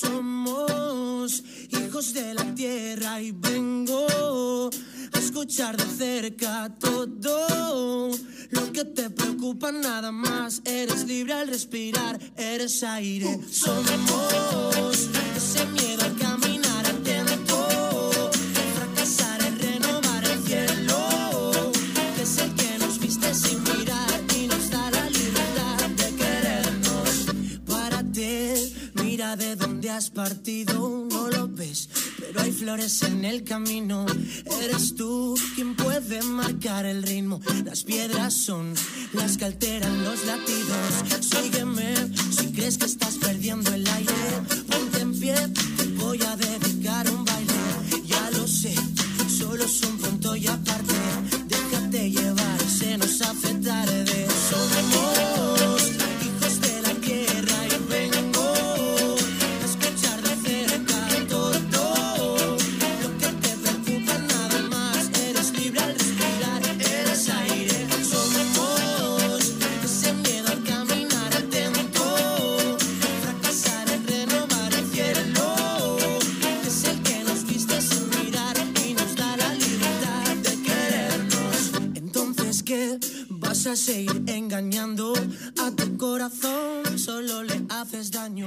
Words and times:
Somos 0.00 1.44
hijos 1.68 2.14
de 2.14 2.32
la 2.32 2.54
tierra 2.54 3.20
y 3.20 3.30
vengo 3.32 4.70
a 5.12 5.18
escuchar 5.18 5.76
de 5.76 5.84
cerca 5.84 6.72
todo 6.80 8.10
lo 8.50 8.72
que 8.72 8.84
te 8.86 9.10
preocupa 9.10 9.70
nada 9.70 10.10
más. 10.10 10.62
Eres 10.64 11.04
libre 11.04 11.34
al 11.34 11.48
respirar, 11.48 12.18
eres 12.36 12.82
aire. 12.82 13.38
Somos 13.50 15.08
dónde 29.82 29.98
has 29.98 30.10
partido, 30.10 31.08
no 31.10 31.28
lo 31.28 31.48
ves. 31.48 31.88
Pero 32.16 32.40
hay 32.40 32.52
flores 32.52 33.02
en 33.02 33.24
el 33.24 33.42
camino. 33.42 34.06
Eres 34.62 34.94
tú 34.94 35.34
quien 35.56 35.74
puede 35.74 36.22
marcar 36.22 36.86
el 36.86 37.02
ritmo. 37.02 37.40
Las 37.64 37.82
piedras 37.82 38.32
son 38.32 38.74
las 39.12 39.36
que 39.36 39.46
alteran 39.46 40.04
los 40.04 40.24
latidos. 40.24 41.26
Sígueme 41.28 41.94
si 42.30 42.52
crees 42.52 42.78
que 42.78 42.86
estás 42.86 43.16
perdiendo 43.16 43.74
el 43.74 43.84
aire. 43.88 44.14
Ponte 44.70 45.00
en 45.00 45.18
pie, 45.18 45.34
te 45.76 45.86
voy 45.96 46.20
a 46.22 46.36
dedicar 46.36 47.10
un 47.10 47.24
baile. 47.24 47.52
Ya 48.06 48.30
lo 48.38 48.46
sé, 48.46 48.76
solo 49.36 49.64
es 49.64 49.82
un 49.82 49.98
punto 49.98 50.36
y 50.36 50.46
aparte. 50.46 51.01
Engañando 83.88 85.12
a 85.58 85.70
tu 85.74 85.96
corazón, 85.96 86.98
solo 86.98 87.42
le 87.42 87.62
haces 87.68 88.10
daño. 88.10 88.46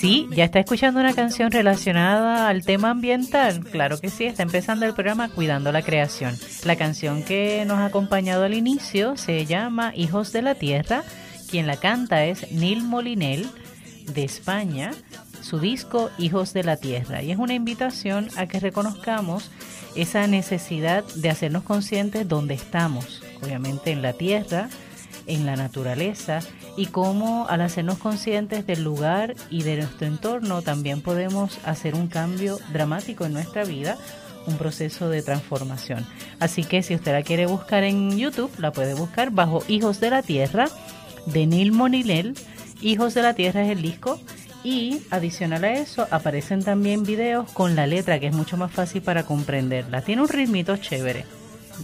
Sí, 0.00 0.28
ya 0.30 0.44
está 0.44 0.60
escuchando 0.60 1.00
una 1.00 1.14
canción 1.14 1.50
relacionada 1.50 2.48
al 2.48 2.64
tema 2.64 2.90
ambiental. 2.90 3.64
Claro 3.64 3.98
que 3.98 4.10
sí, 4.10 4.24
está 4.24 4.42
empezando 4.42 4.86
el 4.86 4.94
programa 4.94 5.28
Cuidando 5.28 5.72
la 5.72 5.82
Creación. 5.82 6.36
La 6.64 6.76
canción 6.76 7.22
que 7.22 7.64
nos 7.66 7.78
ha 7.78 7.86
acompañado 7.86 8.44
al 8.44 8.54
inicio 8.54 9.16
se 9.16 9.46
llama 9.46 9.92
Hijos 9.94 10.32
de 10.32 10.42
la 10.42 10.54
Tierra. 10.54 11.04
Quien 11.50 11.66
la 11.66 11.76
canta 11.76 12.24
es 12.24 12.50
Neil 12.50 12.82
Molinel 12.82 13.48
de 14.12 14.24
España. 14.24 14.90
Su 15.42 15.60
disco 15.60 16.10
Hijos 16.18 16.52
de 16.52 16.64
la 16.64 16.76
Tierra. 16.76 17.22
Y 17.22 17.30
es 17.30 17.38
una 17.38 17.54
invitación 17.54 18.28
a 18.36 18.46
que 18.46 18.58
reconozcamos 18.58 19.50
esa 19.94 20.26
necesidad 20.26 21.04
de 21.14 21.30
hacernos 21.30 21.62
conscientes 21.62 22.28
dónde 22.28 22.54
estamos. 22.54 23.22
Obviamente 23.42 23.90
en 23.90 24.02
la 24.02 24.12
tierra, 24.12 24.68
en 25.26 25.46
la 25.46 25.56
naturaleza 25.56 26.40
y 26.76 26.86
cómo 26.86 27.46
al 27.48 27.60
hacernos 27.60 27.98
conscientes 27.98 28.66
del 28.66 28.82
lugar 28.82 29.34
y 29.50 29.62
de 29.62 29.76
nuestro 29.76 30.06
entorno 30.06 30.62
también 30.62 31.00
podemos 31.00 31.58
hacer 31.64 31.94
un 31.94 32.08
cambio 32.08 32.58
dramático 32.72 33.24
en 33.24 33.32
nuestra 33.32 33.64
vida, 33.64 33.96
un 34.46 34.56
proceso 34.56 35.08
de 35.08 35.22
transformación. 35.22 36.06
Así 36.38 36.64
que 36.64 36.82
si 36.82 36.94
usted 36.94 37.12
la 37.12 37.22
quiere 37.22 37.46
buscar 37.46 37.82
en 37.82 38.16
YouTube, 38.16 38.50
la 38.58 38.72
puede 38.72 38.94
buscar 38.94 39.30
bajo 39.30 39.62
Hijos 39.68 40.00
de 40.00 40.10
la 40.10 40.22
Tierra 40.22 40.68
de 41.26 41.46
Neil 41.46 41.72
Monilel. 41.72 42.34
Hijos 42.80 43.14
de 43.14 43.22
la 43.22 43.34
Tierra 43.34 43.62
es 43.62 43.70
el 43.70 43.82
disco 43.82 44.20
y 44.62 45.00
adicional 45.10 45.64
a 45.64 45.72
eso 45.72 46.06
aparecen 46.10 46.62
también 46.62 47.04
videos 47.04 47.50
con 47.52 47.74
la 47.74 47.86
letra 47.86 48.20
que 48.20 48.26
es 48.28 48.34
mucho 48.34 48.56
más 48.56 48.70
fácil 48.70 49.02
para 49.02 49.24
comprenderla. 49.24 50.02
Tiene 50.02 50.22
un 50.22 50.28
ritmito 50.28 50.76
chévere 50.76 51.24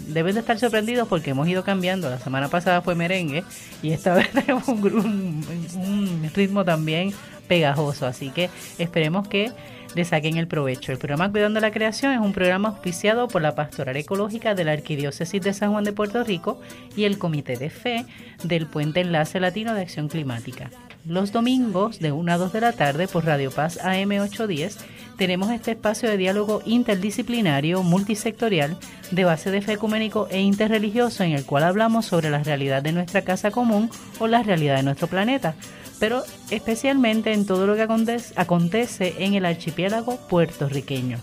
deben 0.08 0.34
de 0.34 0.40
estar 0.40 0.58
sorprendidos 0.58 1.08
porque 1.08 1.30
hemos 1.30 1.48
ido 1.48 1.64
cambiando. 1.64 2.08
La 2.10 2.18
semana 2.18 2.48
pasada 2.48 2.82
fue 2.82 2.94
merengue 2.94 3.44
y 3.82 3.92
esta 3.92 4.14
vez 4.14 4.30
tenemos 4.30 4.68
un, 4.68 6.30
ritmo 6.34 6.64
también 6.64 7.12
pegajoso. 7.48 8.06
Así 8.06 8.30
que 8.30 8.50
esperemos 8.78 9.28
que 9.28 9.52
le 9.94 10.04
saquen 10.04 10.36
el 10.36 10.46
provecho. 10.46 10.92
El 10.92 10.98
programa 10.98 11.30
Cuidando 11.30 11.60
la 11.60 11.70
Creación 11.70 12.12
es 12.12 12.20
un 12.20 12.32
programa 12.32 12.70
auspiciado 12.70 13.28
por 13.28 13.42
la 13.42 13.54
Pastoral 13.54 13.96
Ecológica 13.96 14.54
de 14.54 14.64
la 14.64 14.72
Arquidiócesis 14.72 15.40
de 15.42 15.52
San 15.52 15.72
Juan 15.72 15.84
de 15.84 15.92
Puerto 15.92 16.24
Rico 16.24 16.60
y 16.96 17.04
el 17.04 17.18
Comité 17.18 17.56
de 17.56 17.70
Fe 17.70 18.06
del 18.42 18.66
Puente 18.66 19.00
Enlace 19.00 19.40
Latino 19.40 19.74
de 19.74 19.82
Acción 19.82 20.08
Climática. 20.08 20.70
Los 21.04 21.32
domingos 21.32 21.98
de 21.98 22.12
1 22.12 22.32
a 22.32 22.38
2 22.38 22.52
de 22.52 22.60
la 22.60 22.72
tarde 22.72 23.08
por 23.08 23.24
Radio 23.24 23.50
Paz 23.50 23.78
AM 23.82 24.12
810 24.12 24.78
tenemos 25.16 25.50
este 25.50 25.72
espacio 25.72 26.08
de 26.08 26.16
diálogo 26.16 26.62
interdisciplinario, 26.64 27.82
multisectorial, 27.82 28.76
de 29.10 29.24
base 29.24 29.50
de 29.50 29.62
fe 29.62 29.74
ecuménico 29.74 30.28
e 30.30 30.40
interreligioso 30.40 31.22
en 31.24 31.32
el 31.32 31.44
cual 31.44 31.64
hablamos 31.64 32.06
sobre 32.06 32.30
la 32.30 32.42
realidad 32.42 32.82
de 32.82 32.92
nuestra 32.92 33.22
casa 33.22 33.50
común 33.50 33.90
o 34.18 34.26
la 34.26 34.42
realidad 34.42 34.76
de 34.76 34.82
nuestro 34.82 35.06
planeta, 35.06 35.54
pero 35.98 36.22
especialmente 36.50 37.32
en 37.32 37.46
todo 37.46 37.66
lo 37.66 37.74
que 37.74 37.86
acontece 38.36 39.14
en 39.18 39.34
el 39.34 39.46
archipiélago 39.46 40.16
puertorriqueño. 40.28 41.18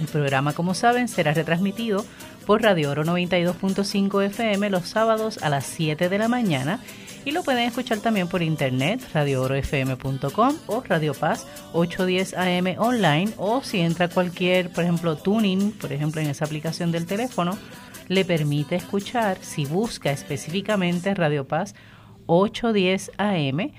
El 0.00 0.06
programa, 0.06 0.52
como 0.52 0.74
saben, 0.74 1.08
será 1.08 1.32
retransmitido 1.32 2.04
por 2.46 2.62
Radio 2.62 2.90
Oro 2.90 3.04
92.5 3.04 4.24
FM 4.24 4.70
los 4.70 4.88
sábados 4.88 5.38
a 5.42 5.50
las 5.50 5.66
7 5.66 6.08
de 6.08 6.18
la 6.18 6.28
mañana 6.28 6.80
y 7.26 7.32
lo 7.32 7.42
pueden 7.42 7.64
escuchar 7.64 7.98
también 7.98 8.28
por 8.28 8.40
internet, 8.40 9.02
radioorofm.com 9.12 10.54
o 10.68 10.80
Radio 10.82 11.12
Paz 11.12 11.44
810 11.72 12.34
AM 12.34 12.78
online. 12.78 13.32
O 13.36 13.62
si 13.62 13.80
entra 13.80 14.08
cualquier, 14.08 14.70
por 14.70 14.84
ejemplo, 14.84 15.16
tuning, 15.16 15.72
por 15.72 15.92
ejemplo, 15.92 16.20
en 16.20 16.28
esa 16.30 16.44
aplicación 16.44 16.92
del 16.92 17.04
teléfono, 17.04 17.58
le 18.06 18.24
permite 18.24 18.76
escuchar, 18.76 19.38
si 19.40 19.64
busca 19.64 20.12
específicamente 20.12 21.12
Radio 21.14 21.48
Paz 21.48 21.74
810 22.26 23.10
AM, 23.18 23.72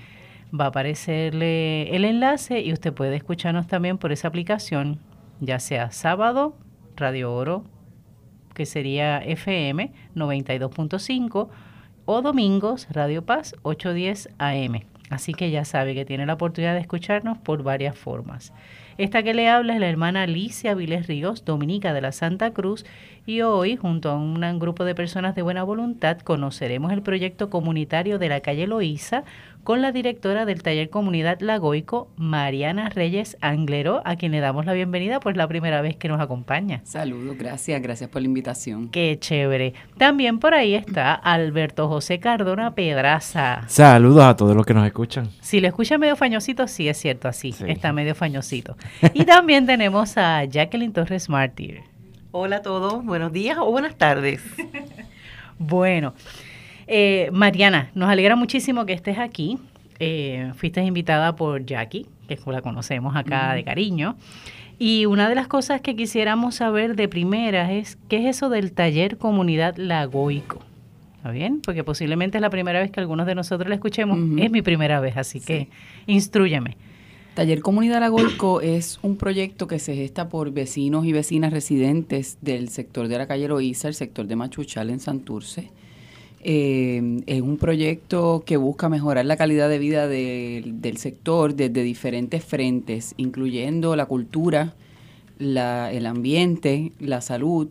va 0.54 0.66
a 0.66 0.68
aparecerle 0.68 1.96
el 1.96 2.04
enlace 2.04 2.60
y 2.60 2.74
usted 2.74 2.92
puede 2.92 3.16
escucharnos 3.16 3.66
también 3.66 3.96
por 3.96 4.12
esa 4.12 4.28
aplicación, 4.28 5.00
ya 5.40 5.58
sea 5.58 5.90
sábado, 5.90 6.54
Radio 6.96 7.32
Oro, 7.32 7.64
que 8.52 8.66
sería 8.66 9.20
FM 9.24 9.90
92.5, 10.14 11.48
o 12.10 12.22
domingos 12.22 12.88
Radio 12.90 13.20
Paz 13.20 13.54
810 13.64 14.30
AM. 14.38 14.80
Así 15.10 15.34
que 15.34 15.50
ya 15.50 15.66
sabe 15.66 15.94
que 15.94 16.06
tiene 16.06 16.24
la 16.24 16.32
oportunidad 16.32 16.72
de 16.72 16.80
escucharnos 16.80 17.36
por 17.36 17.62
varias 17.62 17.98
formas. 17.98 18.54
Esta 18.98 19.22
que 19.22 19.32
le 19.32 19.48
habla 19.48 19.74
es 19.74 19.80
la 19.80 19.88
hermana 19.88 20.22
Alicia 20.22 20.74
Viles 20.74 21.06
Ríos, 21.06 21.44
dominica 21.44 21.92
de 21.92 22.00
la 22.00 22.10
Santa 22.10 22.50
Cruz, 22.50 22.84
y 23.26 23.42
hoy, 23.42 23.76
junto 23.76 24.10
a 24.10 24.16
un 24.16 24.58
grupo 24.58 24.84
de 24.84 24.96
personas 24.96 25.36
de 25.36 25.42
buena 25.42 25.62
voluntad, 25.62 26.18
conoceremos 26.18 26.90
el 26.92 27.02
proyecto 27.02 27.48
comunitario 27.48 28.18
de 28.18 28.28
la 28.28 28.40
calle 28.40 28.66
Loíza 28.66 29.22
con 29.68 29.82
la 29.82 29.92
directora 29.92 30.46
del 30.46 30.62
taller 30.62 30.88
Comunidad 30.88 31.40
Lagoico, 31.40 32.08
Mariana 32.16 32.88
Reyes 32.88 33.36
Anglero, 33.42 34.00
a 34.06 34.16
quien 34.16 34.32
le 34.32 34.40
damos 34.40 34.64
la 34.64 34.72
bienvenida, 34.72 35.20
pues 35.20 35.36
la 35.36 35.46
primera 35.46 35.82
vez 35.82 35.94
que 35.94 36.08
nos 36.08 36.22
acompaña. 36.22 36.80
Saludos, 36.84 37.36
gracias, 37.36 37.82
gracias 37.82 38.08
por 38.08 38.22
la 38.22 38.28
invitación. 38.28 38.88
Qué 38.88 39.18
chévere. 39.20 39.74
También 39.98 40.38
por 40.38 40.54
ahí 40.54 40.74
está 40.74 41.12
Alberto 41.12 41.86
José 41.86 42.18
Cardona 42.18 42.74
Pedraza. 42.74 43.64
Saludos 43.66 44.24
a 44.24 44.36
todos 44.36 44.56
los 44.56 44.64
que 44.64 44.72
nos 44.72 44.86
escuchan. 44.86 45.28
Si 45.42 45.60
lo 45.60 45.68
escucha 45.68 45.98
medio 45.98 46.16
fañosito, 46.16 46.66
sí 46.66 46.88
es 46.88 46.96
cierto, 46.96 47.28
así, 47.28 47.52
sí. 47.52 47.64
está 47.68 47.92
medio 47.92 48.14
fañosito. 48.14 48.74
Y 49.14 49.24
también 49.24 49.66
tenemos 49.66 50.16
a 50.16 50.44
Jacqueline 50.44 50.92
Torres 50.92 51.28
Martir. 51.28 51.82
Hola 52.30 52.56
a 52.56 52.62
todos, 52.62 53.04
buenos 53.04 53.32
días 53.32 53.58
o 53.58 53.70
buenas 53.70 53.96
tardes. 53.96 54.42
bueno, 55.58 56.14
eh, 56.86 57.30
Mariana, 57.32 57.90
nos 57.94 58.08
alegra 58.08 58.36
muchísimo 58.36 58.86
que 58.86 58.92
estés 58.92 59.18
aquí. 59.18 59.58
Eh, 59.98 60.52
fuiste 60.56 60.82
invitada 60.82 61.34
por 61.36 61.64
Jackie, 61.64 62.06
que 62.28 62.38
la 62.46 62.62
conocemos 62.62 63.16
acá 63.16 63.54
de 63.54 63.64
cariño. 63.64 64.16
Y 64.78 65.06
una 65.06 65.28
de 65.28 65.34
las 65.34 65.48
cosas 65.48 65.80
que 65.80 65.96
quisiéramos 65.96 66.56
saber 66.56 66.94
de 66.94 67.08
primera 67.08 67.72
es 67.72 67.98
qué 68.08 68.18
es 68.18 68.36
eso 68.36 68.48
del 68.48 68.72
taller 68.72 69.18
comunidad 69.18 69.76
lagoico. 69.76 70.60
¿Está 71.16 71.32
bien? 71.32 71.60
Porque 71.64 71.82
posiblemente 71.82 72.38
es 72.38 72.42
la 72.42 72.50
primera 72.50 72.78
vez 72.78 72.92
que 72.92 73.00
algunos 73.00 73.26
de 73.26 73.34
nosotros 73.34 73.68
la 73.68 73.74
escuchemos. 73.74 74.18
Uh 74.18 74.20
-huh. 74.20 74.44
Es 74.44 74.50
mi 74.52 74.62
primera 74.62 75.00
vez, 75.00 75.16
así 75.16 75.40
sí. 75.40 75.46
que 75.46 75.68
instruyeme. 76.06 76.76
Taller 77.38 77.60
Comunidad 77.60 78.00
Lagoico 78.00 78.60
es 78.60 78.98
un 79.00 79.16
proyecto 79.16 79.68
que 79.68 79.78
se 79.78 79.94
gesta 79.94 80.28
por 80.28 80.50
vecinos 80.50 81.06
y 81.06 81.12
vecinas 81.12 81.52
residentes 81.52 82.36
del 82.40 82.68
sector 82.68 83.06
de 83.06 83.16
la 83.16 83.28
calle 83.28 83.46
Loíza, 83.46 83.86
el 83.86 83.94
sector 83.94 84.26
de 84.26 84.34
Machuchal 84.34 84.90
en 84.90 84.98
Santurce. 84.98 85.70
Eh, 86.42 87.20
es 87.26 87.40
un 87.40 87.56
proyecto 87.56 88.42
que 88.44 88.56
busca 88.56 88.88
mejorar 88.88 89.24
la 89.24 89.36
calidad 89.36 89.68
de 89.68 89.78
vida 89.78 90.08
del 90.08 90.96
sector 90.96 91.54
desde 91.54 91.84
diferentes 91.84 92.44
frentes, 92.44 93.14
incluyendo 93.18 93.94
la 93.94 94.06
cultura, 94.06 94.74
el 95.38 96.06
ambiente, 96.06 96.90
la 96.98 97.20
salud 97.20 97.68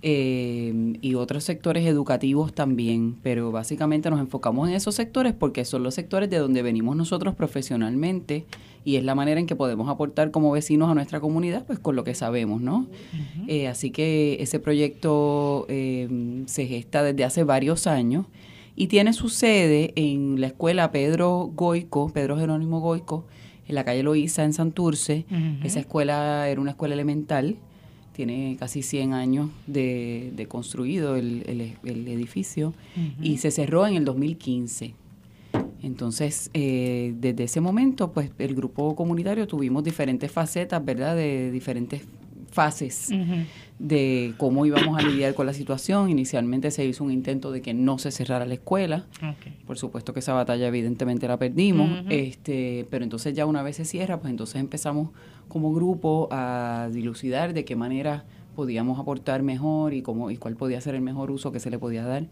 eh, 0.00 0.94
y 1.02 1.16
otros 1.16 1.44
sectores 1.44 1.86
educativos 1.86 2.54
también, 2.54 3.16
pero 3.22 3.52
básicamente 3.52 4.08
nos 4.08 4.20
enfocamos 4.20 4.70
en 4.70 4.74
esos 4.74 4.94
sectores 4.94 5.34
porque 5.34 5.66
son 5.66 5.82
los 5.82 5.94
sectores 5.94 6.30
de 6.30 6.38
donde 6.38 6.62
venimos 6.62 6.96
nosotros 6.96 7.34
profesionalmente 7.34 8.46
y 8.84 8.96
es 8.96 9.04
la 9.04 9.14
manera 9.14 9.40
en 9.40 9.46
que 9.46 9.56
podemos 9.56 9.88
aportar 9.88 10.30
como 10.30 10.50
vecinos 10.50 10.90
a 10.90 10.94
nuestra 10.94 11.20
comunidad, 11.20 11.64
pues 11.66 11.78
con 11.78 11.96
lo 11.96 12.04
que 12.04 12.14
sabemos, 12.14 12.60
¿no? 12.60 12.86
Eh, 13.46 13.68
así 13.68 13.90
que 13.90 14.36
ese 14.40 14.58
proyecto 14.58 15.66
eh, 15.68 16.44
se 16.46 16.66
gesta 16.66 17.02
desde 17.02 17.24
hace 17.24 17.44
varios 17.44 17.86
años 17.86 18.26
y 18.74 18.86
tiene 18.86 19.12
su 19.12 19.28
sede 19.28 19.92
en 19.96 20.40
la 20.40 20.48
escuela 20.48 20.90
Pedro 20.90 21.50
Goico, 21.54 22.10
Pedro 22.10 22.38
Jerónimo 22.38 22.80
Goico, 22.80 23.26
en 23.68 23.74
la 23.74 23.84
calle 23.84 24.02
Loíza, 24.02 24.44
en 24.44 24.52
Santurce. 24.52 25.26
Esa 25.62 25.80
escuela 25.80 26.48
era 26.48 26.60
una 26.60 26.70
escuela 26.70 26.94
elemental 26.94 27.56
tiene 28.12 28.56
casi 28.58 28.82
100 28.82 29.14
años 29.14 29.50
de, 29.66 30.32
de 30.36 30.46
construido 30.46 31.16
el, 31.16 31.44
el, 31.82 32.08
edificio 32.08 32.74
y 33.20 33.38
se 33.38 33.50
cerró 33.50 33.86
en 33.86 33.94
el 33.94 34.04
2015. 34.04 34.94
Entonces, 35.82 36.50
eh, 36.54 37.14
desde 37.18 37.44
ese 37.44 37.60
momento, 37.60 38.12
pues 38.12 38.30
el 38.38 38.54
grupo 38.54 38.94
comunitario 38.94 39.46
tuvimos 39.46 39.82
diferentes 39.82 40.30
facetas, 40.30 40.84
¿verdad? 40.84 41.16
De 41.16 41.50
diferentes 41.50 42.02
fases 42.52 43.10
de 43.78 44.34
cómo 44.36 44.64
íbamos 44.64 44.96
a 44.96 45.02
lidiar 45.02 45.34
con 45.34 45.46
la 45.46 45.54
situación. 45.54 46.08
Inicialmente 46.08 46.70
se 46.70 46.84
hizo 46.84 47.02
un 47.02 47.10
intento 47.10 47.50
de 47.50 47.62
que 47.62 47.74
no 47.74 47.98
se 47.98 48.12
cerrara 48.12 48.46
la 48.46 48.54
escuela. 48.54 49.06
Por 49.66 49.76
supuesto 49.78 50.12
que 50.12 50.20
esa 50.20 50.34
batalla 50.34 50.68
evidentemente 50.68 51.26
la 51.26 51.38
perdimos, 51.38 52.04
este, 52.10 52.86
pero 52.90 53.02
entonces 53.02 53.34
ya 53.34 53.46
una 53.46 53.62
vez 53.62 53.76
se 53.76 53.84
cierra, 53.84 54.20
pues 54.20 54.30
entonces 54.30 54.56
empezamos 54.56 55.08
como 55.48 55.72
grupo 55.74 56.28
a 56.30 56.88
dilucidar 56.92 57.54
de 57.54 57.64
qué 57.64 57.74
manera 57.74 58.24
podíamos 58.54 59.00
aportar 59.00 59.42
mejor 59.42 59.94
y 59.94 60.02
cómo 60.02 60.30
y 60.30 60.36
cuál 60.36 60.56
podía 60.56 60.80
ser 60.80 60.94
el 60.94 61.00
mejor 61.00 61.30
uso 61.30 61.52
que 61.52 61.58
se 61.58 61.70
le 61.70 61.78
podía 61.78 62.04
dar 62.04 62.26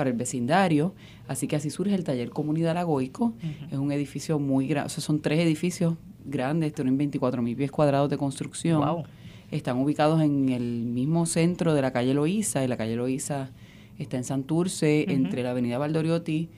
para 0.00 0.08
el 0.08 0.16
vecindario. 0.16 0.94
Así 1.28 1.46
que 1.46 1.56
así 1.56 1.68
surge 1.68 1.94
el 1.94 2.04
taller 2.04 2.30
Comunidad 2.30 2.72
Lagoico. 2.72 3.34
Es 3.70 3.76
un 3.76 3.92
edificio 3.92 4.38
muy 4.38 4.66
grande, 4.66 4.86
o 4.86 4.88
sea, 4.88 5.04
son 5.04 5.20
tres 5.20 5.40
edificios 5.40 5.96
grandes, 6.24 6.72
tienen 6.72 6.96
24 6.96 7.42
mil 7.42 7.54
pies 7.54 7.70
cuadrados 7.70 8.08
de 8.08 8.16
construcción. 8.16 8.80
Wow 8.80 9.04
están 9.50 9.78
ubicados 9.78 10.22
en 10.22 10.48
el 10.50 10.62
mismo 10.62 11.26
centro 11.26 11.74
de 11.74 11.82
la 11.82 11.92
calle 11.92 12.14
Loíza, 12.14 12.64
y 12.64 12.68
la 12.68 12.76
calle 12.76 12.96
Loíza 12.96 13.50
está 13.98 14.16
en 14.16 14.24
Santurce, 14.24 15.12
entre 15.12 15.42
la 15.42 15.50
avenida 15.50 15.76
Valdoriotti 15.76 16.48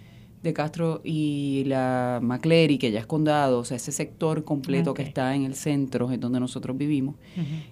de 0.43 0.53
Castro 0.53 1.01
y 1.05 1.65
la 1.67 2.19
Maclery, 2.23 2.79
que 2.79 2.91
ya 2.91 2.99
es 3.01 3.07
condado, 3.07 3.61
o 3.61 3.65
sea, 3.65 3.77
ese 3.77 3.93
sector 3.93 4.45
completo 4.45 4.93
que 4.95 5.03
está 5.03 5.35
en 5.35 5.45
el 5.45 5.55
centro, 5.55 6.11
es 6.11 6.19
donde 6.19 6.41
nosotros 6.41 6.77
vivimos. 6.77 7.15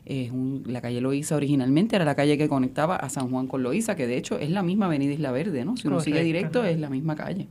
es 0.04 0.30
la 0.66 0.80
calle 0.80 1.00
Loíza 1.00 1.36
originalmente 1.36 1.96
era 1.96 2.04
la 2.04 2.14
calle 2.14 2.38
que 2.38 2.48
conectaba 2.48 2.96
a 2.96 3.08
San 3.08 3.30
Juan 3.30 3.46
con 3.46 3.62
Loíza, 3.62 3.96
que 3.96 4.06
de 4.06 4.16
hecho 4.16 4.38
es 4.38 4.50
la 4.50 4.62
misma 4.62 4.86
avenida 4.86 5.12
Isla 5.12 5.32
Verde, 5.32 5.64
¿no? 5.64 5.76
Si 5.76 5.88
uno 5.88 6.00
sigue 6.00 6.22
directo 6.22 6.64
es 6.64 6.78
la 6.78 6.90
misma 6.90 7.16
calle. 7.16 7.48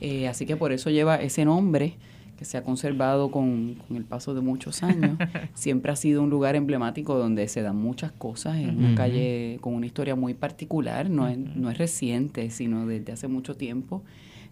Eh, 0.00 0.28
así 0.28 0.46
que 0.46 0.56
por 0.56 0.72
eso 0.72 0.90
lleva 0.90 1.16
ese 1.16 1.44
nombre 1.44 1.96
se 2.44 2.56
ha 2.58 2.62
conservado 2.62 3.30
con, 3.30 3.76
el 3.94 4.04
paso 4.04 4.34
de 4.34 4.40
muchos 4.40 4.82
años. 4.82 5.16
Siempre 5.54 5.92
ha 5.92 5.96
sido 5.96 6.22
un 6.22 6.30
lugar 6.30 6.56
emblemático 6.56 7.16
donde 7.16 7.48
se 7.48 7.62
dan 7.62 7.76
muchas 7.76 8.12
cosas, 8.12 8.56
en 8.56 8.78
una 8.78 8.94
calle 8.94 9.58
con 9.60 9.74
una 9.74 9.86
historia 9.86 10.16
muy 10.16 10.34
particular, 10.34 11.10
no, 11.10 11.28
es, 11.28 11.38
no 11.38 11.70
es 11.70 11.78
reciente, 11.78 12.50
sino 12.50 12.86
desde 12.86 13.12
hace 13.12 13.28
mucho 13.28 13.56
tiempo. 13.56 14.02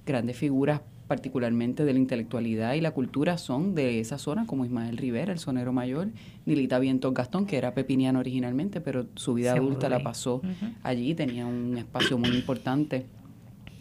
Grandes 0.07 0.37
figuras 0.37 0.81
particularmente 1.11 1.85
de 1.85 1.93
la 1.93 1.99
intelectualidad 1.99 2.75
y 2.75 2.81
la 2.81 2.93
cultura 2.93 3.37
son 3.37 3.75
de 3.75 3.99
esa 3.99 4.17
zona, 4.17 4.47
como 4.47 4.65
Ismael 4.65 4.97
Rivera, 4.97 5.33
el 5.33 5.41
sonero 5.41 5.73
mayor, 5.73 6.07
Nilita 6.47 6.79
Vientos 6.79 7.13
Gastón, 7.13 7.47
que 7.47 7.57
era 7.57 7.75
pepiniano 7.75 8.21
originalmente, 8.21 8.81
pero 8.81 9.07
su 9.17 9.35
vida 9.35 9.55
adulta 9.55 9.89
la 9.89 10.05
pasó 10.05 10.41
allí, 10.85 11.17
tenía 11.17 11.47
un 11.47 11.77
espacio 11.77 12.17
muy 12.17 12.31
importante. 12.31 13.07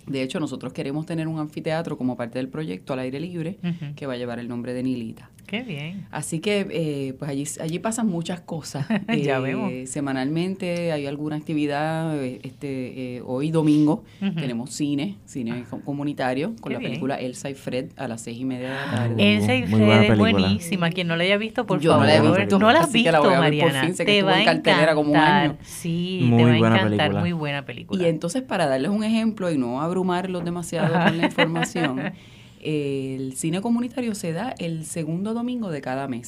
De 0.07 0.23
hecho, 0.23 0.39
nosotros 0.39 0.73
queremos 0.73 1.05
tener 1.05 1.27
un 1.27 1.37
anfiteatro 1.37 1.99
como 1.99 2.17
parte 2.17 2.39
del 2.39 2.47
proyecto 2.47 2.93
al 2.93 2.99
aire 2.99 3.19
libre 3.19 3.59
que 3.95 4.07
va 4.07 4.13
a 4.13 4.17
llevar 4.17 4.39
el 4.39 4.47
nombre 4.47 4.73
de 4.73 4.81
Nilita. 4.81 5.29
Qué 5.49 5.63
bien. 5.63 6.05
Así 6.11 6.39
que, 6.41 6.67
eh, 6.69 7.13
pues 7.17 7.31
allí, 7.31 7.43
allí 7.59 7.79
pasan 7.79 8.05
muchas 8.05 8.39
cosas. 8.39 8.85
ya 9.07 9.37
eh, 9.37 9.39
vemos. 9.39 9.89
Semanalmente 9.89 10.91
hay 10.91 11.07
alguna 11.07 11.37
actividad. 11.37 12.23
Eh, 12.23 12.39
este 12.43 13.23
Hoy 13.25 13.49
domingo 13.49 14.03
tenemos 14.19 14.69
cine, 14.71 15.15
cine 15.25 15.65
comunitario, 15.85 16.55
con 16.61 16.73
la 16.73 16.79
película 16.79 17.15
Elsa 17.15 17.49
y 17.49 17.55
Fred 17.55 17.87
a 17.97 18.07
las 18.07 18.21
seis 18.21 18.39
y 18.39 18.45
media 18.45 18.69
de 18.69 18.75
la 18.75 18.91
tarde. 18.91 19.35
Elsa 19.35 19.55
y 19.55 19.63
Fred 19.63 20.11
es 20.11 20.17
buenísima. 20.17 20.91
Quien 20.91 21.07
no 21.07 21.15
la 21.15 21.23
haya 21.23 21.37
visto, 21.37 21.65
por 21.65 21.81
favor. 21.81 22.01
no 22.01 22.05
la 22.05 22.15
he 22.15 22.21
visto. 22.21 22.59
No 22.59 22.71
la 22.71 22.81
has 22.81 22.91
visto, 22.91 23.23
Mariana. 23.23 23.81
Fin, 23.85 23.95
te 23.95 24.21
va 24.21 24.33
a 24.35 24.41
encantar. 24.41 24.93
Como 24.93 25.11
un 25.11 25.17
año. 25.17 25.57
Sí, 25.63 26.21
muy 26.25 26.43
te 26.43 26.43
va 26.43 26.51
a 26.51 26.57
encantar. 26.57 26.89
Película. 26.89 27.19
Muy 27.21 27.31
buena 27.31 27.65
película. 27.65 28.03
Y 28.03 28.05
entonces, 28.05 28.43
para 28.43 28.67
darles 28.67 28.91
un 28.91 29.03
ejemplo 29.03 29.51
y 29.51 29.57
no 29.57 29.81
abrumarlos 29.81 30.45
demasiado 30.45 30.93
con 30.93 31.17
la 31.17 31.25
información... 31.25 32.13
El 32.61 33.33
cine 33.35 33.61
comunitario 33.61 34.15
se 34.15 34.33
da 34.33 34.53
el 34.59 34.85
segundo 34.85 35.33
domingo 35.33 35.69
de 35.69 35.81
cada 35.81 36.07
mes. 36.07 36.27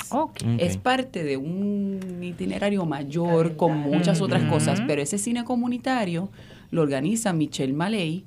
Es 0.58 0.78
parte 0.78 1.24
de 1.24 1.38
un 1.38 2.20
itinerario 2.22 2.86
mayor 2.86 3.56
con 3.56 3.78
muchas 3.78 4.22
otras 4.22 4.44
cosas, 4.44 4.82
pero 4.88 5.02
ese 5.02 5.18
cine 5.18 5.44
comunitario 5.44 6.30
lo 6.72 6.82
organiza 6.82 7.34
Michelle 7.34 7.74
Maley, 7.74 8.24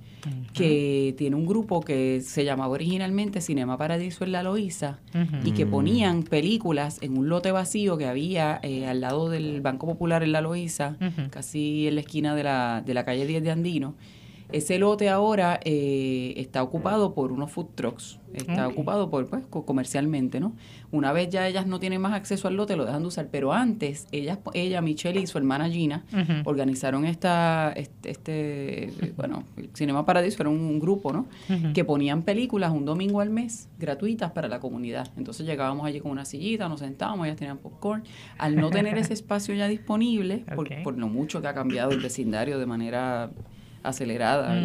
que 0.55 1.15
tiene 1.19 1.37
un 1.37 1.45
grupo 1.47 1.81
que 1.81 2.23
se 2.23 2.45
llamaba 2.45 2.73
originalmente 2.73 3.43
Cinema 3.43 3.77
Paradiso 3.77 4.25
en 4.25 4.33
la 4.33 4.43
Loíza 4.43 4.99
y 5.45 5.53
que 5.53 5.67
ponían 5.67 6.23
películas 6.23 6.99
en 7.03 7.19
un 7.19 7.29
lote 7.29 7.53
vacío 7.53 7.99
que 7.99 8.07
había 8.07 8.59
eh, 8.63 8.87
al 8.87 9.01
lado 9.03 9.29
del 9.29 9.61
Banco 9.61 9.87
Popular 9.87 10.23
en 10.23 10.33
la 10.33 10.41
Loíza, 10.41 10.97
casi 11.31 11.89
en 11.89 11.97
la 11.97 12.01
esquina 12.01 12.35
de 12.35 12.43
la, 12.43 12.83
de 12.85 12.95
la 12.95 13.05
calle 13.05 13.27
10 13.27 13.43
de 13.43 13.51
Andino 13.51 13.95
ese 14.53 14.79
lote 14.79 15.09
ahora 15.09 15.61
eh, 15.65 16.35
está 16.37 16.63
ocupado 16.63 17.15
por 17.15 17.33
unos 17.33 17.51
food 17.51 17.69
trucks, 17.75 18.21
está 18.33 18.69
ocupado 18.69 19.11
por 19.11 19.27
pues 19.29 19.45
comercialmente, 19.47 20.41
¿no? 20.41 20.55
Una 20.91 21.13
vez 21.13 21.29
ya 21.29 21.49
ellas 21.49 21.67
no 21.67 21.81
tienen 21.81 22.01
más 22.01 22.13
acceso 22.13 22.49
al 22.49 22.57
lote, 22.57 22.77
lo 22.77 22.85
dejan 22.85 23.03
de 23.03 23.09
usar, 23.09 23.29
pero 23.31 23.53
antes 23.53 24.07
ellas, 24.13 24.39
ella, 24.53 24.81
Michelle 24.81 25.21
y 25.21 25.27
su 25.27 25.39
hermana 25.39 25.69
Gina 25.69 26.05
organizaron 26.45 27.05
esta, 27.05 27.73
este, 27.75 28.11
este 28.11 29.13
bueno, 29.17 29.45
Cinema 29.75 30.05
Paradiso 30.05 30.43
era 30.43 30.51
un, 30.51 30.79
grupo, 30.79 31.13
¿no? 31.13 31.27
Que 31.73 31.85
ponían 31.85 32.23
películas 32.23 32.73
un 32.73 32.85
domingo 32.85 33.21
al 33.21 33.31
mes 33.31 33.69
gratuitas 33.79 34.33
para 34.33 34.49
la 34.49 34.61
comunidad. 34.61 35.11
Entonces 35.17 35.47
llegábamos 35.47 35.87
allí 35.87 36.01
con 36.01 36.11
una 36.11 36.25
sillita, 36.25 36.69
nos 36.69 36.81
sentábamos, 36.81 37.27
ellas 37.27 37.39
tenían 37.39 37.59
popcorn. 37.59 38.03
Al 38.39 38.57
no 38.57 38.71
tener 38.71 38.99
ese 38.99 39.13
espacio 39.15 39.55
ya 39.55 39.69
disponible, 39.69 40.45
por, 40.55 40.69
por 40.83 40.99
lo 40.99 41.09
mucho 41.09 41.41
que 41.41 41.49
ha 41.49 41.55
cambiado 41.55 41.93
el 41.93 42.01
vecindario 42.01 42.59
de 42.59 42.67
manera 42.67 43.31
acelerada, 43.85 44.61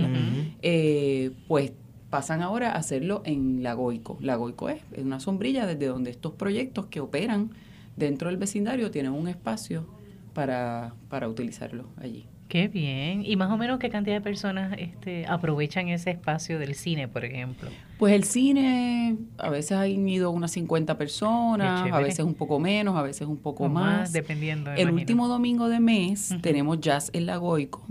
eh, 0.61 1.31
pues 1.47 1.73
pasan 2.09 2.41
ahora 2.41 2.71
a 2.71 2.77
hacerlo 2.77 3.21
en 3.25 3.61
Lagoico. 3.61 4.17
Lagoico 4.21 4.69
es, 4.69 4.81
una 4.97 5.19
sombrilla 5.19 5.65
desde 5.65 5.85
donde 5.88 6.09
estos 6.09 6.33
proyectos 6.33 6.88
que 6.88 6.99
operan 6.99 7.51
dentro 7.95 8.29
del 8.29 8.38
vecindario 8.38 8.91
tienen 8.91 9.11
un 9.11 9.27
espacio 9.27 9.85
para, 10.33 10.95
para 11.09 11.27
utilizarlo 11.27 11.89
allí. 11.97 12.25
Qué 12.49 12.67
bien. 12.67 13.23
¿Y 13.23 13.35
más 13.35 13.51
o 13.51 13.57
menos 13.57 13.77
qué 13.77 13.91
cantidad 13.91 14.15
de 14.15 14.21
personas 14.21 14.75
este, 14.79 15.27
aprovechan 15.27 15.88
ese 15.89 16.09
espacio 16.09 16.57
del 16.57 16.73
cine, 16.73 17.07
por 17.07 17.23
ejemplo? 17.23 17.69
Pues 17.99 18.13
el 18.13 18.23
cine, 18.23 19.17
a 19.38 19.51
veces 19.51 19.73
han 19.73 20.09
ido 20.09 20.31
unas 20.31 20.49
50 20.51 20.97
personas, 20.97 21.91
a 21.91 21.99
veces 21.99 22.25
un 22.25 22.33
poco 22.33 22.59
menos, 22.59 22.97
a 22.97 23.03
veces 23.03 23.27
un 23.27 23.38
poco 23.38 23.69
más. 23.69 24.11
Dependiendo. 24.13 24.71
El 24.71 24.89
último 24.89 25.27
domingo 25.27 25.69
de 25.69 25.79
mes 25.79 26.35
tenemos 26.41 26.81
Jazz 26.81 27.11
en 27.13 27.27
Lagoico 27.27 27.85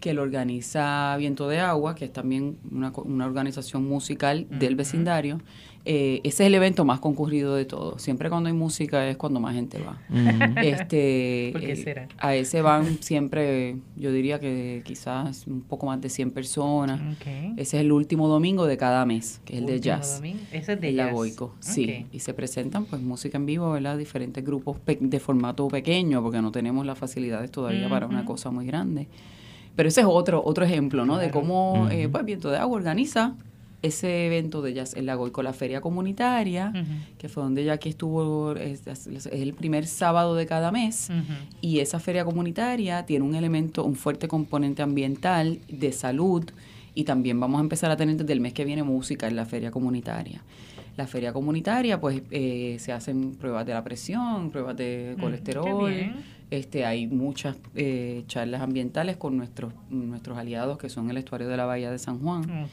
que 0.00 0.14
lo 0.14 0.22
organiza 0.22 1.16
Viento 1.16 1.48
de 1.48 1.60
Agua, 1.60 1.94
que 1.94 2.06
es 2.06 2.12
también 2.12 2.58
una, 2.70 2.92
una 2.96 3.26
organización 3.26 3.84
musical 3.86 4.46
del 4.50 4.76
vecindario. 4.76 5.40
Eh, 5.84 6.20
ese 6.22 6.44
es 6.44 6.46
el 6.46 6.54
evento 6.54 6.84
más 6.84 7.00
concurrido 7.00 7.56
de 7.56 7.64
todo. 7.64 7.98
Siempre 7.98 8.30
cuando 8.30 8.48
hay 8.48 8.52
música 8.54 9.08
es 9.08 9.16
cuando 9.16 9.40
más 9.40 9.54
gente 9.54 9.80
va. 9.80 10.00
este, 10.62 11.50
¿Por 11.52 11.60
qué 11.60 11.72
eh, 11.72 11.76
será? 11.76 12.08
a 12.18 12.34
ese 12.36 12.62
van 12.62 13.02
siempre, 13.02 13.76
yo 13.96 14.12
diría 14.12 14.38
que 14.38 14.82
quizás 14.84 15.46
un 15.48 15.62
poco 15.62 15.86
más 15.86 16.00
de 16.00 16.08
100 16.08 16.30
personas. 16.30 17.00
Ese 17.56 17.56
es 17.56 17.74
el 17.74 17.90
último 17.90 18.28
domingo 18.28 18.66
de 18.66 18.76
cada 18.76 19.04
mes, 19.06 19.40
que 19.44 19.54
es 19.54 19.58
el 19.60 19.66
de 19.66 19.80
jazz. 19.80 20.22
Ese 20.52 20.72
es 20.74 20.80
de 20.80 20.88
el 20.90 20.96
jazz. 20.96 21.14
sí. 21.58 22.06
Y 22.12 22.20
se 22.20 22.32
presentan 22.32 22.84
pues 22.84 23.02
música 23.02 23.36
en 23.38 23.46
vivo, 23.46 23.72
¿verdad? 23.72 23.98
Diferentes 23.98 24.44
grupos 24.44 24.76
de 24.86 25.20
formato 25.20 25.66
pequeño, 25.68 26.22
porque 26.22 26.40
no 26.40 26.52
tenemos 26.52 26.86
las 26.86 26.96
facilidades 26.96 27.50
todavía 27.50 27.88
para 27.88 28.06
una 28.06 28.24
cosa 28.24 28.50
muy 28.50 28.66
grande. 28.66 29.08
Pero 29.74 29.88
ese 29.88 30.02
es 30.02 30.06
otro, 30.08 30.42
otro 30.44 30.64
ejemplo, 30.64 31.06
¿no? 31.06 31.16
De 31.16 31.30
cómo, 31.30 31.88
eh, 31.90 32.08
pues, 32.08 32.24
Viento 32.24 32.50
de 32.50 32.58
Agua 32.58 32.76
organiza 32.76 33.34
ese 33.82 34.26
evento 34.26 34.62
de 34.62 34.74
Jazz 34.74 34.94
en 34.96 35.06
la 35.06 35.16
Goico, 35.16 35.42
la 35.42 35.52
feria 35.52 35.80
comunitaria, 35.80 36.72
que 37.18 37.28
fue 37.28 37.42
donde 37.42 37.64
Jackie 37.64 37.90
estuvo, 37.90 38.52
es, 38.52 38.86
es, 38.86 39.26
el 39.26 39.54
primer 39.54 39.86
sábado 39.86 40.34
de 40.34 40.46
cada 40.46 40.70
mes, 40.70 41.10
y 41.60 41.80
esa 41.80 41.98
feria 41.98 42.24
comunitaria 42.24 43.04
tiene 43.04 43.24
un 43.24 43.34
elemento, 43.34 43.84
un 43.84 43.96
fuerte 43.96 44.28
componente 44.28 44.82
ambiental, 44.82 45.58
de 45.68 45.92
salud, 45.92 46.44
y 46.94 47.04
también 47.04 47.40
vamos 47.40 47.58
a 47.58 47.62
empezar 47.62 47.90
a 47.90 47.96
tener 47.96 48.16
desde 48.16 48.32
el 48.32 48.40
mes 48.40 48.52
que 48.52 48.64
viene 48.64 48.82
música 48.82 49.26
en 49.26 49.36
la 49.36 49.46
feria 49.46 49.70
comunitaria. 49.70 50.42
La 50.96 51.06
feria 51.06 51.32
comunitaria, 51.32 51.98
pues 52.00 52.22
eh, 52.30 52.76
se 52.78 52.92
hacen 52.92 53.34
pruebas 53.34 53.66
de 53.66 53.72
la 53.72 53.82
presión, 53.82 54.50
pruebas 54.50 54.76
de 54.76 55.14
mm, 55.16 55.20
colesterol. 55.20 55.92
Este, 56.50 56.84
hay 56.84 57.06
muchas 57.06 57.56
eh, 57.74 58.24
charlas 58.26 58.60
ambientales 58.60 59.16
con 59.16 59.38
nuestros, 59.38 59.72
nuestros 59.88 60.36
aliados 60.36 60.76
que 60.76 60.90
son 60.90 61.08
el 61.08 61.16
estuario 61.16 61.48
de 61.48 61.56
la 61.56 61.64
Bahía 61.64 61.90
de 61.90 61.98
San 61.98 62.18
Juan. 62.18 62.68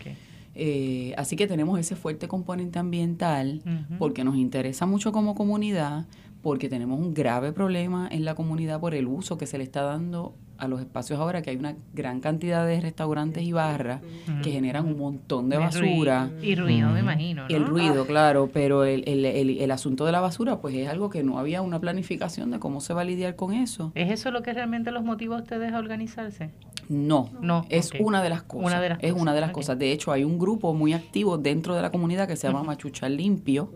Eh, 0.62 1.14
así 1.16 1.38
que 1.38 1.48
tenemos 1.48 1.80
ese 1.80 1.96
fuerte 1.96 2.28
componente 2.28 2.80
ambiental 2.80 3.62
porque 3.98 4.26
nos 4.26 4.36
interesa 4.36 4.86
mucho 4.86 5.14
como 5.14 5.34
comunidad, 5.34 6.06
porque 6.42 6.68
tenemos 6.68 7.00
un 7.00 7.14
grave 7.14 7.54
problema 7.54 8.10
en 8.12 8.26
la 8.26 8.36
comunidad 8.36 8.82
por 8.82 8.94
el 8.94 9.08
uso 9.08 9.38
que 9.38 9.46
se 9.46 9.58
le 9.58 9.64
está 9.64 9.84
dando 9.84 10.36
a 10.58 10.68
los 10.68 10.82
espacios 10.82 11.18
ahora 11.18 11.42
que 11.42 11.52
hay 11.52 11.56
una 11.56 11.76
gran 11.94 12.20
cantidad 12.20 12.68
de 12.68 12.82
restaurantes 12.82 13.44
y 13.44 13.54
barras 13.54 14.02
que 14.44 14.52
generan 14.52 14.86
un 14.86 14.98
montón 14.98 15.48
de 15.48 15.58
basura. 15.58 16.30
Y 16.42 16.56
ruido, 16.56 16.90
me 16.90 17.00
imagino. 17.00 17.46
El 17.48 17.66
ruido, 17.66 18.06
claro, 18.06 18.50
pero 18.52 18.84
el, 18.84 19.08
el, 19.08 19.24
el, 19.26 19.72
asunto 19.72 20.06
de 20.06 20.12
la 20.12 20.20
basura, 20.20 20.60
pues 20.60 20.76
es 20.76 20.90
algo 20.90 21.10
que 21.10 21.24
no 21.24 21.40
había 21.40 21.62
una 21.62 21.80
planificación 21.80 22.52
de 22.52 22.60
cómo 22.60 22.82
se 22.82 22.94
va 22.94 23.02
a 23.02 23.06
lidiar 23.06 23.38
con 23.38 23.54
eso. 23.54 23.94
¿Es 23.96 24.12
eso 24.12 24.32
lo 24.32 24.44
que 24.44 24.52
realmente 24.52 24.92
los 24.92 25.06
motiva 25.06 25.38
a 25.38 25.40
ustedes 25.40 25.72
a 25.72 25.80
organizarse? 25.80 26.50
No, 26.90 27.30
no 27.40 27.66
es 27.70 27.92
una 28.00 28.22
de 28.22 28.30
las 28.30 28.42
cosas. 28.42 28.98
es 29.00 29.14
una 29.14 29.34
de 29.34 29.42
las 29.42 29.52
cosas. 29.52 29.80
De 29.80 29.92
hecho, 29.92 30.12
hay 30.12 30.24
un 30.24 30.38
grupo 30.38 30.74
muy 30.74 30.94
activo 30.94 31.38
dentro 31.38 31.76
de 31.76 31.82
la 31.82 31.92
comunidad 31.92 32.28
que 32.28 32.36
se 32.36 32.48
llama 32.48 32.64
Machuchal 32.64 33.16
Limpio 33.16 33.72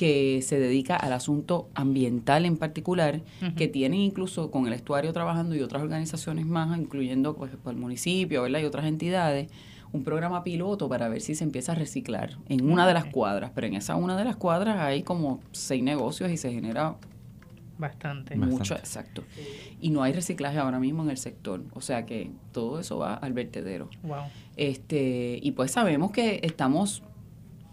que 0.00 0.40
se 0.40 0.58
dedica 0.58 0.96
al 0.96 1.12
asunto 1.12 1.68
ambiental 1.74 2.46
en 2.46 2.56
particular, 2.56 3.20
que 3.54 3.68
tienen 3.68 4.00
incluso 4.00 4.50
con 4.50 4.66
el 4.66 4.72
estuario 4.72 5.12
trabajando 5.12 5.54
y 5.54 5.60
otras 5.60 5.82
organizaciones 5.82 6.46
más, 6.46 6.78
incluyendo 6.78 7.36
pues, 7.36 7.52
el 7.66 7.76
municipio 7.76 8.48
y 8.48 8.64
otras 8.64 8.86
entidades, 8.86 9.50
un 9.92 10.02
programa 10.02 10.42
piloto 10.42 10.88
para 10.88 11.10
ver 11.10 11.20
si 11.20 11.34
se 11.34 11.44
empieza 11.44 11.72
a 11.72 11.74
reciclar 11.74 12.38
en 12.48 12.70
una 12.70 12.86
de 12.86 12.94
las 12.94 13.04
cuadras, 13.04 13.50
pero 13.54 13.66
en 13.66 13.74
esa 13.74 13.96
una 13.96 14.16
de 14.16 14.24
las 14.24 14.36
cuadras 14.36 14.78
hay 14.78 15.02
como 15.02 15.40
seis 15.52 15.82
negocios 15.82 16.30
y 16.30 16.38
se 16.38 16.50
genera 16.50 16.96
bastante. 17.80 18.36
Mucho, 18.36 18.74
exacto. 18.74 19.24
Y 19.80 19.90
no 19.90 20.02
hay 20.02 20.12
reciclaje 20.12 20.58
ahora 20.58 20.78
mismo 20.78 21.02
en 21.02 21.10
el 21.10 21.16
sector, 21.16 21.64
o 21.72 21.80
sea 21.80 22.06
que 22.06 22.30
todo 22.52 22.80
eso 22.80 22.98
va 22.98 23.14
al 23.14 23.32
vertedero. 23.32 23.90
Wow. 24.02 24.24
Este, 24.56 25.38
y 25.42 25.52
pues 25.52 25.72
sabemos 25.72 26.10
que 26.12 26.40
estamos 26.42 27.02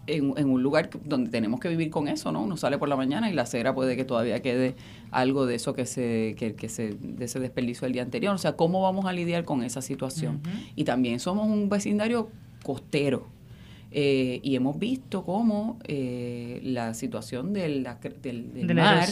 en, 0.08 0.50
un 0.50 0.62
lugar 0.62 0.90
donde 1.04 1.30
tenemos 1.30 1.60
que 1.60 1.68
vivir 1.68 1.90
con 1.90 2.08
eso, 2.08 2.32
¿no? 2.32 2.42
Uno 2.42 2.56
sale 2.56 2.78
por 2.78 2.88
la 2.88 2.96
mañana 2.96 3.30
y 3.30 3.34
la 3.34 3.42
acera 3.42 3.74
puede 3.74 3.96
que 3.96 4.04
todavía 4.04 4.40
quede 4.40 4.74
algo 5.10 5.46
de 5.46 5.54
eso 5.54 5.74
que 5.74 5.86
se, 5.86 6.34
que, 6.38 6.54
que 6.54 6.68
se, 6.68 6.94
de 6.94 7.26
ese 7.26 7.38
desperdicio 7.40 7.82
del 7.82 7.92
día 7.92 8.02
anterior. 8.02 8.34
O 8.34 8.38
sea, 8.38 8.56
¿cómo 8.56 8.80
vamos 8.80 9.04
a 9.04 9.12
lidiar 9.12 9.44
con 9.44 9.62
esa 9.62 9.82
situación? 9.82 10.40
Y 10.74 10.84
también 10.84 11.20
somos 11.20 11.46
un 11.46 11.68
vecindario 11.68 12.30
costero. 12.62 13.28
Eh, 13.90 14.40
y 14.42 14.54
hemos 14.54 14.78
visto 14.78 15.24
cómo 15.24 15.78
eh, 15.84 16.60
la 16.62 16.92
situación 16.92 17.54
del, 17.54 17.88
del, 18.22 18.52
del 18.52 18.74
mar, 18.74 19.06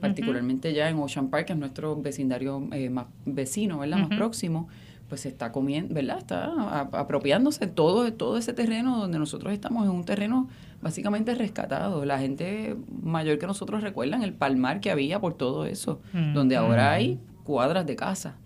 particularmente 0.00 0.72
ya 0.72 0.88
en 0.88 0.98
Ocean 0.98 1.28
Park, 1.28 1.46
que 1.46 1.52
es 1.52 1.58
nuestro 1.58 2.00
vecindario 2.00 2.66
eh, 2.72 2.88
más 2.88 3.06
vecino, 3.26 3.80
¿verdad? 3.80 3.98
Más 3.98 4.16
próximo, 4.16 4.68
pues 5.10 5.20
se 5.22 5.28
está 5.28 5.52
comiendo, 5.52 5.94
¿verdad? 5.94 6.18
Está 6.18 6.80
apropiándose 6.92 7.66
todo, 7.66 8.10
todo 8.14 8.38
ese 8.38 8.54
terreno 8.54 8.98
donde 8.98 9.18
nosotros 9.18 9.52
estamos, 9.52 9.84
en 9.84 9.90
un 9.90 10.04
terreno 10.04 10.48
básicamente 10.80 11.34
rescatado. 11.34 12.06
La 12.06 12.18
gente 12.18 12.76
mayor 13.02 13.38
que 13.38 13.46
nosotros 13.46 13.82
recuerdan 13.82 14.22
el 14.22 14.32
palmar 14.32 14.80
que 14.80 14.90
había 14.90 15.20
por 15.20 15.34
todo 15.34 15.66
eso, 15.66 16.00
donde 16.32 16.56
ahora 16.56 16.92
hay 16.92 17.18
cuadras 17.44 17.86
de 17.86 17.94
casa. 17.94 18.36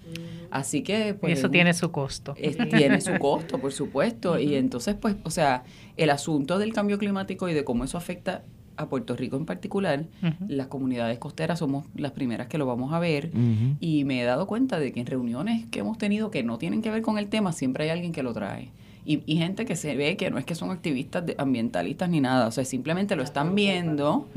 Así 0.50 0.82
que... 0.82 1.14
Pues, 1.14 1.30
y 1.30 1.32
eso 1.38 1.50
tiene 1.50 1.72
su 1.72 1.90
costo. 1.90 2.34
tiene 2.34 3.00
su 3.00 3.12
costo, 3.18 3.58
por 3.58 3.72
supuesto. 3.72 4.38
Y 4.38 4.54
entonces, 4.56 4.94
pues, 4.94 5.16
o 5.24 5.30
sea, 5.30 5.64
el 5.96 6.10
asunto 6.10 6.58
del 6.58 6.72
cambio 6.72 6.98
climático 6.98 7.48
y 7.48 7.54
de 7.54 7.64
cómo 7.64 7.84
eso 7.84 7.96
afecta 7.96 8.44
a 8.78 8.88
Puerto 8.88 9.16
Rico 9.16 9.36
en 9.36 9.44
particular, 9.44 10.06
las 10.46 10.68
comunidades 10.68 11.18
costeras 11.18 11.58
somos 11.58 11.86
las 11.96 12.12
primeras 12.12 12.46
que 12.46 12.58
lo 12.58 12.66
vamos 12.66 12.92
a 12.92 13.00
ver 13.00 13.32
y 13.80 14.04
me 14.04 14.22
he 14.22 14.24
dado 14.24 14.46
cuenta 14.46 14.78
de 14.78 14.92
que 14.92 15.00
en 15.00 15.06
reuniones 15.06 15.66
que 15.66 15.80
hemos 15.80 15.98
tenido 15.98 16.30
que 16.30 16.44
no 16.44 16.58
tienen 16.58 16.80
que 16.80 16.90
ver 16.90 17.02
con 17.02 17.18
el 17.18 17.28
tema, 17.28 17.52
siempre 17.52 17.84
hay 17.84 17.90
alguien 17.90 18.12
que 18.12 18.22
lo 18.22 18.32
trae. 18.32 18.70
Y, 19.10 19.38
gente 19.38 19.64
que 19.64 19.74
se 19.74 19.96
ve 19.96 20.18
que 20.18 20.30
no 20.30 20.36
es 20.36 20.44
que 20.44 20.54
son 20.54 20.70
activistas 20.70 21.24
ambientalistas 21.38 22.10
ni 22.10 22.20
nada, 22.20 22.46
o 22.46 22.50
sea, 22.50 22.66
simplemente 22.66 23.16
lo 23.16 23.22
están 23.22 23.54
viendo 23.54 24.28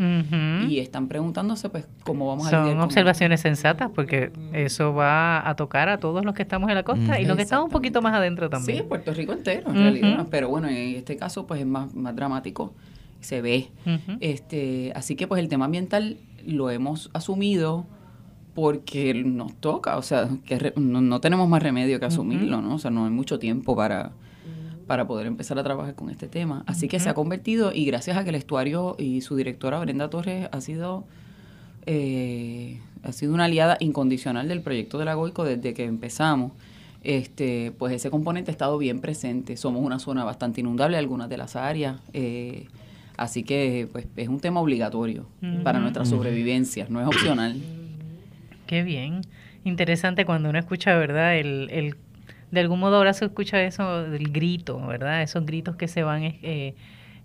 y 0.70 0.80
están 0.80 1.10
preguntándose, 1.10 1.68
pues, 1.68 1.90
cómo 2.06 2.28
vamos 2.28 2.48
a 2.48 2.52
Son 2.52 2.80
observaciones 2.80 3.42
sensatas 3.42 3.92
porque 3.94 4.32
eso 4.54 4.94
va 4.94 5.50
a 5.50 5.58
tocar 5.58 5.90
a 5.90 5.98
todos 5.98 6.24
los 6.24 6.34
que 6.34 6.44
estamos 6.44 6.70
en 6.70 6.76
la 6.76 6.84
costa 6.84 7.20
y 7.20 7.26
los 7.26 7.36
que 7.36 7.44
estamos 7.44 7.66
un 7.66 7.72
poquito 7.72 8.02
más 8.02 8.14
adentro 8.14 8.50
también. 8.50 8.78
Sí, 8.78 8.84
Puerto 8.88 9.14
Rico 9.14 9.34
entero, 9.34 9.72
en 9.72 9.76
realidad, 9.76 10.28
pero 10.32 10.48
bueno, 10.48 10.70
en 10.70 10.96
este 10.96 11.18
caso, 11.18 11.46
pues, 11.46 11.60
es 11.60 11.68
más, 11.68 11.94
más 11.94 12.16
dramático 12.16 12.74
se 13.20 13.42
ve. 13.42 13.72
este, 14.22 14.94
así 14.96 15.18
que 15.18 15.28
pues 15.28 15.42
el 15.42 15.50
tema 15.50 15.66
ambiental 15.66 16.16
lo 16.46 16.70
hemos 16.70 17.10
asumido 17.14 17.86
porque 18.56 19.14
nos 19.14 19.54
toca, 19.56 19.98
o 19.98 20.02
sea, 20.02 20.30
que 20.46 20.72
no, 20.78 21.20
tenemos 21.20 21.50
más 21.50 21.62
remedio 21.62 22.00
que 22.00 22.06
asumirlo, 22.06 22.62
¿no? 22.62 22.76
O 22.76 22.80
sea, 22.80 22.90
no 22.90 23.04
hay 23.04 23.12
mucho 23.12 23.38
tiempo 23.38 23.76
para, 23.76 24.14
para 24.92 25.08
poder 25.08 25.26
empezar 25.26 25.58
a 25.58 25.64
trabajar 25.64 25.96
con 25.96 26.10
este 26.10 26.28
tema. 26.28 26.66
Así 26.68 26.90
que 26.90 27.00
se 27.00 27.08
ha 27.08 27.14
convertido, 27.14 27.72
y 27.74 27.86
gracias 27.86 28.18
a 28.18 28.26
que 28.26 28.30
el 28.32 28.36
estuario 28.36 28.98
y 29.00 29.22
su 29.22 29.38
directora 29.38 29.80
Brenda 29.80 30.10
Torres 30.10 30.50
ha 30.52 30.60
sido, 30.60 31.06
eh, 31.86 32.82
ha 33.02 33.14
sido 33.14 33.34
una 33.34 33.46
aliada 33.46 33.78
incondicional 33.80 34.50
del 34.50 34.60
proyecto 34.60 34.98
de 34.98 35.06
la 35.06 35.14
GOICO 35.14 35.46
desde 35.46 35.74
que 35.74 35.86
empezamos, 35.86 36.52
este, 37.06 37.72
pues 37.80 37.94
ese 37.94 38.10
componente 38.10 38.52
ha 38.52 38.54
estado 38.54 38.78
bien 38.78 39.00
presente. 39.00 39.56
Somos 39.56 39.82
una 39.82 39.98
zona 39.98 40.26
bastante 40.26 40.60
inundable, 40.60 40.98
algunas 40.98 41.30
de 41.30 41.38
las 41.38 41.56
áreas. 41.56 42.02
Eh, 42.12 42.68
Así 43.16 43.44
que 43.44 43.88
pues, 43.94 44.08
es 44.18 44.28
un 44.28 44.42
tema 44.42 44.60
obligatorio 44.60 45.26
para 45.64 45.80
nuestra 45.80 46.04
sobrevivencia, 46.04 46.88
no 46.90 47.00
es 47.00 47.08
opcional. 47.08 47.56
Qué 48.68 48.84
bien. 48.84 49.22
Interesante 49.64 50.26
cuando 50.26 50.50
uno 50.50 50.58
escucha, 50.58 50.98
¿verdad? 50.98 51.38
El, 51.38 51.70
el, 51.70 51.96
de 52.52 52.60
algún 52.60 52.80
modo 52.80 52.98
ahora 52.98 53.14
se 53.14 53.26
escucha 53.26 53.62
eso 53.64 54.04
del 54.04 54.32
grito, 54.32 54.86
¿verdad? 54.86 55.22
Esos 55.22 55.46
gritos 55.46 55.76
que 55.76 55.88
se 55.88 56.04
van 56.04 56.24
eh, 56.24 56.76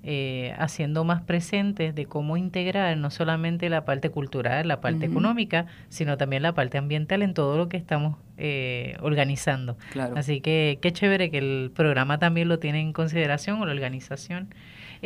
eh, 0.02 0.54
haciendo 0.58 1.02
más 1.02 1.22
presentes 1.22 1.94
de 1.94 2.06
cómo 2.06 2.36
integrar 2.36 2.96
no 2.96 3.10
solamente 3.10 3.68
la 3.68 3.84
parte 3.84 4.10
cultural, 4.10 4.68
la 4.68 4.80
parte 4.80 5.06
económica, 5.06 5.66
sino 5.88 6.16
también 6.16 6.42
la 6.42 6.52
parte 6.52 6.78
ambiental 6.78 7.22
en 7.22 7.34
todo 7.34 7.56
lo 7.56 7.68
que 7.68 7.76
estamos 7.76 8.16
eh, 8.38 8.96
organizando. 9.00 9.76
Claro. 9.90 10.14
Así 10.16 10.40
que 10.40 10.78
qué 10.80 10.92
chévere 10.92 11.28
que 11.30 11.38
el 11.38 11.72
programa 11.74 12.18
también 12.18 12.48
lo 12.48 12.60
tiene 12.60 12.80
en 12.80 12.92
consideración 12.92 13.60
o 13.60 13.66
la 13.66 13.72
organización 13.72 14.48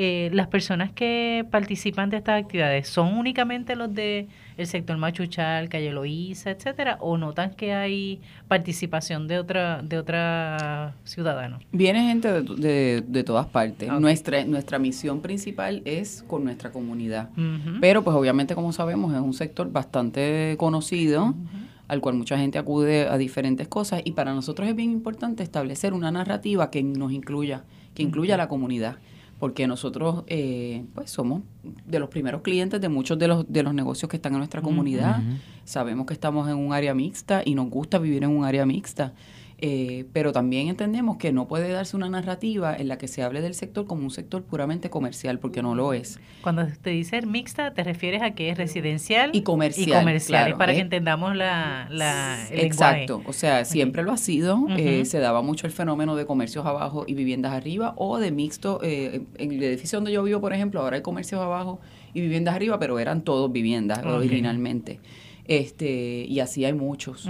eh, 0.03 0.31
las 0.33 0.47
personas 0.47 0.91
que 0.93 1.45
participan 1.51 2.09
de 2.09 2.17
estas 2.17 2.43
actividades 2.43 2.89
son 2.89 3.19
únicamente 3.19 3.77
los 3.77 3.95
de 3.95 4.29
el 4.57 4.67
sector 4.67 4.97
Machuchal, 4.97 5.69
Calle 5.69 5.93
Loíza, 5.93 6.53
etcétera, 6.53 6.97
o 7.03 7.19
notan 7.19 7.51
que 7.51 7.75
hay 7.75 8.19
participación 8.49 9.29
de 9.29 9.39
otra 9.39 9.83
de 9.83 9.99
otra 9.99 10.95
ciudadanos? 11.05 11.63
Viene 11.71 12.09
gente 12.09 12.33
de, 12.41 13.05
de, 13.07 13.25
todas 13.25 13.47
partes. 13.49 13.93
Nuestra 14.01 14.43
nuestra 14.47 14.79
misión 14.79 15.21
principal 15.21 15.83
es 15.85 16.25
con 16.27 16.45
nuestra 16.45 16.73
comunidad, 16.73 17.29
pero 17.83 18.03
pues 18.03 18.17
obviamente 18.17 18.55
como 18.55 18.73
sabemos 18.73 19.13
es 19.13 19.21
un 19.21 19.35
sector 19.35 19.71
bastante 19.71 20.55
conocido. 20.59 21.35
al 21.89 22.01
cual 22.01 22.15
mucha 22.15 22.39
gente 22.39 22.57
acude 22.57 23.09
a 23.09 23.19
diferentes 23.19 23.67
cosas 23.69 24.01
y 24.05 24.13
para 24.13 24.33
nosotros 24.33 24.67
es 24.69 24.77
bien 24.77 24.93
importante 24.93 25.43
establecer 25.43 25.93
una 25.93 26.13
narrativa 26.13 26.71
que 26.71 26.85
nos 26.85 27.11
incluya, 27.13 27.65
que 27.95 28.05
incluya 28.05 28.37
a 28.37 28.39
la 28.39 28.49
comunidad 28.49 28.97
porque 29.41 29.67
nosotros 29.67 30.23
eh, 30.27 30.85
pues 30.95 31.11
somos 31.11 31.43
de 31.87 31.99
los 31.99 32.11
primeros 32.11 32.43
clientes 32.43 32.79
de 32.79 32.91
muchos 32.91 33.19
de 33.19 33.27
los, 33.27 33.51
de 33.51 33.63
los 33.63 33.73
negocios 33.73 34.09
que 34.11 34.17
están 34.17 34.35
en 34.35 34.39
nuestra 34.39 34.61
comunidad. 34.61 35.23
Sabemos 35.65 36.07
que 36.07 36.13
estamos 36.13 36.47
en 36.49 36.57
un 36.57 36.75
área 36.75 36.95
mixta 36.95 37.43
y 37.43 37.55
nos 37.55 37.71
gusta 37.71 37.99
vivir 37.99 38.23
en 38.23 38.31
un 38.31 38.45
área 38.45 38.67
mixta. 38.67 39.15
Eh, 39.63 40.07
pero 40.13 40.33
también 40.33 40.69
entendemos 40.69 41.19
que 41.19 41.33
no 41.33 41.47
puede 41.47 41.71
darse 41.71 41.95
una 41.95 42.09
narrativa 42.09 42.75
en 42.75 42.89
la 42.89 42.97
que 42.97 43.09
se 43.09 43.23
hable 43.23 43.43
del 43.43 43.55
sector 43.55 43.87
como 43.87 44.03
un 44.03 44.11
sector 44.11 44.43
puramente 44.43 44.89
comercial, 44.89 45.39
porque 45.39 45.63
no 45.63 45.75
lo 45.75 45.93
es. 45.93 46.19
Cuando 46.43 46.67
te 46.81 46.91
dice 46.91 47.21
mixta, 47.23 47.75
te 47.75 47.85
refieres 47.85 48.23
a 48.23 48.31
que 48.31 48.49
es 48.49 48.57
residencial 48.57 49.31
y 49.35 49.43
comercial. 49.43 49.89
Y 49.89 49.93
comercial, 49.93 50.57
para 50.57 50.73
que 50.73 50.81
entendamos 50.81 51.37
la, 51.37 51.89
la 51.91 52.49
el 52.51 52.61
Exacto, 52.61 53.23
o 53.27 53.33
sea, 53.33 53.65
siempre 53.65 54.03
lo 54.03 54.13
ha 54.13 54.17
sido. 54.17 54.67
Eh, 54.77 55.05
se 55.05 55.19
daba 55.19 55.43
mucho 55.43 55.67
el 55.67 55.73
fenómeno 55.73 56.17
de 56.17 56.25
comercios 56.25 56.65
abajo 56.65 57.05
y 57.07 57.15
viviendas 57.15 57.53
arriba, 57.53 57.93
o 57.97 58.19
de 58.19 58.31
mixto. 58.31 58.81
Eh, 58.83 59.23
en 59.37 59.53
el 59.53 59.63
edificio 59.63 59.99
donde 59.99 60.13
yo 60.13 60.23
vivo, 60.23 60.41
por 60.41 60.55
ejemplo, 60.55 60.81
ahora 60.81 60.97
hay 60.97 61.03
comercios 61.03 61.41
abajo 61.41 61.81
y 62.15 62.21
viviendas 62.21 62.55
arriba, 62.55 62.79
pero 62.79 62.99
eran 62.99 63.23
todos 63.23 63.53
viviendas 63.53 64.05
originalmente. 64.05 65.01
Este, 65.51 66.27
y 66.29 66.39
así 66.39 66.65
hay 66.65 66.73
muchos. 66.73 67.29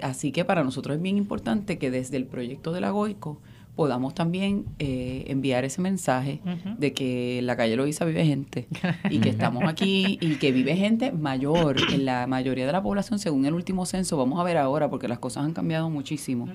así 0.00 0.30
que 0.30 0.44
para 0.44 0.62
nosotros 0.62 0.96
es 0.96 1.02
bien 1.02 1.16
importante 1.16 1.78
que 1.78 1.90
desde 1.90 2.16
el 2.16 2.26
proyecto 2.26 2.72
de 2.72 2.80
la 2.80 2.90
GOICO 2.90 3.40
podamos 3.74 4.14
también 4.14 4.66
eh, 4.78 5.24
enviar 5.26 5.64
ese 5.64 5.80
mensaje 5.80 6.40
de 6.78 6.92
que 6.92 7.38
en 7.40 7.46
la 7.46 7.56
calle 7.56 7.76
Loíza 7.76 8.04
vive 8.04 8.24
gente 8.24 8.68
y 9.10 9.18
que 9.18 9.30
estamos 9.30 9.64
aquí 9.64 10.16
y 10.20 10.36
que 10.36 10.52
vive 10.52 10.76
gente 10.76 11.10
mayor 11.10 11.76
en 11.92 12.04
la 12.04 12.26
mayoría 12.26 12.66
de 12.66 12.72
la 12.72 12.82
población 12.82 13.18
según 13.18 13.46
el 13.46 13.54
último 13.54 13.84
censo, 13.84 14.16
vamos 14.16 14.38
a 14.38 14.44
ver 14.44 14.56
ahora 14.56 14.88
porque 14.88 15.08
las 15.08 15.18
cosas 15.18 15.44
han 15.44 15.52
cambiado 15.52 15.90
muchísimo, 15.90 16.48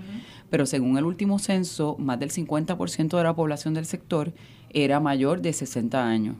pero 0.50 0.66
según 0.66 0.98
el 0.98 1.04
último 1.04 1.40
censo, 1.40 1.98
más 2.00 2.20
del 2.20 2.32
50% 2.32 3.18
de 3.18 3.24
la 3.24 3.36
población 3.36 3.74
del 3.74 3.86
sector 3.86 4.32
era 4.72 5.00
mayor 5.00 5.42
de 5.42 5.52
60 5.52 6.08
años. 6.08 6.36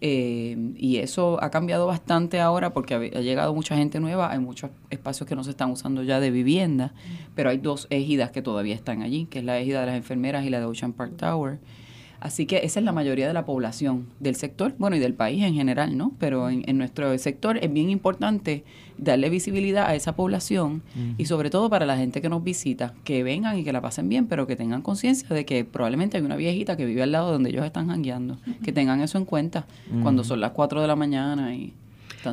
Eh, 0.00 0.56
y 0.76 0.98
eso 0.98 1.42
ha 1.42 1.50
cambiado 1.50 1.86
bastante 1.86 2.40
ahora 2.40 2.72
porque 2.72 2.94
ha, 2.94 3.20
llegado 3.20 3.54
mucha 3.54 3.76
gente 3.76 3.98
nueva, 3.98 4.30
hay 4.30 4.38
muchos 4.38 4.70
espacios 4.90 5.28
que 5.28 5.34
no 5.34 5.42
se 5.42 5.50
están 5.50 5.70
usando 5.70 6.02
ya 6.04 6.20
de 6.20 6.30
vivienda, 6.30 6.92
pero 7.34 7.50
hay 7.50 7.58
dos 7.58 7.88
ejidas 7.90 8.30
que 8.30 8.42
todavía 8.42 8.74
están 8.74 9.02
allí, 9.02 9.26
que 9.26 9.40
es 9.40 9.44
la 9.44 9.58
ejida 9.58 9.80
de 9.80 9.86
las 9.86 9.96
enfermeras 9.96 10.44
y 10.44 10.50
la 10.50 10.60
de 10.60 10.66
Ocean 10.66 10.92
Park 10.92 11.16
Tower. 11.16 11.58
Así 12.20 12.46
que 12.46 12.58
esa 12.64 12.80
es 12.80 12.84
la 12.84 12.92
mayoría 12.92 13.28
de 13.28 13.32
la 13.32 13.44
población 13.44 14.06
del 14.18 14.34
sector, 14.34 14.74
bueno, 14.78 14.96
y 14.96 14.98
del 14.98 15.14
país 15.14 15.44
en 15.44 15.54
general, 15.54 15.96
¿no? 15.96 16.12
Pero 16.18 16.50
en, 16.50 16.78
nuestro 16.78 17.16
sector 17.18 17.58
es 17.58 17.72
bien 17.72 17.90
importante 17.90 18.64
darle 18.96 19.30
visibilidad 19.30 19.86
a 19.86 19.94
esa 19.94 20.16
población 20.16 20.82
y 21.16 21.26
sobre 21.26 21.50
todo 21.50 21.70
para 21.70 21.86
la 21.86 21.96
gente 21.96 22.20
que 22.20 22.28
nos 22.28 22.42
visita, 22.42 22.94
que 23.04 23.22
vengan 23.22 23.56
y 23.58 23.64
que 23.64 23.72
la 23.72 23.80
pasen 23.80 24.08
bien, 24.08 24.26
pero 24.26 24.48
que 24.48 24.56
tengan 24.56 24.82
conciencia 24.82 25.28
de 25.28 25.44
que 25.44 25.64
probablemente 25.64 26.16
hay 26.16 26.24
una 26.24 26.36
viejita 26.36 26.76
que 26.76 26.84
vive 26.84 27.02
al 27.02 27.12
lado 27.12 27.30
donde 27.30 27.50
ellos 27.50 27.64
están 27.64 27.88
jangueando, 27.88 28.38
que 28.64 28.72
tengan 28.72 29.00
eso 29.00 29.18
en 29.18 29.24
cuenta 29.24 29.66
cuando 30.02 30.24
son 30.24 30.40
las 30.40 30.50
4 30.52 30.80
de 30.80 30.88
la 30.88 30.96
mañana 30.96 31.54
y 31.54 31.72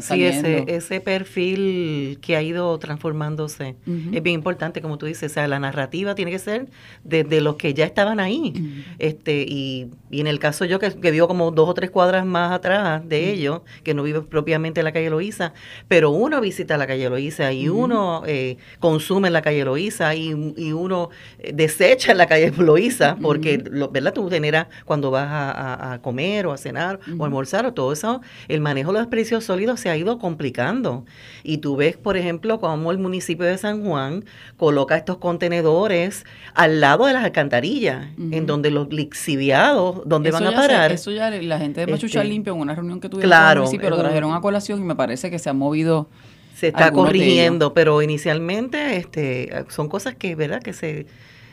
Sí, 0.02 0.24
ese, 0.24 0.66
ese 0.68 1.02
perfil 1.02 2.20
que 2.22 2.36
ha 2.36 2.42
ido 2.42 2.78
transformándose 2.80 3.76
es 4.12 4.24
bien 4.24 4.36
importante, 4.36 4.82
como 4.82 4.98
tú 4.98 5.06
dices, 5.06 5.32
o 5.32 5.34
sea, 5.34 5.48
la 5.48 5.60
narrativa 5.60 6.16
tiene 6.16 6.32
que 6.32 6.40
ser 6.40 6.68
desde 7.04 7.42
los 7.42 7.56
que 7.56 7.74
ya 7.74 7.86
estaban 7.86 8.20
ahí. 8.20 8.84
este 9.00 9.46
y, 9.48 9.92
y, 10.10 10.22
en 10.22 10.28
el 10.28 10.40
caso 10.40 10.66
yo 10.66 10.80
que, 10.80 10.90
vivo 11.12 11.28
como 11.28 11.52
dos 11.52 11.70
o 11.70 11.74
tres 11.74 11.90
cuadras 11.92 12.26
más 12.26 12.52
atrás 12.52 13.08
de 13.08 13.32
ellos, 13.32 13.62
que 13.84 13.94
no 13.94 14.04
vivo 14.04 14.24
propiamente 14.24 14.82
en 14.82 14.86
la 14.86 14.92
calle 14.92 15.10
Loíza, 15.10 15.54
pero 15.88 16.10
uno 16.10 16.42
visita 16.42 16.78
la 16.78 16.88
calle 16.88 17.10
Loíza 17.10 17.52
y 17.54 17.70
uno 17.70 18.24
eh, 18.26 18.58
consume 18.80 19.28
en 19.28 19.34
la 19.34 19.42
calle 19.42 19.64
Loíza 19.66 20.16
y, 20.16 20.30
y 20.58 20.72
uno 20.72 21.10
eh, 21.40 21.52
desecha 21.54 22.12
en 22.12 22.18
la 22.18 22.28
calle 22.28 22.52
Loíza, 22.58 23.18
porque, 23.22 23.64
lo, 23.70 23.90
¿verdad? 23.90 24.14
Tú 24.14 24.30
generas 24.30 24.68
cuando 24.86 25.12
vas 25.12 25.28
a, 25.30 25.94
a, 25.94 26.02
comer 26.02 26.46
o 26.48 26.52
a 26.52 26.58
cenar 26.58 27.00
o 27.18 27.26
almorzar 27.26 27.66
o 27.66 27.74
todo 27.74 27.92
eso, 27.94 28.22
el 28.48 28.62
manejo 28.62 28.92
de 28.92 29.00
los 29.00 29.04
desperdicios 29.04 29.44
sólidos 29.44 29.80
se 29.86 29.92
ha 29.92 29.98
ido 29.98 30.18
complicando. 30.18 31.06
Y 31.44 31.60
tú 31.60 31.76
ves, 31.76 31.96
por 31.96 32.18
ejemplo, 32.18 32.60
cómo 32.60 32.90
el 32.90 32.98
municipio 32.98 33.46
de 33.46 33.56
San 33.56 33.86
Juan 33.86 34.26
coloca 34.58 34.98
estos 34.98 35.20
contenedores 35.20 36.26
al 36.56 36.82
lado 36.82 37.06
de 37.06 37.14
las 37.14 37.24
alcantarillas, 37.24 38.08
en 38.18 38.48
donde 38.48 38.72
los 38.72 38.92
lixiviados, 38.92 40.02
donde 40.08 40.32
van 40.32 40.48
a 40.48 40.54
parar. 40.54 40.92
eso 40.92 41.12
ya 41.12 41.30
la 41.30 41.60
gente 41.60 41.82
de 41.82 41.92
Machucha 41.92 42.22
este, 42.22 42.32
Limpio 42.32 42.54
en 42.54 42.62
una 42.62 42.74
reunión 42.74 43.00
que 43.00 43.10
tuvieron 43.10 43.30
claro, 43.30 43.52
en 43.52 43.58
el 43.58 43.62
municipio 43.66 43.90
lo 43.92 44.00
trajeron 44.00 44.34
a 44.34 44.42
colación 44.42 44.80
y 44.80 44.84
me 44.84 44.96
parece 44.96 45.30
que 45.30 45.38
se 45.38 45.52
ha 45.52 45.54
movido 45.54 46.10
se 46.56 46.70
está 46.70 46.92
corrigiendo, 46.92 47.76
pero 47.76 48.02
inicialmente 48.02 48.96
este 48.96 49.66
son 49.70 49.88
cosas 49.88 50.16
que, 50.16 50.34
¿verdad? 50.34 50.64
Que 50.64 50.74
se 50.74 51.06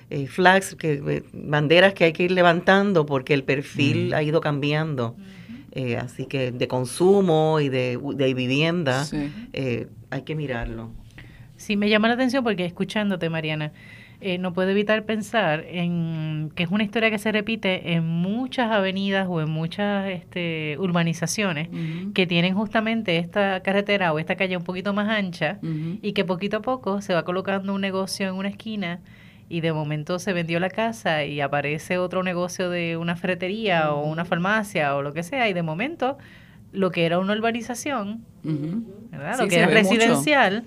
eh, 0.08 0.26
flags, 0.26 0.74
que 0.74 1.02
eh, 1.06 1.22
banderas 1.34 1.92
que 1.92 2.04
hay 2.04 2.14
que 2.14 2.22
ir 2.22 2.30
levantando 2.30 3.04
porque 3.04 3.34
el 3.34 3.44
perfil 3.44 4.14
ha 4.14 4.22
ido 4.22 4.40
cambiando. 4.40 5.16
Eh, 5.74 5.96
así 5.96 6.26
que 6.26 6.52
de 6.52 6.68
consumo 6.68 7.58
y 7.58 7.70
de, 7.70 7.96
vivienda, 8.34 9.06
eh, 9.52 9.88
hay 10.10 10.22
que 10.22 10.34
mirarlo. 10.34 10.90
Sí, 11.56 11.76
me 11.76 11.88
llama 11.88 12.08
la 12.08 12.14
atención 12.14 12.44
porque 12.44 12.66
escuchándote, 12.66 13.30
Mariana, 13.30 13.72
eh, 14.20 14.38
no 14.38 14.52
puedo 14.52 14.68
evitar 14.68 15.04
pensar 15.04 15.64
en 15.66 16.52
que 16.54 16.64
es 16.64 16.70
una 16.70 16.84
historia 16.84 17.10
que 17.10 17.18
se 17.18 17.32
repite 17.32 17.94
en 17.94 18.06
muchas 18.06 18.70
avenidas 18.70 19.26
o 19.28 19.40
en 19.40 19.50
muchas 19.50 20.10
este, 20.10 20.76
urbanizaciones 20.78 21.68
que 22.14 22.26
tienen 22.26 22.54
justamente 22.54 23.18
esta 23.18 23.60
carretera 23.60 24.12
o 24.12 24.18
esta 24.18 24.36
calle 24.36 24.56
un 24.56 24.62
poquito 24.62 24.92
más 24.92 25.08
ancha 25.08 25.58
y 26.02 26.12
que 26.12 26.24
poquito 26.24 26.58
a 26.58 26.62
poco 26.62 27.00
se 27.00 27.14
va 27.14 27.24
colocando 27.24 27.74
un 27.74 27.80
negocio 27.80 28.28
en 28.28 28.34
una 28.34 28.48
esquina 28.48 29.00
y 29.52 29.60
de 29.60 29.74
momento 29.74 30.18
se 30.18 30.32
vendió 30.32 30.58
la 30.60 30.70
casa 30.70 31.26
y 31.26 31.42
aparece 31.42 31.98
otro 31.98 32.22
negocio 32.22 32.70
de 32.70 32.96
una 32.96 33.16
ferretería 33.16 33.92
o 33.92 34.02
una 34.02 34.24
farmacia 34.24 34.96
o 34.96 35.02
lo 35.02 35.12
que 35.12 35.22
sea 35.22 35.46
y 35.46 35.52
de 35.52 35.62
momento 35.62 36.16
lo 36.72 36.90
que 36.90 37.04
era 37.04 37.18
una 37.18 37.34
urbanización 37.34 38.24
lo 38.42 39.48
que 39.48 39.56
era 39.56 39.66
residencial 39.66 40.64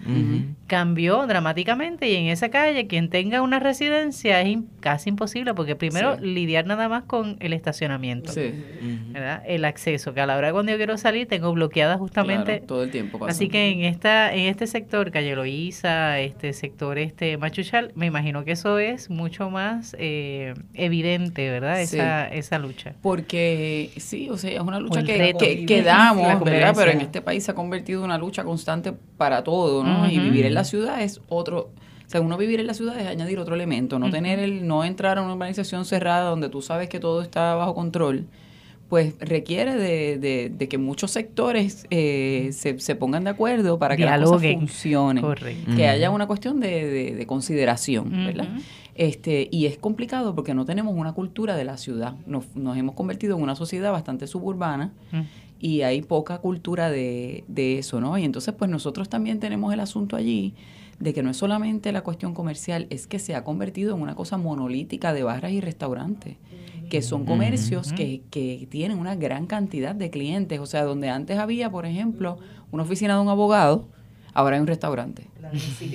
cambió 0.68 1.28
dramáticamente 1.28 2.10
y 2.10 2.16
en 2.16 2.28
esa 2.28 2.50
calle 2.50 2.88
quien 2.88 3.10
tenga 3.10 3.42
una 3.42 3.60
residencia 3.60 4.42
es 4.42 4.58
casi 4.80 5.10
imposible 5.10 5.54
porque 5.54 5.76
primero 5.76 6.18
lidiar 6.20 6.66
nada 6.66 6.90
más 6.90 7.04
con 7.04 7.38
el 7.40 7.54
estacionamiento, 7.54 8.34
el 9.46 9.66
acceso, 9.66 10.14
que 10.14 10.22
a 10.22 10.26
la 10.26 10.38
hora 10.38 10.48
de 10.48 10.54
cuando 10.54 10.72
yo 10.72 10.78
quiero 10.78 10.98
salir 10.98 11.28
tengo 11.28 11.54
bloqueada 11.54 11.98
justamente 11.98 12.62
todo 12.62 12.84
el 12.84 12.92
tiempo. 12.92 13.26
Así 13.26 13.50
que 13.50 13.70
en 13.70 13.82
esta 13.82 14.34
en 14.34 14.48
este 14.48 14.68
sector, 14.68 15.12
Calle 15.12 15.36
Loíza, 15.36 16.20
este 16.20 16.54
sector 16.54 16.98
este 16.98 17.38
Machuchal, 17.38 17.92
me 17.96 18.06
imagino 18.06 18.44
que 18.44 18.52
eso 18.52 18.80
es 18.80 19.10
mucho 19.10 19.50
más 19.50 19.96
eh, 20.00 20.54
evidente, 20.74 21.50
¿verdad? 21.50 21.82
Esa, 21.82 22.28
esa 22.28 22.60
lucha. 22.60 22.94
Porque 23.02 23.92
sí, 23.98 24.30
o 24.30 24.38
sea, 24.38 24.52
es 24.52 24.60
una 24.60 24.80
lucha 24.80 25.04
que, 25.04 25.66
que, 25.68 25.82
damos, 25.84 26.44
¿verdad? 26.44 26.74
Pero 26.76 26.92
en 26.92 27.02
este 27.02 27.22
país 27.22 27.44
se 27.44 27.52
ha 27.52 27.56
convertido 27.66 28.00
en 28.00 28.06
una 28.06 28.18
lucha 28.18 28.44
constante 28.44 28.94
para 29.18 29.44
todo, 29.44 29.84
¿no? 29.84 30.10
Y 30.10 30.20
vivir 30.20 30.46
en 30.46 30.54
la 30.54 30.64
ciudad 30.64 31.02
es 31.02 31.22
otro, 31.28 31.72
o 32.06 32.10
sea, 32.10 32.22
uno 32.22 32.38
vivir 32.38 32.60
en 32.60 32.68
la 32.68 32.74
ciudad 32.74 33.00
es 33.00 33.08
añadir 33.08 33.40
otro 33.40 33.56
elemento, 33.56 34.00
no 34.00 34.10
tener 34.10 34.40
el, 34.40 34.68
no 34.68 34.84
entrar 34.84 35.18
a 35.18 35.22
una 35.24 35.34
urbanización 35.34 35.86
cerrada 35.86 36.30
donde 36.30 36.50
tú 36.50 36.62
sabes 36.62 36.88
que 36.90 37.00
todo 37.00 37.22
está 37.22 37.56
bajo 37.56 37.74
control, 37.74 38.26
pues 38.90 39.16
requiere 39.20 39.76
de, 39.76 40.50
de, 40.50 40.68
que 40.70 40.78
muchos 40.78 41.10
sectores 41.10 41.88
eh, 41.90 42.50
se, 42.54 42.80
se, 42.80 42.96
pongan 42.96 43.24
de 43.24 43.32
acuerdo 43.32 43.80
para 43.80 43.98
que 43.98 44.06
la 44.06 44.22
cosa 44.22 44.48
funcione, 44.54 45.24
que 45.76 45.88
haya 45.88 46.12
una 46.12 46.28
cuestión 46.28 46.60
de, 46.60 47.16
de 47.16 47.26
consideración, 47.26 48.12
¿verdad? 48.12 48.48
Este, 48.96 49.50
y 49.52 49.66
es 49.66 49.78
complicado 49.78 50.34
porque 50.36 50.54
no 50.54 50.64
tenemos 50.66 50.96
una 50.96 51.12
cultura 51.12 51.58
de 51.58 51.66
la 51.66 51.76
ciudad. 51.76 52.14
Nos, 52.26 52.56
nos 52.56 52.78
hemos 52.78 52.96
convertido 52.96 53.36
en 53.36 53.44
una 53.44 53.56
sociedad 53.56 53.92
bastante 53.92 54.26
suburbana 54.26 54.94
y 55.66 55.82
hay 55.82 56.04
poca 56.04 56.38
cultura 56.38 56.92
de, 56.92 57.44
de 57.48 57.80
eso, 57.80 58.00
¿no? 58.00 58.16
Y 58.20 58.24
entonces, 58.24 58.54
pues 58.54 58.70
nosotros 58.70 59.10
también 59.10 59.40
tenemos 59.40 59.74
el 59.74 59.80
asunto 59.80 60.16
allí 60.16 60.54
de 61.00 61.12
que 61.12 61.24
no 61.24 61.32
es 61.32 61.38
solamente 61.38 61.92
la 61.92 62.04
cuestión 62.04 62.36
comercial, 62.36 62.86
es 62.92 63.08
que 63.08 63.18
se 63.18 63.34
ha 63.34 63.44
convertido 63.44 63.96
en 63.96 64.02
una 64.04 64.14
cosa 64.14 64.38
monolítica 64.38 65.12
de 65.12 65.24
barras 65.24 65.54
y 65.54 65.62
restaurantes, 65.62 66.38
que 66.88 67.02
son 67.02 67.26
comercios 67.26 67.94
que, 67.94 68.22
que 68.30 68.68
tienen 68.70 69.00
una 69.00 69.16
gran 69.16 69.48
cantidad 69.48 69.96
de 69.96 70.12
clientes. 70.12 70.60
O 70.60 70.68
sea, 70.68 70.84
donde 70.84 71.10
antes 71.10 71.40
había, 71.40 71.72
por 71.72 71.88
ejemplo, 71.88 72.38
una 72.72 72.84
oficina 72.84 73.16
de 73.16 73.22
un 73.22 73.30
abogado, 73.30 73.88
ahora 74.36 74.58
hay 74.58 74.62
un 74.62 74.68
restaurante. 74.68 75.26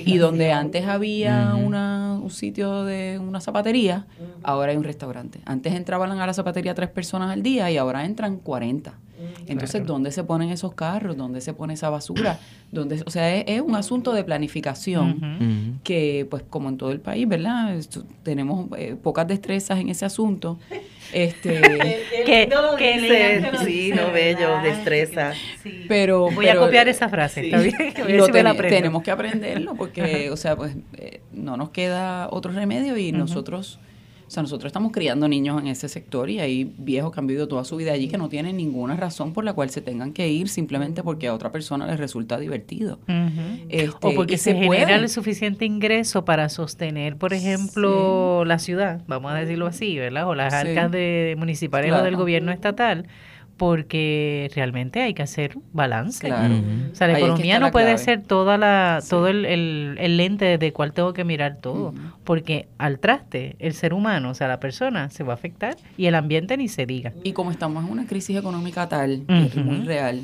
Y 0.05 0.19
donde 0.19 0.51
antes 0.51 0.85
había 0.87 1.55
una, 1.55 2.19
un 2.21 2.31
sitio 2.31 2.83
de 2.83 3.21
una 3.23 3.41
zapatería, 3.41 4.09
ahora 4.43 4.73
hay 4.73 4.77
un 4.77 4.85
restaurante. 4.85 5.39
Antes 5.45 5.75
entraban 5.75 6.11
a 6.11 6.27
la 6.27 6.35
zapatería 6.35 6.75
tres 6.75 6.91
personas 6.91 7.31
al 7.31 7.45
día 7.45 7.71
y 7.71 7.77
ahora 7.77 8.05
entran 8.05 8.39
40. 8.39 8.99
Entonces, 9.47 9.87
¿dónde 9.87 10.11
se 10.11 10.25
ponen 10.25 10.51
esos 10.51 10.75
carros? 10.75 11.17
¿Dónde 11.17 11.41
se 11.41 11.53
pone 11.53 11.75
esa 11.75 11.91
basura? 11.91 12.39
¿Dónde, 12.71 13.03
o 13.05 13.11
sea, 13.11 13.37
es, 13.37 13.61
un 13.61 13.75
asunto 13.75 14.13
de 14.13 14.25
planificación 14.25 15.81
que, 15.83 16.27
pues, 16.31 16.43
como 16.49 16.69
en 16.69 16.77
todo 16.77 16.93
el 16.93 17.01
país, 17.01 17.27
¿verdad? 17.29 17.79
tenemos 18.23 18.67
eh, 18.77 18.97
pocas 19.01 19.27
destrezas 19.27 19.79
en 19.79 19.89
ese 19.89 20.05
asunto. 20.05 20.59
Este, 21.13 21.61
que, 22.25 22.49
que 22.79 23.57
sí, 23.65 23.93
no 23.93 24.13
bello, 24.13 24.61
destreza. 24.63 25.33
Pero 25.89 26.31
voy 26.31 26.49
a 26.49 26.57
copiar 26.57 26.89
esa 26.89 27.09
frase, 27.09 27.47
¿está 27.47 27.61
bien? 27.61 27.77
tenemos 28.69 29.03
que 29.03 29.11
aprenderlo 29.11 29.75
porque, 29.75 30.31
o 30.31 30.37
sea, 30.37 30.57
pues 30.57 30.77
eh, 30.97 31.21
no 31.33 31.57
nos 31.57 31.71
queda 31.71 32.29
otro 32.31 32.53
remedio 32.53 32.97
y 32.97 33.13
nosotros 33.13 33.79
o 34.31 34.33
sea, 34.33 34.45
nosotros 34.45 34.69
estamos 34.69 34.93
criando 34.93 35.27
niños 35.27 35.61
en 35.61 35.67
ese 35.67 35.89
sector 35.89 36.31
y 36.31 36.39
hay 36.39 36.73
viejos 36.79 37.11
que 37.11 37.19
han 37.19 37.27
vivido 37.27 37.49
toda 37.49 37.65
su 37.65 37.75
vida 37.75 37.91
allí 37.91 38.07
que 38.07 38.17
no 38.17 38.29
tienen 38.29 38.57
ninguna 38.57 38.95
razón 38.95 39.33
por 39.33 39.43
la 39.43 39.55
cual 39.55 39.71
se 39.71 39.81
tengan 39.81 40.13
que 40.13 40.29
ir 40.29 40.49
simplemente 40.49 41.03
porque 41.03 41.27
a 41.27 41.35
otra 41.35 41.51
persona 41.51 41.85
les 41.89 41.99
resulta 41.99 42.39
divertido. 42.39 43.01
Este, 43.69 44.07
o 44.07 44.15
porque 44.15 44.39
se, 44.39 44.55
genera 44.55 44.95
el 44.95 45.09
suficiente 45.09 45.65
ingreso 45.65 46.25
para 46.25 46.49
sostener, 46.49 47.17
por 47.17 47.33
ejemplo, 47.33 48.45
la 48.45 48.61
ciudad, 48.61 49.03
vamos 49.09 49.33
a 49.33 49.35
decirlo 49.35 49.67
así, 49.67 49.99
¿verdad? 49.99 50.29
O 50.29 50.37
las 50.37 50.55
arcas 50.55 50.93
de 50.93 51.35
municipales 51.37 51.93
o 51.93 52.01
del 52.01 52.15
gobierno 52.15 52.53
estatal 52.53 53.09
porque 53.61 54.51
realmente 54.55 55.03
hay 55.03 55.13
que 55.13 55.21
hacer 55.21 55.59
balance. 55.75 56.27
Claro. 56.27 56.55
O 56.91 56.95
sea, 56.95 57.09
la 57.09 57.19
economía 57.19 57.61
no 57.61 57.71
puede 57.71 57.99
ser 57.99 58.23
toda 58.23 58.57
la, 58.57 59.03
todo 59.07 59.29
el, 59.29 59.45
el, 59.45 60.17
lente 60.17 60.57
de 60.57 60.73
cual 60.73 60.95
tengo 60.95 61.13
que 61.13 61.25
mirar 61.25 61.59
todo, 61.61 61.93
porque 62.25 62.69
al 62.79 63.01
traste, 63.01 63.57
el 63.59 63.75
ser 63.75 63.93
humano, 63.93 64.31
o 64.31 64.35
sea, 64.35 64.49
la 64.49 64.61
persona 64.61 65.11
se 65.11 65.25
va 65.25 65.35
a 65.35 65.37
afectar 65.37 65.77
y 65.99 66.07
el 66.07 66.15
ambiente 66.15 66.57
ni 66.57 66.69
se 66.69 66.87
diga. 66.87 67.13
Y 67.23 67.33
como 67.33 67.51
estamos 67.51 67.85
en 67.85 67.91
una 67.91 68.07
crisis 68.07 68.39
económica 68.39 68.89
tal, 68.89 69.25
que 69.27 69.45
es 69.45 69.57
muy 69.57 69.81
real, 69.81 70.23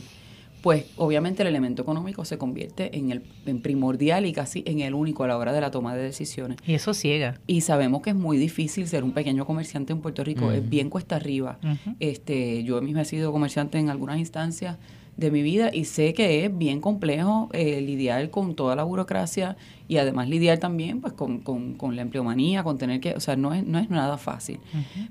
pues 0.67 0.87
obviamente 0.97 1.45
el 1.45 1.49
elemento 1.49 1.83
económico 1.83 2.25
se 2.25 2.39
convierte 2.39 2.99
en 2.99 3.13
el 3.13 3.23
en 3.47 3.63
primordial 3.63 4.27
y 4.27 4.33
casi 4.33 4.65
en 4.67 4.81
el 4.81 4.95
único 4.95 5.23
a 5.23 5.29
la 5.29 5.39
hora 5.39 5.53
de 5.53 5.61
la 5.61 5.71
toma 5.71 5.95
de 5.95 6.03
decisiones. 6.03 6.59
Y 6.67 6.75
eso 6.75 6.93
ciega. 6.93 7.39
Y 7.47 7.61
sabemos 7.61 8.03
que 8.03 8.11
es 8.11 8.17
muy 8.17 8.37
difícil 8.37 8.89
ser 8.89 9.05
un 9.05 9.13
pequeño 9.13 9.47
comerciante 9.47 9.93
en 9.93 10.01
Puerto 10.01 10.25
Rico, 10.25 10.51
es 10.51 10.69
bien 10.69 10.91
cuesta 10.91 11.15
arriba. 11.15 11.61
este 12.01 12.65
Yo 12.65 12.83
misma 12.83 13.03
he 13.03 13.05
sido 13.05 13.31
comerciante 13.31 13.79
en 13.79 13.91
algunas 13.91 14.19
instancias 14.19 14.77
de 15.17 15.31
mi 15.31 15.43
vida 15.43 15.71
y 15.73 15.85
sé 15.85 16.15
que 16.15 16.45
es 16.45 16.59
bien 16.59 16.81
complejo 16.81 17.49
eh, 17.53 17.81
lidiar 17.81 18.29
con 18.31 18.57
toda 18.57 18.75
la 18.75 18.83
burocracia 18.83 19.57
y 19.89 19.99
además 19.99 20.29
lidiar 20.29 20.59
también 20.59 21.01
pues 21.01 21.13
con, 21.13 21.39
con, 21.41 21.97
la 21.97 22.03
empleomanía, 22.03 22.65
con 22.65 22.79
tener 22.79 23.01
que, 23.01 23.15
o 23.15 23.21
sea, 23.21 23.37
no 23.37 23.55
es, 23.55 23.65
no 23.65 23.79
es 23.79 23.91
nada 23.91 24.19
fácil. 24.19 24.59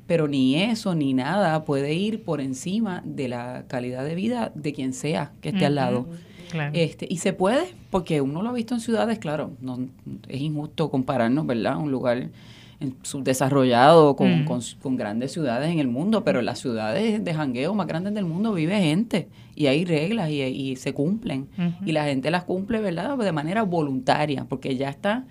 Pero 0.08 0.28
ni 0.28 0.56
eso 0.56 0.96
ni 0.96 1.14
nada 1.14 1.64
puede 1.64 1.94
ir 1.94 2.24
por 2.24 2.42
encima 2.42 3.02
de 3.06 3.28
la 3.28 3.66
calidad 3.68 4.04
de 4.04 4.16
vida 4.16 4.52
de 4.56 4.74
quien 4.74 4.94
sea 4.94 5.32
que 5.42 5.50
esté 5.50 5.66
al 5.66 5.76
lado. 5.76 6.08
Este, 6.74 7.08
y 7.10 7.18
se 7.18 7.34
puede, 7.34 7.74
porque 7.90 8.22
uno 8.22 8.42
lo 8.42 8.50
ha 8.50 8.54
visto 8.54 8.74
en 8.74 8.80
ciudades, 8.80 9.20
claro, 9.20 9.52
no, 9.60 9.78
es 10.28 10.42
injusto 10.42 10.90
compararnos, 10.90 11.46
¿verdad? 11.46 11.78
Un 11.78 11.92
lugar 11.92 12.30
subdesarrollado 13.04 14.16
con, 14.16 14.46
con, 14.46 14.60
con, 14.82 14.96
grandes 14.96 15.32
ciudades 15.32 15.72
en 15.72 15.80
el 15.80 15.88
mundo, 15.88 16.24
pero 16.24 16.40
en 16.40 16.46
las 16.46 16.60
ciudades 16.60 17.24
de 17.24 17.34
jangueo 17.34 17.74
más 17.74 17.88
grandes 17.88 18.14
del 18.14 18.26
mundo 18.26 18.54
vive 18.54 18.80
gente 18.80 19.30
y 19.56 19.68
hay 19.68 19.86
reglas 19.86 20.30
y, 20.30 20.42
y 20.42 20.76
se 20.76 20.94
cumplen 20.94 21.48
y 21.86 21.92
la 21.94 22.06
gente 22.06 22.30
las 22.32 22.44
cumple, 22.44 22.82
¿verdad? 22.82 23.18
De 23.18 23.32
manera 23.32 23.64
voluntaria, 23.64 24.46
porque 24.48 24.76
ya 24.76 24.90
está 24.90 25.26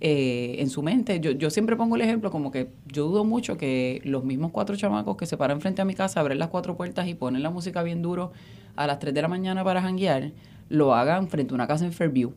eh, 0.00 0.56
en 0.60 0.70
su 0.70 0.82
mente. 0.82 1.18
Yo, 1.18 1.32
yo 1.32 1.50
siempre 1.50 1.74
pongo 1.74 1.96
el 1.96 2.02
ejemplo 2.02 2.30
como 2.30 2.52
que 2.52 2.70
yo 2.86 3.08
dudo 3.08 3.24
mucho 3.24 3.56
que 3.56 4.00
los 4.04 4.22
mismos 4.22 4.52
cuatro 4.52 4.76
chamacos 4.76 5.16
que 5.16 5.26
se 5.26 5.36
paran 5.36 5.60
frente 5.60 5.82
a 5.82 5.84
mi 5.84 5.94
casa, 5.94 6.20
abren 6.20 6.38
las 6.38 6.48
cuatro 6.48 6.76
puertas 6.76 7.08
y 7.08 7.14
ponen 7.14 7.42
la 7.42 7.50
música 7.50 7.82
bien 7.82 8.00
duro 8.00 8.32
a 8.76 8.86
las 8.86 9.00
3 9.00 9.12
de 9.12 9.22
la 9.22 9.28
mañana 9.28 9.64
para 9.64 9.82
janguear, 9.82 10.30
lo 10.68 10.94
hagan 10.94 11.26
frente 11.26 11.52
a 11.52 11.56
una 11.56 11.66
casa 11.66 11.84
en 11.84 11.92
Fairview. 11.92 12.32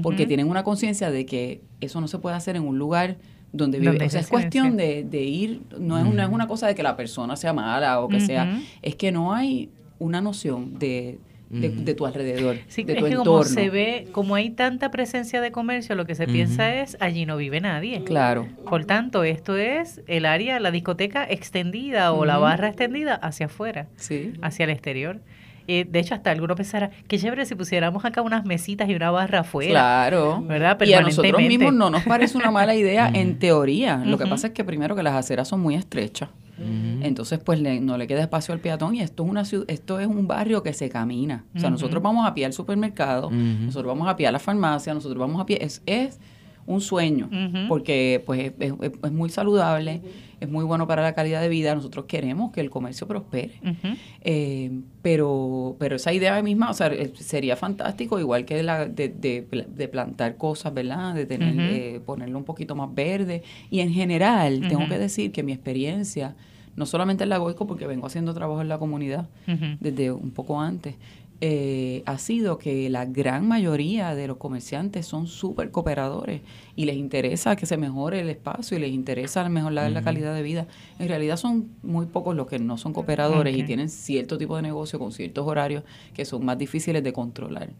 Porque 0.00 0.28
tienen 0.28 0.48
una 0.48 0.62
conciencia 0.62 1.10
de 1.10 1.26
que 1.26 1.60
eso 1.80 2.00
no 2.00 2.06
se 2.06 2.20
puede 2.20 2.36
hacer 2.36 2.54
en 2.54 2.62
un 2.62 2.78
lugar 2.78 3.16
donde 3.52 3.78
vive. 3.78 4.04
o 4.04 4.10
sea, 4.10 4.20
es 4.20 4.28
cuestión 4.28 4.76
de, 4.76 5.04
de, 5.04 5.22
ir, 5.22 5.62
no 5.78 5.98
es, 5.98 6.04
una, 6.04 6.24
es 6.24 6.30
una 6.30 6.46
cosa 6.46 6.66
de 6.66 6.74
que 6.74 6.82
la 6.82 6.96
persona 6.96 7.36
sea 7.36 7.52
mala 7.52 8.00
o 8.00 8.08
que 8.08 8.20
sea, 8.20 8.60
es 8.80 8.96
que 8.96 9.12
no 9.12 9.34
hay 9.34 9.68
una 9.98 10.20
noción 10.20 10.78
de, 10.78 11.18
de, 11.50 11.94
tu 11.94 12.06
alrededor, 12.06 12.56
sí, 12.68 12.82
de 12.82 12.94
tu 12.94 13.06
es 13.06 13.10
que 13.12 13.16
como 13.16 13.44
se 13.44 13.68
ve, 13.68 14.08
como 14.12 14.34
hay 14.34 14.50
tanta 14.50 14.90
presencia 14.90 15.40
de 15.40 15.52
comercio, 15.52 15.94
lo 15.94 16.06
que 16.06 16.14
se 16.14 16.26
piensa 16.26 16.74
es 16.76 16.96
allí 16.98 17.26
no 17.26 17.36
vive 17.36 17.60
nadie. 17.60 18.02
Claro. 18.04 18.48
Por 18.68 18.86
tanto, 18.86 19.22
esto 19.22 19.56
es 19.56 20.00
el 20.06 20.24
área, 20.24 20.58
la 20.60 20.70
discoteca 20.70 21.24
extendida 21.28 22.12
o 22.12 22.24
la 22.24 22.38
barra 22.38 22.68
extendida 22.68 23.14
hacia 23.14 23.46
afuera, 23.46 23.88
sí. 23.96 24.32
hacia 24.40 24.64
el 24.64 24.70
exterior. 24.70 25.20
Eh, 25.66 25.86
de 25.88 25.98
hecho, 25.98 26.14
hasta 26.14 26.30
alguno 26.30 26.54
pensara, 26.54 26.90
qué 27.08 27.18
chévere 27.18 27.46
si 27.46 27.54
pusiéramos 27.54 28.04
acá 28.04 28.22
unas 28.22 28.44
mesitas 28.44 28.88
y 28.88 28.94
una 28.94 29.10
barra 29.10 29.40
afuera. 29.40 29.70
Claro. 29.70 30.42
¿verdad? 30.42 30.78
Y 30.82 30.92
a 30.92 31.00
nosotros 31.00 31.40
mismos 31.40 31.72
no 31.72 31.90
nos 31.90 32.02
parece 32.04 32.36
una 32.36 32.50
mala 32.50 32.74
idea 32.74 33.10
en 33.12 33.38
teoría. 33.38 34.02
Lo 34.04 34.18
que 34.18 34.26
pasa 34.26 34.48
es 34.48 34.52
que 34.52 34.64
primero 34.64 34.96
que 34.96 35.02
las 35.02 35.14
aceras 35.14 35.48
son 35.48 35.60
muy 35.60 35.74
estrechas. 35.74 36.28
Entonces, 37.02 37.40
pues 37.40 37.60
no 37.60 37.96
le 37.98 38.06
queda 38.06 38.20
espacio 38.20 38.54
al 38.54 38.60
peatón 38.60 38.94
y 38.94 39.00
esto 39.00 39.24
es 39.24 39.30
una 39.30 39.42
esto 39.66 39.98
es 39.98 40.06
un 40.06 40.28
barrio 40.28 40.62
que 40.62 40.72
se 40.72 40.88
camina. 40.88 41.44
O 41.56 41.58
sea, 41.58 41.70
nosotros 41.70 42.02
vamos 42.02 42.26
a 42.26 42.34
pie 42.34 42.46
al 42.46 42.52
supermercado, 42.52 43.30
nosotros 43.30 43.86
vamos 43.86 44.08
a 44.08 44.16
pie 44.16 44.26
a 44.26 44.32
la 44.32 44.38
farmacia, 44.38 44.94
nosotros 44.94 45.18
vamos 45.18 45.40
a 45.40 45.46
pie. 45.46 45.58
Es, 45.60 45.82
es 45.86 46.20
un 46.66 46.80
sueño, 46.80 47.28
porque 47.68 48.22
pues 48.24 48.52
es, 48.58 49.12
muy 49.12 49.30
saludable, 49.30 50.00
es 50.40 50.48
muy 50.48 50.64
bueno 50.64 50.86
para 50.86 51.02
la 51.02 51.14
calidad 51.14 51.40
de 51.40 51.48
vida, 51.48 51.74
nosotros 51.74 52.06
queremos 52.06 52.52
que 52.52 52.60
el 52.60 52.70
comercio 52.70 53.06
prospere, 53.06 53.54
eh, 54.20 54.70
pero 55.02 55.76
pero 55.78 55.96
esa 55.96 56.12
idea 56.12 56.40
misma, 56.42 56.70
o 56.70 56.74
sea, 56.74 56.88
eh, 56.88 57.12
sería 57.14 57.56
fantástico, 57.56 58.18
igual 58.18 58.44
que 58.44 58.62
la 58.62 58.86
de, 58.86 59.08
de, 59.08 59.88
plantar 59.88 60.36
cosas, 60.36 60.72
¿verdad? 60.72 61.14
De 61.14 61.26
tener, 61.26 61.54
eh, 61.58 62.00
ponerlo 62.04 62.38
un 62.38 62.44
poquito 62.44 62.74
más 62.74 62.94
verde, 62.94 63.42
y 63.70 63.80
en 63.80 63.92
general, 63.92 64.60
tengo 64.68 64.88
que 64.88 64.98
decir 64.98 65.32
que 65.32 65.42
mi 65.42 65.52
experiencia, 65.52 66.36
no 66.74 66.86
solamente 66.86 67.24
en 67.24 67.30
la 67.30 67.38
Goico, 67.38 67.66
porque 67.66 67.86
vengo 67.86 68.06
haciendo 68.06 68.32
trabajo 68.32 68.62
en 68.62 68.68
la 68.68 68.78
comunidad 68.78 69.28
desde 69.80 70.10
un 70.12 70.30
poco 70.30 70.60
antes, 70.60 70.94
eh, 71.44 72.04
ha 72.06 72.18
sido 72.18 72.56
que 72.56 72.88
la 72.88 73.04
gran 73.04 73.48
mayoría 73.48 74.14
de 74.14 74.28
los 74.28 74.36
comerciantes 74.36 75.06
son 75.06 75.26
súper 75.26 75.72
cooperadores 75.72 76.40
y 76.74 76.84
les 76.84 76.96
interesa 76.96 77.56
que 77.56 77.66
se 77.66 77.76
mejore 77.76 78.20
el 78.20 78.28
espacio 78.28 78.76
y 78.76 78.80
les 78.80 78.90
interesa 78.90 79.48
mejorar 79.48 79.90
la 79.90 80.02
calidad 80.02 80.34
de 80.34 80.42
vida. 80.42 80.66
En 80.98 81.08
realidad 81.08 81.36
son 81.36 81.68
muy 81.82 82.06
pocos 82.06 82.34
los 82.34 82.46
que 82.46 82.58
no 82.58 82.78
son 82.78 82.92
cooperadores 82.92 83.56
y 83.56 83.62
tienen 83.64 83.88
cierto 83.88 84.38
tipo 84.38 84.56
de 84.56 84.62
negocio 84.62 84.98
con 84.98 85.12
ciertos 85.12 85.46
horarios 85.46 85.84
que 86.14 86.24
son 86.24 86.44
más 86.44 86.58
difíciles 86.58 87.02
de 87.02 87.12
controlar. 87.12 87.70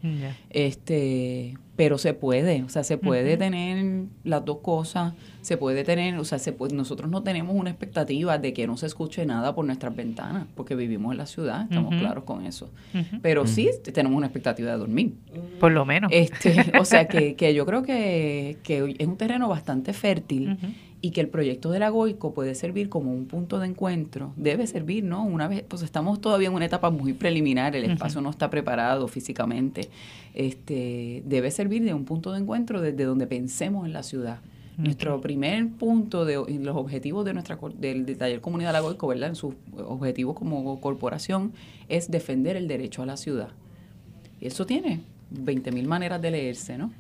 Este, 0.51 1.55
pero 1.77 1.97
se 1.97 2.13
puede, 2.13 2.63
o 2.65 2.69
sea, 2.69 2.85
se 2.85 2.99
puede 2.99 3.37
tener 3.39 4.05
las 4.25 4.45
dos 4.45 4.59
cosas, 4.59 5.15
se 5.41 5.57
puede 5.57 5.85
tener, 5.85 6.19
o 6.19 6.25
sea, 6.25 6.39
se 6.39 6.53
puede, 6.53 6.75
nosotros 6.75 7.11
no 7.11 7.23
tenemos 7.23 7.57
una 7.57 7.71
expectativa 7.71 8.37
de 8.37 8.53
que 8.53 8.67
no 8.67 8.77
se 8.77 8.87
escuche 8.87 9.25
nada 9.25 9.55
por 9.55 9.65
nuestras 9.65 9.97
ventanas, 9.97 10.47
porque 10.55 10.75
vivimos 10.75 11.13
en 11.13 11.19
la 11.19 11.27
ciudad, 11.27 11.63
estamos 11.63 11.95
claros 11.95 12.25
con 12.25 12.45
eso. 12.45 12.71
Pero 13.23 13.47
sí 13.47 13.71
tenemos 13.93 14.17
una 14.17 14.27
expectativa 14.27 14.71
de 14.71 14.79
dormir. 14.79 15.15
Por 15.59 15.73
lo 15.73 15.87
menos. 15.87 16.11
Este, 16.13 16.73
o 16.79 16.85
sea, 16.85 17.09
que, 17.09 17.35
que 17.37 17.55
yo 17.55 17.65
creo 17.65 17.83
que, 17.83 18.59
que 18.63 18.82
es 18.87 19.07
un 19.07 19.17
terreno 19.17 19.49
bastante 19.49 19.93
fértil 19.93 20.59
y 21.01 21.11
que 21.11 21.21
el 21.21 21.29
proyecto 21.29 21.71
de 21.71 21.81
la 21.81 21.91
Goico 21.91 22.33
puede 22.33 22.55
servir 22.55 22.89
como 22.89 23.13
un 23.13 23.27
punto 23.27 23.59
de 23.59 23.67
encuentro, 23.67 24.33
debe 24.37 24.67
servir, 24.69 25.03
¿no? 25.03 25.25
Una 25.25 25.49
vez, 25.49 25.65
pues 25.67 25.83
estamos 25.83 26.21
todavía 26.21 26.49
en 26.49 26.55
una 26.55 26.65
etapa 26.65 26.91
muy 26.91 27.13
preliminar, 27.13 27.75
el 27.75 27.85
espacio 27.91 28.21
no 28.21 28.31
está 28.31 28.51
preparado 28.51 29.09
físicamente, 29.09 29.89
este, 30.33 31.23
debe 31.27 31.51
servir 31.51 31.83
de 31.83 31.93
un 31.93 32.05
punto 32.05 32.33
de 32.33 32.39
encuentro 32.39 32.81
desde 32.81 33.05
donde 33.05 33.27
pensemos 33.27 33.85
en 33.85 33.93
la 33.93 34.05
ciudad. 34.05 34.39
Nuestro 34.79 35.21
primer 35.21 35.69
punto 35.69 36.25
de 36.25 36.37
los 36.37 36.77
objetivos 36.77 37.27
de 37.27 37.35
nuestra 37.35 37.59
del, 37.79 38.17
taller 38.17 38.41
Comunidad 38.41 38.71
de 38.71 38.73
la 38.75 38.81
Goico, 38.81 39.07
¿verdad? 39.07 39.29
En 39.29 39.37
sus 39.37 39.55
objetivos 39.77 40.35
como 40.35 40.81
corporación 40.81 41.53
es 41.89 42.11
defender 42.11 42.57
el 42.57 42.69
derecho 42.69 43.03
a 43.03 43.07
la 43.07 43.17
ciudad. 43.17 43.51
Y 44.41 44.47
eso 44.47 44.65
tiene 44.65 45.01
20 45.33 45.73
mil 45.73 45.87
maneras 45.87 46.21
de 46.21 46.31
leerse, 46.31 46.79
¿no? 46.79 46.93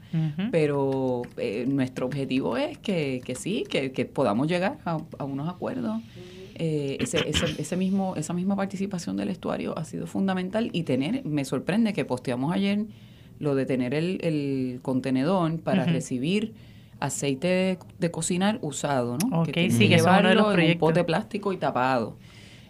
Pero 0.50 1.22
eh, 1.36 1.64
nuestro 1.68 2.06
objetivo 2.06 2.56
es 2.56 2.78
que, 2.78 3.20
que 3.24 3.34
sí, 3.34 3.64
que, 3.68 4.04
podamos 4.04 4.48
llegar 4.48 4.78
a, 4.84 5.24
unos 5.24 5.48
acuerdos. 5.48 6.00
Eh, 6.54 6.98
ese, 7.00 7.28
ese, 7.28 7.46
ese, 7.58 7.76
mismo, 7.76 8.14
esa 8.16 8.34
misma 8.34 8.56
participación 8.56 9.16
del 9.16 9.30
estuario 9.30 9.76
ha 9.78 9.84
sido 9.84 10.06
fundamental 10.06 10.70
y 10.72 10.82
tener, 10.82 11.24
me 11.24 11.44
sorprende 11.44 11.92
que 11.94 12.04
posteamos 12.04 12.52
ayer 12.52 12.84
lo 13.38 13.54
de 13.54 13.64
tener 13.66 13.94
el, 13.94 14.18
el 14.22 14.80
contenedor 14.82 15.58
para 15.60 15.84
recibir 15.84 16.54
aceite 17.02 17.78
de, 17.98 18.10
cocinar 18.10 18.58
usado, 18.62 19.18
¿no? 19.18 19.42
que 19.42 19.70
sí, 19.70 19.88
que 19.88 19.96
llevarlo 19.96 20.28
de 20.28 20.34
los 20.34 20.58
en 20.58 20.72
un 20.72 20.78
pote 20.78 21.00
de 21.00 21.04
plástico 21.04 21.52
y 21.52 21.56
tapado. 21.56 22.16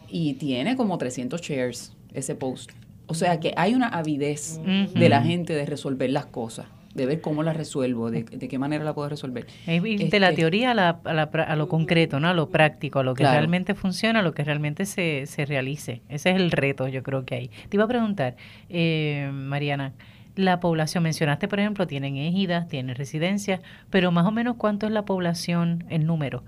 Y 0.09 0.35
tiene 0.35 0.77
como 0.77 0.99
300 0.99 1.41
shares 1.41 1.93
ese 2.13 2.35
post. 2.35 2.71
O 3.13 3.15
sea 3.15 3.41
que 3.41 3.53
hay 3.59 3.75
una 3.75 3.89
avidez 3.89 4.59
de 4.65 5.09
la 5.11 5.23
gente 5.23 5.53
de 5.53 5.67
resolver 5.67 6.09
las 6.09 6.25
cosas 6.25 6.65
de 6.95 7.05
ver 7.05 7.21
cómo 7.21 7.43
las 7.43 7.57
resuelvo, 7.57 8.11
de, 8.11 8.25
qué 8.25 8.59
manera 8.59 8.85
la 8.85 8.95
puedo 8.95 9.11
resolver. 9.11 9.47
Es 9.67 9.83
de 9.83 10.21
la 10.21 10.31
este, 10.31 10.41
teoría 10.43 10.71
a, 10.71 10.75
la, 10.75 10.91
a, 10.91 11.57
lo 11.57 11.69
concreto, 11.69 12.21
¿no? 12.21 12.29
a 12.29 12.35
lo 12.35 12.49
práctico, 12.49 13.01
a 13.01 13.03
lo 13.03 13.15
que 13.15 13.25
realmente 13.25 13.75
funciona, 13.75 14.21
a 14.21 14.23
lo 14.23 14.33
que 14.33 14.45
realmente 14.45 14.87
se, 14.87 15.27
se 15.27 15.45
realice. 15.45 16.01
Ese 16.09 16.31
es 16.31 16.37
el 16.37 16.51
reto, 16.51 16.89
yo 16.89 17.03
creo 17.03 17.27
que 17.27 17.35
hay. 17.35 17.49
Te 17.49 17.77
iba 17.77 17.85
a 17.85 17.89
preguntar, 17.89 18.37
eh, 18.71 19.31
Mariana, 19.33 19.93
la 20.37 20.61
población, 20.61 21.03
mencionaste, 21.03 21.49
por 21.49 21.61
ejemplo, 21.61 21.87
tienen 21.87 22.17
ejidas, 22.17 22.69
tienen 22.69 22.97
residencias, 22.97 23.61
pero 23.91 24.11
más 24.11 24.27
o 24.27 24.31
menos 24.31 24.57
cuánto 24.57 24.87
es 24.87 24.93
la 24.93 25.05
población 25.05 25.85
en 25.91 26.07
número 26.07 26.43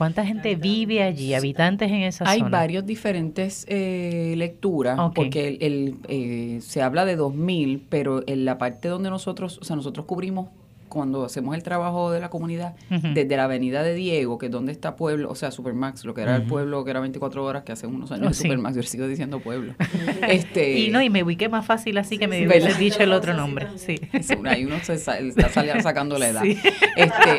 ¿Cuánta 0.00 0.24
gente 0.24 0.56
vive 0.56 1.02
allí, 1.02 1.34
habitantes 1.34 1.90
en 1.90 2.04
esa 2.04 2.24
Hay 2.24 2.38
zona? 2.38 2.46
Hay 2.46 2.50
varios 2.62 2.86
diferentes 2.86 3.66
eh, 3.68 4.32
lecturas, 4.34 4.98
porque 5.14 5.58
el, 5.60 5.96
eh, 6.08 6.60
se 6.62 6.80
habla 6.80 7.04
de 7.04 7.18
2.000, 7.18 7.82
pero 7.90 8.22
en 8.26 8.46
la 8.46 8.56
parte 8.56 8.88
donde 8.88 9.10
nosotros, 9.10 9.58
o 9.60 9.64
sea, 9.64 9.76
nosotros 9.76 10.06
cubrimos 10.06 10.48
cuando 10.90 11.24
hacemos 11.24 11.54
el 11.54 11.62
trabajo 11.62 12.10
de 12.10 12.20
la 12.20 12.28
comunidad, 12.28 12.74
desde 12.90 13.36
la 13.36 13.44
avenida 13.44 13.82
de 13.82 13.94
Diego, 13.94 14.36
que 14.36 14.46
es 14.46 14.52
donde 14.52 14.72
está 14.72 14.96
Pueblo, 14.96 15.30
o 15.30 15.34
sea, 15.34 15.50
Supermax, 15.50 16.04
lo 16.04 16.12
que 16.12 16.20
era 16.22 16.36
el 16.36 16.42
pueblo, 16.42 16.84
que 16.84 16.90
era 16.90 17.00
24 17.00 17.42
horas, 17.42 17.62
que 17.62 17.72
hace 17.72 17.86
unos 17.86 18.12
años 18.12 18.28
oh, 18.30 18.34
Supermax, 18.34 18.76
yo 18.76 18.82
sigo 18.82 19.06
diciendo 19.06 19.40
Pueblo. 19.40 19.74
este, 20.28 20.78
y 20.78 20.90
no, 20.90 21.00
y 21.00 21.08
me 21.08 21.22
ubiqué 21.22 21.48
más 21.48 21.64
fácil 21.64 21.96
así 21.96 22.18
que 22.18 22.28
me 22.28 22.46
hubiese 22.46 22.74
dicho 22.74 23.02
el 23.02 23.12
otro 23.12 23.32
nombre. 23.32 23.68
Sí. 23.76 23.98
ahí 24.44 24.66
uno 24.66 24.76
se 24.82 24.94
está 24.94 25.80
sacando 25.80 26.18
la 26.18 26.28
edad. 26.28 26.42
Este, 26.44 27.38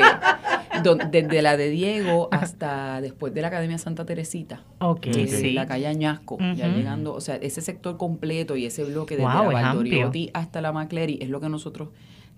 desde 1.10 1.42
la 1.42 1.56
de 1.56 1.68
Diego 1.68 2.28
hasta 2.32 3.00
después 3.00 3.34
de 3.34 3.42
la 3.42 3.48
Academia 3.48 3.78
Santa 3.78 4.06
Teresita. 4.06 4.62
Ok, 4.78 5.08
sí. 5.12 5.52
La 5.52 5.66
calle 5.66 5.86
Añasco, 5.86 6.38
ya 6.56 6.68
llegando, 6.68 7.14
o 7.14 7.20
sea, 7.20 7.36
ese 7.36 7.60
sector 7.60 7.96
completo 7.98 8.56
y 8.56 8.66
ese 8.66 8.84
bloque 8.84 9.16
desde 9.16 9.28
la 9.28 9.42
Valdoriotti 9.42 10.30
hasta 10.32 10.60
la 10.60 10.72
Macleri 10.72 11.18
es 11.20 11.28
lo 11.28 11.40
que 11.40 11.48
nosotros 11.48 11.90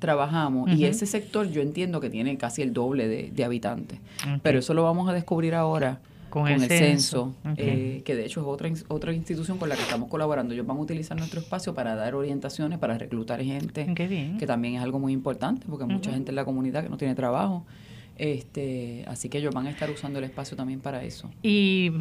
trabajamos 0.05 0.71
y 0.71 0.85
ese 0.85 1.07
sector 1.07 1.51
yo 1.51 1.62
entiendo 1.62 1.99
que 1.99 2.11
tiene 2.11 2.37
casi 2.37 2.61
el 2.61 2.75
doble 2.75 3.09
de, 3.09 3.45
habitantes. 3.45 3.99
Pero 4.43 4.59
eso 4.59 4.75
lo 4.75 4.83
vamos 4.83 5.09
a 5.09 5.14
descubrir 5.14 5.55
ahora 5.55 5.99
con, 6.29 6.47
el, 6.47 6.61
censo, 6.62 7.33
eh, 7.57 8.03
que 8.05 8.14
de 8.14 8.27
hecho 8.27 8.40
es 8.40 8.47
otra, 8.47 8.69
otra 8.88 9.14
institución 9.14 9.57
con 9.57 9.71
la 9.71 9.77
que 9.77 9.83
estamos 9.83 10.11
colaborando. 10.11 10.53
Ellos 10.53 10.67
van 10.67 10.77
a 10.77 10.81
utilizar 10.81 11.17
nuestro 11.17 11.40
espacio 11.40 11.75
para 11.75 11.95
dar 11.95 12.14
orientaciones, 12.14 12.79
para 12.79 12.99
reclutar 12.99 13.43
gente, 13.43 13.87
que 13.95 14.47
también 14.47 14.75
es 14.75 14.83
algo 14.83 14.99
muy 14.99 15.14
importante, 15.14 15.64
porque 15.67 15.85
hay 15.85 15.90
mucha 15.90 16.12
gente 16.12 16.33
en 16.33 16.37
la 16.37 16.45
comunidad 16.45 16.83
que 16.83 16.90
no 16.90 16.99
tiene 16.99 17.14
trabajo. 17.14 17.64
Este, 18.19 19.05
así 19.09 19.29
que 19.29 19.38
ellos 19.38 19.55
van 19.55 19.69
a 19.69 19.71
estar 19.71 19.90
usando 19.90 20.19
el 20.19 20.25
espacio 20.27 20.57
también 20.57 20.81
para 20.81 21.03
eso. 21.03 21.31
Y 21.43 21.93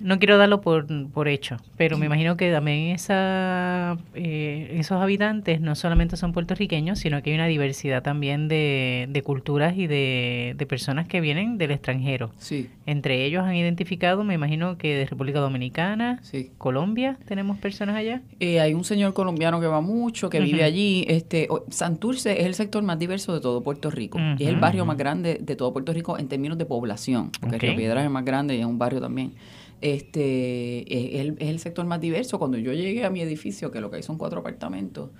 no 0.00 0.18
quiero 0.18 0.38
darlo 0.38 0.60
por, 0.60 0.86
por 1.10 1.28
hecho, 1.28 1.56
pero 1.76 1.98
me 1.98 2.06
imagino 2.06 2.36
que 2.36 2.52
también 2.52 2.94
esa, 2.94 3.96
eh, 4.14 4.76
esos 4.78 5.00
habitantes 5.02 5.60
no 5.60 5.74
solamente 5.74 6.16
son 6.16 6.32
puertorriqueños, 6.32 6.98
sino 6.98 7.22
que 7.22 7.30
hay 7.30 7.36
una 7.36 7.46
diversidad 7.46 8.02
también 8.02 8.48
de, 8.48 9.06
de 9.10 9.22
culturas 9.22 9.76
y 9.76 9.86
de, 9.86 10.54
de, 10.56 10.66
personas 10.66 11.08
que 11.08 11.20
vienen 11.20 11.58
del 11.58 11.72
extranjero. 11.72 12.30
Sí. 12.38 12.70
Entre 12.86 13.24
ellos 13.24 13.44
han 13.44 13.54
identificado, 13.54 14.22
me 14.24 14.34
imagino 14.34 14.78
que 14.78 14.94
de 14.94 15.06
República 15.06 15.40
Dominicana, 15.40 16.20
sí. 16.22 16.50
Colombia, 16.58 17.18
tenemos 17.26 17.58
personas 17.58 17.96
allá. 17.96 18.22
Eh, 18.38 18.60
hay 18.60 18.74
un 18.74 18.84
señor 18.84 19.14
colombiano 19.14 19.60
que 19.60 19.66
va 19.66 19.80
mucho, 19.80 20.30
que 20.30 20.40
vive 20.40 20.62
allí. 20.62 21.04
Este, 21.08 21.48
Santurce 21.70 22.40
es 22.40 22.46
el 22.46 22.54
sector 22.54 22.82
más 22.82 22.98
diverso 22.98 23.34
de 23.34 23.40
todo 23.40 23.62
Puerto 23.62 23.90
Rico 23.90 24.18
y 24.38 24.44
es 24.44 24.48
el 24.48 24.56
barrio 24.56 24.84
más 24.84 24.96
grande 24.96 25.38
de 25.40 25.56
todo 25.56 25.72
Puerto 25.72 25.92
Rico 25.92 26.18
en 26.18 26.28
términos 26.28 26.58
de 26.58 26.66
población, 26.66 27.30
porque 27.40 27.58
Río 27.58 27.76
Piedras 27.76 28.04
es 28.04 28.10
más 28.10 28.24
grande 28.24 28.56
y 28.56 28.60
es 28.60 28.66
un 28.66 28.78
barrio 28.78 29.00
también 29.00 29.32
este 29.80 31.16
es 31.16 31.34
el, 31.40 31.58
sector 31.58 31.86
más 31.86 32.00
diverso. 32.00 32.38
Cuando 32.38 32.58
yo 32.58 32.72
llegué 32.72 33.04
a 33.04 33.10
mi 33.10 33.20
edificio, 33.20 33.70
que 33.70 33.80
lo 33.80 33.90
que 33.90 33.96
hay 33.96 34.02
son 34.02 34.18
cuatro 34.18 34.40
apartamentos, 34.40 35.10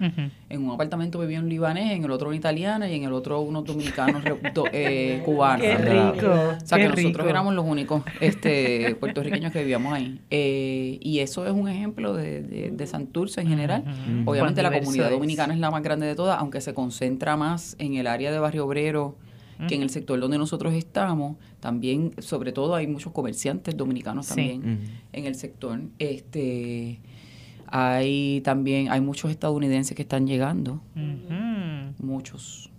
en 0.48 0.64
un 0.64 0.70
apartamento 0.70 1.18
vivía 1.18 1.40
un 1.40 1.48
libanés, 1.48 1.92
en 1.92 2.04
el 2.04 2.10
otro 2.10 2.28
una 2.28 2.36
italiana 2.36 2.88
y 2.88 2.94
en 2.94 3.04
el 3.04 3.12
otro 3.12 3.40
unos 3.40 3.64
dominicanos 3.64 4.22
eh, 4.72 5.22
cubanos. 5.24 5.66
Qué 5.66 5.76
rico. 5.76 6.30
O 6.62 6.66
sea, 6.66 6.78
que 6.78 6.88
nosotros 6.88 7.28
éramos 7.28 7.54
los 7.54 7.64
únicos 7.64 8.02
este, 8.20 8.94
puertorriqueños 9.00 9.52
que 9.52 9.60
vivíamos 9.60 9.92
ahí. 9.92 10.20
Eh, 10.30 10.98
y 11.00 11.20
eso 11.20 11.46
es 11.46 11.52
un 11.52 11.68
ejemplo 11.68 12.14
de, 12.14 12.70
de, 12.70 12.86
Santurce 12.86 13.42
en 13.42 13.48
general. 13.48 13.84
Obviamente 14.24 14.62
la 14.62 14.72
comunidad 14.72 15.10
dominicana 15.10 15.52
es 15.52 15.60
la 15.60 15.70
más 15.70 15.82
grande 15.82 16.06
de 16.06 16.14
todas, 16.14 16.38
aunque 16.40 16.60
se 16.60 16.74
concentra 16.74 17.36
más 17.36 17.76
en 17.78 17.94
el 17.94 18.06
área 18.06 18.32
de 18.32 18.38
Barrio 18.38 18.64
Obrero 18.66 19.16
que 19.66 19.74
en 19.74 19.82
el 19.82 19.90
sector 19.90 20.20
donde 20.20 20.38
nosotros 20.38 20.74
estamos, 20.74 21.36
también, 21.60 22.12
sobre 22.18 22.52
todo, 22.52 22.74
hay 22.74 22.86
muchos 22.86 23.12
comerciantes 23.12 23.76
dominicanos 23.76 24.28
también 24.28 25.00
en 25.12 25.24
el 25.24 25.34
sector. 25.34 25.80
Este 25.98 27.00
hay 27.70 28.40
también, 28.42 28.90
hay 28.90 29.00
muchos 29.00 29.30
estadounidenses 29.30 29.94
que 29.94 30.02
están 30.02 30.26
llegando, 30.26 30.80
muchos. 31.98 32.70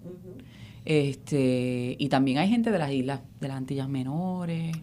Este, 0.85 1.95
y 1.99 2.09
también 2.09 2.39
hay 2.39 2.49
gente 2.49 2.71
de 2.71 2.79
las 2.79 2.91
islas, 2.91 3.21
de 3.39 3.47
las 3.47 3.57
Antillas 3.57 3.87
Menores, 3.87 4.75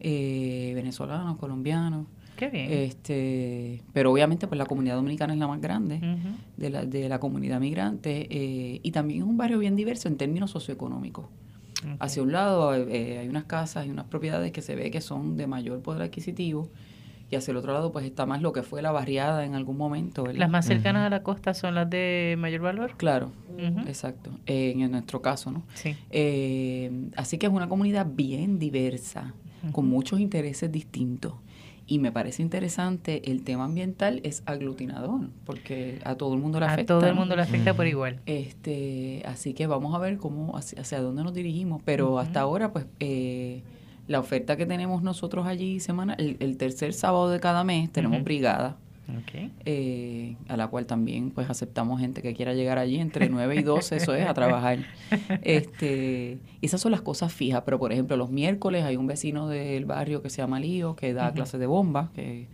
eh, 0.00 0.72
venezolanos, 0.74 1.36
colombianos. 1.36 2.06
Qué 2.38 2.50
bien. 2.50 2.70
Este, 2.70 3.82
pero 3.92 4.12
obviamente 4.12 4.46
pues 4.46 4.58
la 4.58 4.64
comunidad 4.64 4.94
dominicana 4.94 5.32
es 5.32 5.40
la 5.40 5.48
más 5.48 5.60
grande 5.60 6.00
de, 6.56 6.70
la, 6.70 6.86
de 6.86 7.08
la 7.08 7.18
comunidad 7.18 7.58
migrante 7.58 8.28
eh, 8.30 8.78
y 8.80 8.92
también 8.92 9.22
es 9.22 9.26
un 9.26 9.36
barrio 9.36 9.58
bien 9.58 9.74
diverso 9.74 10.06
en 10.06 10.16
términos 10.16 10.52
socioeconómicos. 10.52 11.26
Hacia 11.98 12.22
un 12.22 12.30
lado 12.30 12.74
eh, 12.74 13.18
hay 13.18 13.28
unas 13.28 13.44
casas 13.44 13.86
y 13.86 13.90
unas 13.90 14.04
propiedades 14.04 14.52
que 14.52 14.62
se 14.62 14.76
ve 14.76 14.92
que 14.92 15.00
son 15.00 15.36
de 15.36 15.48
mayor 15.48 15.82
poder 15.82 16.02
adquisitivo 16.02 16.70
y 17.28 17.34
hacia 17.34 17.50
el 17.50 17.56
otro 17.56 17.72
lado 17.72 17.90
pues 17.90 18.06
está 18.06 18.24
más 18.24 18.40
lo 18.40 18.52
que 18.52 18.62
fue 18.62 18.82
la 18.82 18.92
barriada 18.92 19.44
en 19.44 19.56
algún 19.56 19.76
momento. 19.76 20.24
¿Las 20.26 20.48
más 20.48 20.64
cercanas 20.64 21.08
a 21.08 21.10
la 21.10 21.24
costa 21.24 21.54
son 21.54 21.74
las 21.74 21.90
de 21.90 22.36
mayor 22.38 22.60
valor? 22.60 22.94
Claro, 22.96 23.32
exacto, 23.88 24.30
en 24.46 24.88
nuestro 24.92 25.22
caso, 25.22 25.50
¿no? 25.50 25.64
Sí. 25.74 25.96
Eh, 26.10 27.10
así 27.16 27.36
que 27.36 27.46
es 27.46 27.52
una 27.52 27.68
comunidad 27.68 28.06
bien 28.08 28.60
diversa, 28.60 29.34
con 29.72 29.88
muchos 29.88 30.20
intereses 30.20 30.70
distintos 30.70 31.34
y 31.88 31.98
me 31.98 32.12
parece 32.12 32.42
interesante, 32.42 33.30
el 33.30 33.42
tema 33.42 33.64
ambiental 33.64 34.20
es 34.22 34.42
aglutinador, 34.44 35.30
porque 35.46 35.98
a 36.04 36.16
todo 36.16 36.34
el 36.34 36.40
mundo 36.40 36.60
le 36.60 36.66
afecta. 36.66 36.94
A 36.94 36.98
todo 36.98 37.08
el 37.08 37.14
mundo 37.14 37.34
le 37.34 37.42
afecta 37.42 37.74
por 37.74 37.86
igual. 37.86 38.20
Este, 38.26 39.22
así 39.24 39.54
que 39.54 39.66
vamos 39.66 39.94
a 39.94 39.98
ver 39.98 40.18
cómo, 40.18 40.54
hacia, 40.56 41.00
dónde 41.00 41.24
nos 41.24 41.32
dirigimos, 41.32 41.80
pero 41.84 42.18
hasta 42.18 42.40
ahora, 42.40 42.72
pues, 42.72 42.86
eh, 43.00 43.62
la 44.06 44.20
oferta 44.20 44.56
que 44.56 44.66
tenemos 44.66 45.02
nosotros 45.02 45.46
allí 45.46 45.80
semana, 45.80 46.14
el, 46.14 46.56
tercer 46.58 46.92
sábado 46.92 47.30
de 47.30 47.40
cada 47.40 47.64
mes 47.64 47.90
tenemos 47.90 48.22
brigada 48.22 48.76
eh, 49.64 50.36
a 50.48 50.56
la 50.56 50.68
cual 50.68 50.86
también 50.86 51.30
pues 51.30 51.48
aceptamos 51.48 52.00
gente 52.00 52.20
que 52.20 52.34
quiera 52.34 52.52
llegar 52.54 52.78
allí 52.78 52.98
entre 52.98 53.28
9 53.30 53.56
y 53.56 53.62
12, 53.62 53.96
eso 53.96 54.14
es, 54.14 54.26
a 54.26 54.34
trabajar. 54.34 54.78
Este, 55.42 56.38
esas 56.60 56.80
son 56.80 56.92
las 56.92 57.00
cosas 57.00 57.32
fijas, 57.32 57.62
pero 57.64 57.78
por 57.78 57.92
ejemplo 57.92 58.16
los 58.16 58.30
miércoles 58.30 58.84
hay 58.84 58.96
un 58.96 59.06
vecino 59.06 59.48
del 59.48 59.84
barrio 59.84 60.22
que 60.22 60.30
se 60.30 60.38
llama 60.38 60.60
Lío, 60.60 60.94
que 60.96 61.12
da 61.14 61.32
clases 61.32 61.58
de 61.58 61.66
bomba, 61.66 62.10
que 62.14 62.48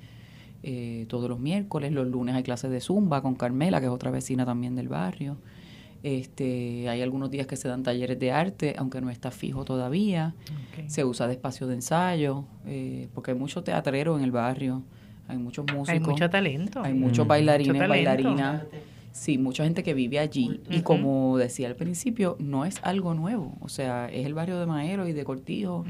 eh, 0.63 1.07
todos 1.09 1.29
los 1.29 1.41
miércoles, 1.41 1.93
los 1.93 2.07
lunes 2.07 2.35
hay 2.35 2.43
clases 2.43 2.71
de 2.71 2.81
zumba 2.81 3.21
con 3.21 3.35
Carmela, 3.35 3.81
que 3.81 3.87
es 3.87 3.93
otra 3.93 4.11
vecina 4.11 4.47
también 4.47 4.77
del 4.77 4.89
barrio. 4.89 5.37
Este, 6.05 6.89
hay 6.89 7.01
algunos 7.01 7.31
días 7.31 7.47
que 7.47 7.57
se 7.57 7.67
dan 7.67 7.83
talleres 7.83 8.19
de 8.19 8.31
arte, 8.31 8.75
aunque 8.79 9.01
no 9.01 9.11
está 9.11 9.31
fijo 9.31 9.65
todavía. 9.65 10.35
Se 10.87 11.05
usa 11.05 11.27
de 11.27 11.33
espacio 11.33 11.67
de 11.67 11.75
ensayo, 11.75 12.45
eh, 12.67 13.09
porque 13.15 13.33
hay 13.33 13.39
mucho 13.39 13.65
teatrero 13.65 14.17
en 14.17 14.23
el 14.23 14.31
barrio 14.31 14.83
hay 15.29 15.39
muchos 15.39 15.65
músicos. 15.67 15.89
Hay 15.89 16.01
mucho 16.01 16.29
talento. 16.31 16.83
Hay 16.83 16.95
muchos 16.95 17.27
bailarines, 17.27 17.89
bailarinas. 17.89 18.63
Sí, 19.13 19.39
mucha 19.39 19.63
gente 19.63 19.85
que 19.85 19.95
vive 19.95 20.19
allí. 20.19 20.61
Y 20.71 20.81
como 20.83 21.39
decía 21.39 21.69
al 21.69 21.77
principio, 21.77 22.37
no 22.41 22.65
es 22.65 22.81
algo 22.83 23.15
nuevo. 23.15 23.57
O 23.61 23.69
sea, 23.69 24.09
es 24.13 24.27
el 24.27 24.35
barrio 24.35 24.59
de 24.59 24.67
Maero 24.67 25.07
y 25.07 25.13
de 25.13 25.25
Cortijo. 25.25 25.85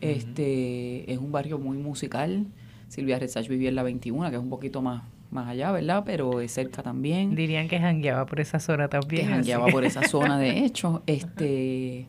este 0.00 1.10
Es 1.12 1.18
un 1.18 1.32
barrio 1.32 1.58
muy 1.58 1.76
musical. 1.78 2.46
Silvia 2.88 3.18
Resach 3.18 3.48
vivía 3.48 3.68
en 3.70 3.74
la 3.74 3.82
21, 3.82 4.30
que 4.30 4.36
es 4.36 4.42
un 4.42 4.50
poquito 4.50 4.82
más 4.82 5.02
más 5.30 5.48
allá, 5.48 5.72
¿verdad? 5.72 6.04
Pero 6.06 6.40
es 6.40 6.52
cerca 6.52 6.82
también. 6.82 7.34
Dirían 7.34 7.66
que 7.66 7.80
jangueaba 7.80 8.24
por 8.24 8.38
esa 8.40 8.60
zona 8.60 8.88
también. 8.88 9.26
Que 9.26 9.32
jangueaba 9.32 9.66
por 9.66 9.84
esa 9.84 10.06
zona, 10.06 10.38
de 10.38 10.58
hecho. 10.64 11.02
este 11.06 12.06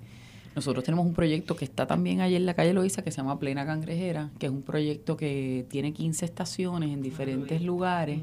nosotros 0.56 0.86
tenemos 0.86 1.06
un 1.06 1.14
proyecto 1.14 1.56
que 1.56 1.66
está 1.66 1.86
también 1.86 2.22
allí 2.22 2.36
en 2.36 2.46
la 2.46 2.54
calle 2.54 2.74
Loíza 2.74 3.04
que 3.04 3.12
se 3.12 3.18
llama 3.18 3.38
Plena 3.40 3.66
Cangrejera, 3.66 4.32
que 4.40 4.46
es 4.46 4.52
un 4.52 4.62
proyecto 4.62 5.18
que 5.18 5.66
tiene 5.70 5.92
15 5.92 6.24
estaciones 6.24 6.92
en 6.92 7.02
diferentes 7.02 7.62
lugares, 7.62 8.22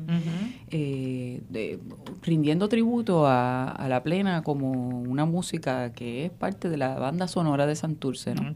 eh, 0.71 1.79
rindiendo 2.23 2.69
tributo 2.69 3.27
a, 3.27 3.87
la 3.89 4.03
Plena 4.03 4.43
como 4.43 4.71
una 4.71 5.27
música 5.27 5.93
que 5.93 6.25
es 6.25 6.31
parte 6.31 6.71
de 6.71 6.79
la 6.79 6.95
banda 6.99 7.29
sonora 7.29 7.67
de 7.67 7.77
Santurce. 7.77 8.35
¿no? 8.35 8.55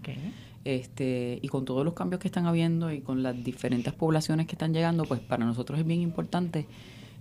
Este, 0.65 1.39
y 1.43 1.49
con 1.49 1.65
todos 1.65 1.85
los 1.85 1.95
cambios 1.95 2.19
que 2.21 2.27
están 2.27 2.47
habiendo 2.47 2.91
y 2.91 3.01
con 3.01 3.23
las 3.23 3.45
diferentes 3.45 3.93
poblaciones 3.93 4.47
que 4.47 4.53
están 4.53 4.73
llegando, 4.73 5.05
pues 5.05 5.21
para 5.21 5.45
nosotros 5.45 5.79
es 5.79 5.87
bien 5.87 6.01
importante 6.01 6.67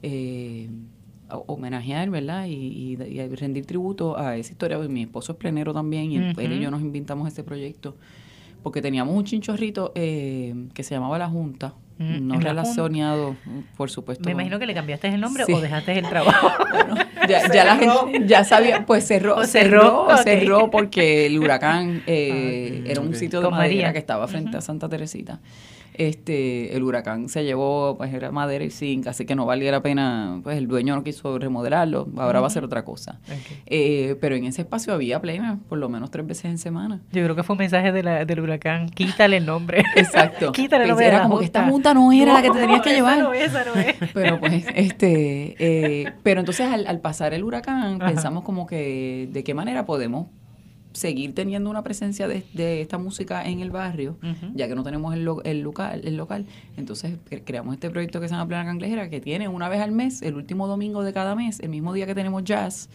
eh, 0.02 0.70
homenajear, 1.48 2.10
¿verdad? 2.10 2.46
Y, 2.48 2.96
rendir 3.36 3.66
tributo 3.66 4.18
a 4.18 4.38
esa 4.38 4.52
historia. 4.52 4.78
Mi 4.78 5.04
esposo 5.04 5.34
es 5.34 5.38
plenero 5.38 5.74
también 5.74 6.12
y 6.12 6.18
él 6.18 6.54
y 6.54 6.60
yo 6.60 6.72
nos 6.72 6.82
inventamos 6.82 7.28
este 7.28 7.44
proyecto 7.44 7.96
porque 8.66 8.82
teníamos 8.82 9.16
un 9.16 9.24
chinchorrito 9.24 9.92
eh, 9.94 10.56
que 10.74 10.82
se 10.82 10.96
llamaba 10.96 11.20
La 11.20 11.30
Junta, 11.30 11.76
no 12.00 12.40
relacionado, 12.40 13.36
por 13.78 13.92
supuesto. 13.92 14.26
Me 14.26 14.32
imagino 14.32 14.58
que 14.58 14.66
le 14.66 14.74
cambiaste 14.74 15.08
el 15.08 15.22
nombre 15.22 15.44
o 15.44 15.62
dejaste 15.62 16.00
el 16.00 16.10
trabajo. 16.10 16.50
ya, 17.30 17.64
la 17.64 17.76
gente 17.76 18.26
ya 18.26 18.44
sabía, 18.44 18.84
pues 18.88 19.06
cerró, 19.06 19.44
cerró, 19.46 20.08
cerró, 20.24 20.72
porque 20.72 21.28
el 21.28 21.38
huracán 21.38 22.02
eh, 22.08 22.82
ah, 22.88 22.90
era 22.90 23.02
un 23.02 23.14
sitio 23.14 23.40
de 23.40 23.52
madera 23.52 23.94
que 23.94 24.00
estaba 24.00 24.28
frente 24.28 24.58
a 24.58 24.62
Santa 24.62 24.90
Teresita 24.90 25.40
este 25.98 26.76
el 26.76 26.84
huracán 26.84 27.30
se 27.30 27.44
llevó 27.44 27.96
pues 27.98 28.14
era 28.14 28.32
madera 28.32 28.64
y 28.64 28.70
zinc 28.70 29.08
así 29.08 29.26
que 29.26 29.36
no 29.36 29.46
valía 29.46 29.72
la 29.72 29.82
pena 29.82 30.40
pues 30.44 30.58
el 30.58 30.68
dueño 30.68 30.96
no 30.96 31.04
quiso 31.04 31.38
remodelarlo 31.38 32.08
ahora 32.18 32.42
va 32.42 32.48
a 32.48 32.50
ser 32.50 32.64
otra 32.64 32.86
cosa. 32.86 33.20
Eh, 33.66 34.16
pero 34.22 34.36
en 34.36 34.46
ese 34.46 34.62
espacio 34.62 34.94
había 34.94 35.22
plena 35.22 35.60
por 35.68 35.78
lo 35.78 35.90
menos 35.90 36.12
tres 36.12 36.26
veces 36.26 36.46
en 36.46 36.58
semana. 36.58 37.02
Yo 37.12 37.24
creo 37.24 37.36
que 37.36 37.44
fue 37.44 37.54
un 37.54 37.60
mensaje 37.60 37.92
de 37.92 38.04
la, 38.04 38.26
del 38.26 38.40
huracán 38.40 38.90
quítale 38.90 39.38
el 39.38 39.46
nombre. 39.46 39.84
Exacto. 39.96 40.52
Quítale 40.52 40.84
el 40.84 40.90
nombre 40.90 41.08
era 41.08 41.24
como 41.24 41.40
que 41.40 41.46
esta 41.46 41.68
junta. 41.68 41.94
no 41.94 42.12
era 42.12 42.34
la 42.34 42.42
que 42.42 42.52
te 42.52 42.60
tenías 42.60 42.82
que 42.82 42.94
llevar. 42.94 43.20
no 43.20 43.34
es, 43.34 43.52
no 43.54 43.76
es. 43.76 43.96
pero 44.14 44.40
pues 44.40 44.66
este 44.76 45.56
eh, 45.60 46.14
pero 46.24 46.40
entonces 46.40 46.68
al, 46.72 47.00
pasar 47.00 47.34
el 47.34 47.44
huracán 47.44 48.00
pensamos 48.00 48.44
como 48.44 48.66
que 48.66 49.30
de 49.32 49.44
qué 49.44 49.54
manera 49.54 49.86
podemos 49.86 50.28
seguir 50.96 51.36
teniendo 51.36 51.70
una 51.70 51.84
presencia 51.84 52.28
de, 52.28 52.46
esta 52.82 52.98
música 52.98 53.44
en 53.46 53.60
el 53.60 53.70
barrio, 53.70 54.18
ya 54.54 54.68
que 54.68 54.76
no 54.76 54.84
tenemos 54.84 55.14
el, 55.14 55.28
el, 55.44 55.62
local, 55.62 56.02
el 56.04 56.16
local. 56.16 56.46
Entonces 56.78 57.18
creamos 57.44 57.74
este 57.74 57.90
proyecto 57.90 58.22
que 58.22 58.28
se 58.28 58.34
llama 58.34 58.48
Plena 58.48 58.66
Canglejera, 58.66 59.10
que 59.10 59.20
tiene 59.20 59.48
una 59.48 59.70
vez 59.70 59.82
al 59.82 59.92
mes, 59.92 60.22
el 60.22 60.36
último 60.36 60.68
domingo 60.68 61.04
de 61.04 61.14
cada 61.14 61.36
mes, 61.36 61.60
el 61.60 61.70
mismo 61.70 61.94
día 61.94 62.06
que 62.06 62.16
tenemos 62.16 62.44
jazz, 62.44 62.90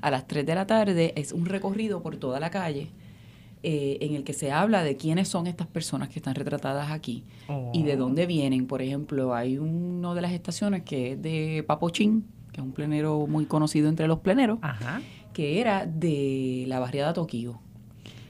a 0.00 0.10
las 0.10 0.26
3 0.26 0.46
de 0.46 0.54
la 0.54 0.66
tarde, 0.66 1.12
es 1.16 1.32
un 1.32 1.46
recorrido 1.46 2.02
por 2.02 2.16
toda 2.16 2.40
la 2.40 2.50
calle. 2.50 2.90
Eh, 3.62 3.98
en 4.00 4.14
el 4.14 4.24
que 4.24 4.32
se 4.32 4.50
habla 4.52 4.82
de 4.82 4.96
quiénes 4.96 5.28
son 5.28 5.46
estas 5.46 5.66
personas 5.66 6.08
que 6.08 6.18
están 6.18 6.34
retratadas 6.34 6.90
aquí 6.90 7.24
y 7.74 7.82
de 7.82 7.92
oh. 7.92 7.98
dónde 7.98 8.24
vienen. 8.24 8.66
Por 8.66 8.80
ejemplo, 8.80 9.34
hay 9.34 9.58
uno 9.58 10.14
de 10.14 10.22
las 10.22 10.32
estaciones 10.32 10.82
que 10.82 11.12
es 11.12 11.20
de 11.20 11.62
Papochín, 11.66 12.24
que 12.52 12.62
es 12.62 12.66
un 12.66 12.72
plenero 12.72 13.26
muy 13.26 13.44
conocido 13.44 13.90
entre 13.90 14.08
los 14.08 14.20
pleneros. 14.20 14.60
Ajá 14.62 15.02
que 15.40 15.58
era 15.58 15.86
de 15.86 16.66
la 16.68 16.80
barriada 16.80 17.14
Tokio. 17.14 17.62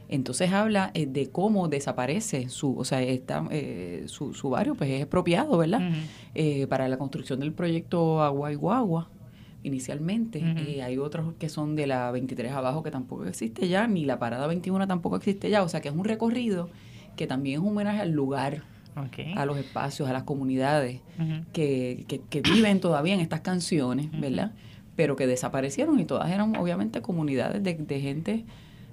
Entonces 0.08 0.52
habla 0.52 0.92
eh, 0.94 1.06
de 1.06 1.28
cómo 1.28 1.66
desaparece 1.66 2.48
su, 2.50 2.78
o 2.78 2.84
sea, 2.84 3.02
está, 3.02 3.44
eh, 3.50 4.04
su, 4.06 4.32
su, 4.32 4.48
barrio, 4.48 4.76
pues 4.76 4.90
es 4.90 5.00
expropiado, 5.00 5.58
¿verdad? 5.58 5.90
Eh, 6.36 6.68
para 6.68 6.86
la 6.86 6.98
construcción 6.98 7.40
del 7.40 7.52
proyecto 7.52 8.22
Agua 8.22 8.52
y 8.52 8.54
Guagua, 8.54 9.10
inicialmente. 9.64 10.40
hay 10.84 10.98
otros 10.98 11.34
que 11.36 11.48
son 11.48 11.74
de 11.74 11.88
la 11.88 12.12
23 12.12 12.52
abajo 12.52 12.84
que 12.84 12.92
tampoco 12.92 13.24
existe 13.24 13.66
ya, 13.66 13.88
ni 13.88 14.04
la 14.04 14.20
parada 14.20 14.46
21 14.46 14.86
tampoco 14.86 15.16
existe 15.16 15.50
ya, 15.50 15.64
o 15.64 15.68
sea 15.68 15.80
que 15.80 15.88
es 15.88 15.94
un 15.96 16.04
recorrido 16.04 16.70
que 17.16 17.26
también 17.26 17.56
es 17.56 17.60
un 17.66 17.72
homenaje 17.72 18.02
al 18.02 18.12
lugar. 18.12 18.62
a 19.34 19.46
los 19.46 19.56
espacios, 19.56 20.08
a 20.08 20.12
las 20.12 20.24
comunidades 20.24 21.00
que, 21.52 22.04
que, 22.06 22.40
viven 22.42 22.78
todavía 22.80 23.14
en 23.14 23.20
estas 23.20 23.40
canciones, 23.40 24.10
¿verdad? 24.12 24.52
Pero 25.00 25.16
que 25.16 25.26
desaparecieron 25.26 25.98
y 25.98 26.04
todas 26.04 26.30
eran 26.30 26.54
obviamente 26.56 27.00
comunidades 27.00 27.62
de, 27.62 27.72
de 27.72 28.00
gente 28.00 28.44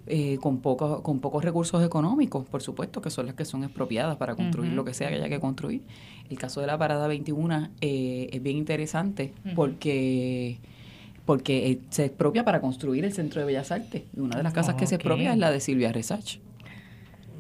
eh, 0.06 0.38
con, 0.40 0.60
pocos, 0.60 1.02
con 1.02 1.20
pocos 1.20 1.44
recursos 1.44 1.84
económicos, 1.84 2.46
por 2.48 2.62
supuesto, 2.62 3.02
que 3.02 3.10
son 3.10 3.26
las 3.26 3.36
que 3.36 3.44
son 3.44 3.66
expropiadas 3.66 4.16
para 4.16 4.36
construir 4.36 4.72
lo 4.72 4.86
que 4.86 4.94
sea 4.94 5.10
que 5.10 5.16
haya 5.16 5.28
que 5.28 5.42
construir. 5.42 5.82
El 6.30 6.40
caso 6.40 6.62
de 6.62 6.68
la 6.68 6.78
Parada 6.78 7.10
21 7.10 7.72
eh, 7.82 8.30
es 8.32 8.42
bien 8.42 8.56
interesante 8.56 9.34
porque 9.54 10.60
porque 11.26 11.72
eh, 11.72 11.80
se 11.90 12.06
expropia 12.06 12.46
para 12.46 12.62
construir 12.62 13.04
el 13.04 13.12
Centro 13.12 13.42
de 13.42 13.48
Bellas 13.48 13.70
Artes. 13.70 14.04
Y 14.16 14.22
una 14.22 14.38
de 14.38 14.44
las 14.44 14.54
casas 14.54 14.76
que 14.76 14.88
se 14.88 14.96
expropia 14.96 15.34
es 15.34 15.38
la 15.38 15.52
de 15.52 15.60
Silvia 15.60 15.92
Resach, 15.92 16.38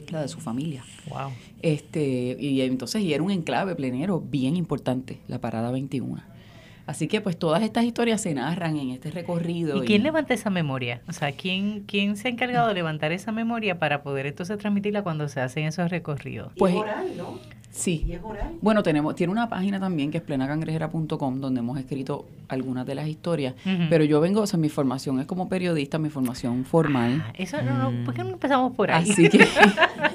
la 0.09 0.23
de 0.23 0.27
su 0.27 0.41
familia. 0.41 0.83
Wow. 1.07 1.31
Este, 1.61 2.35
y 2.37 2.59
entonces, 2.59 3.01
y 3.01 3.13
era 3.13 3.23
un 3.23 3.31
enclave 3.31 3.75
plenero 3.75 4.19
bien 4.19 4.57
importante, 4.57 5.21
la 5.29 5.39
Parada 5.39 5.71
21. 5.71 6.36
Así 6.87 7.09
que 7.09 7.19
pues 7.19 7.37
todas 7.37 7.61
estas 7.63 7.83
historias 7.83 8.21
se 8.21 8.33
narran 8.33 8.77
en 8.77 8.91
este 8.91 9.11
recorrido. 9.11 9.83
¿Y 9.83 9.85
quién 9.85 10.03
levanta 10.03 10.33
esa 10.33 10.49
memoria? 10.49 11.01
O 11.07 11.11
sea, 11.11 11.33
¿quién, 11.33 11.81
¿quién 11.81 12.15
se 12.15 12.29
ha 12.29 12.31
encargado 12.31 12.69
de 12.69 12.73
levantar 12.73 13.11
esa 13.11 13.33
memoria 13.33 13.77
para 13.77 14.01
poder 14.01 14.25
entonces 14.25 14.57
transmitirla 14.57 15.03
cuando 15.03 15.27
se 15.27 15.41
hacen 15.41 15.65
esos 15.65 15.91
recorridos? 15.91 16.53
Pues, 16.57 16.73
oral, 16.73 17.07
¿no? 17.17 17.39
Sí. 17.77 18.17
Bueno, 18.61 18.81
tenemos, 18.81 19.15
tiene 19.15 19.31
una 19.31 19.47
página 19.47 19.79
también 19.79 20.09
que 20.09 20.17
es 20.17 20.23
plenacangrejera.com 20.23 21.39
donde 21.39 21.59
hemos 21.59 21.77
escrito 21.77 22.25
algunas 22.47 22.87
de 22.87 22.95
las 22.95 23.07
historias, 23.07 23.53
pero 23.89 24.03
yo 24.03 24.19
vengo, 24.19 24.41
o 24.41 24.47
sea, 24.47 24.57
mi 24.59 24.69
formación 24.69 25.19
es 25.19 25.27
como 25.27 25.47
periodista, 25.47 25.99
mi 25.99 26.09
formación 26.09 26.65
formal. 26.65 27.23
Ah, 27.25 27.33
eso 27.37 27.61
no, 27.61 27.91
no, 27.91 28.05
¿por 28.05 28.15
qué 28.15 28.23
no 28.23 28.31
empezamos 28.31 28.75
por 28.75 28.89
ahí? 28.89 29.11
Así 29.11 29.29
que 29.29 29.45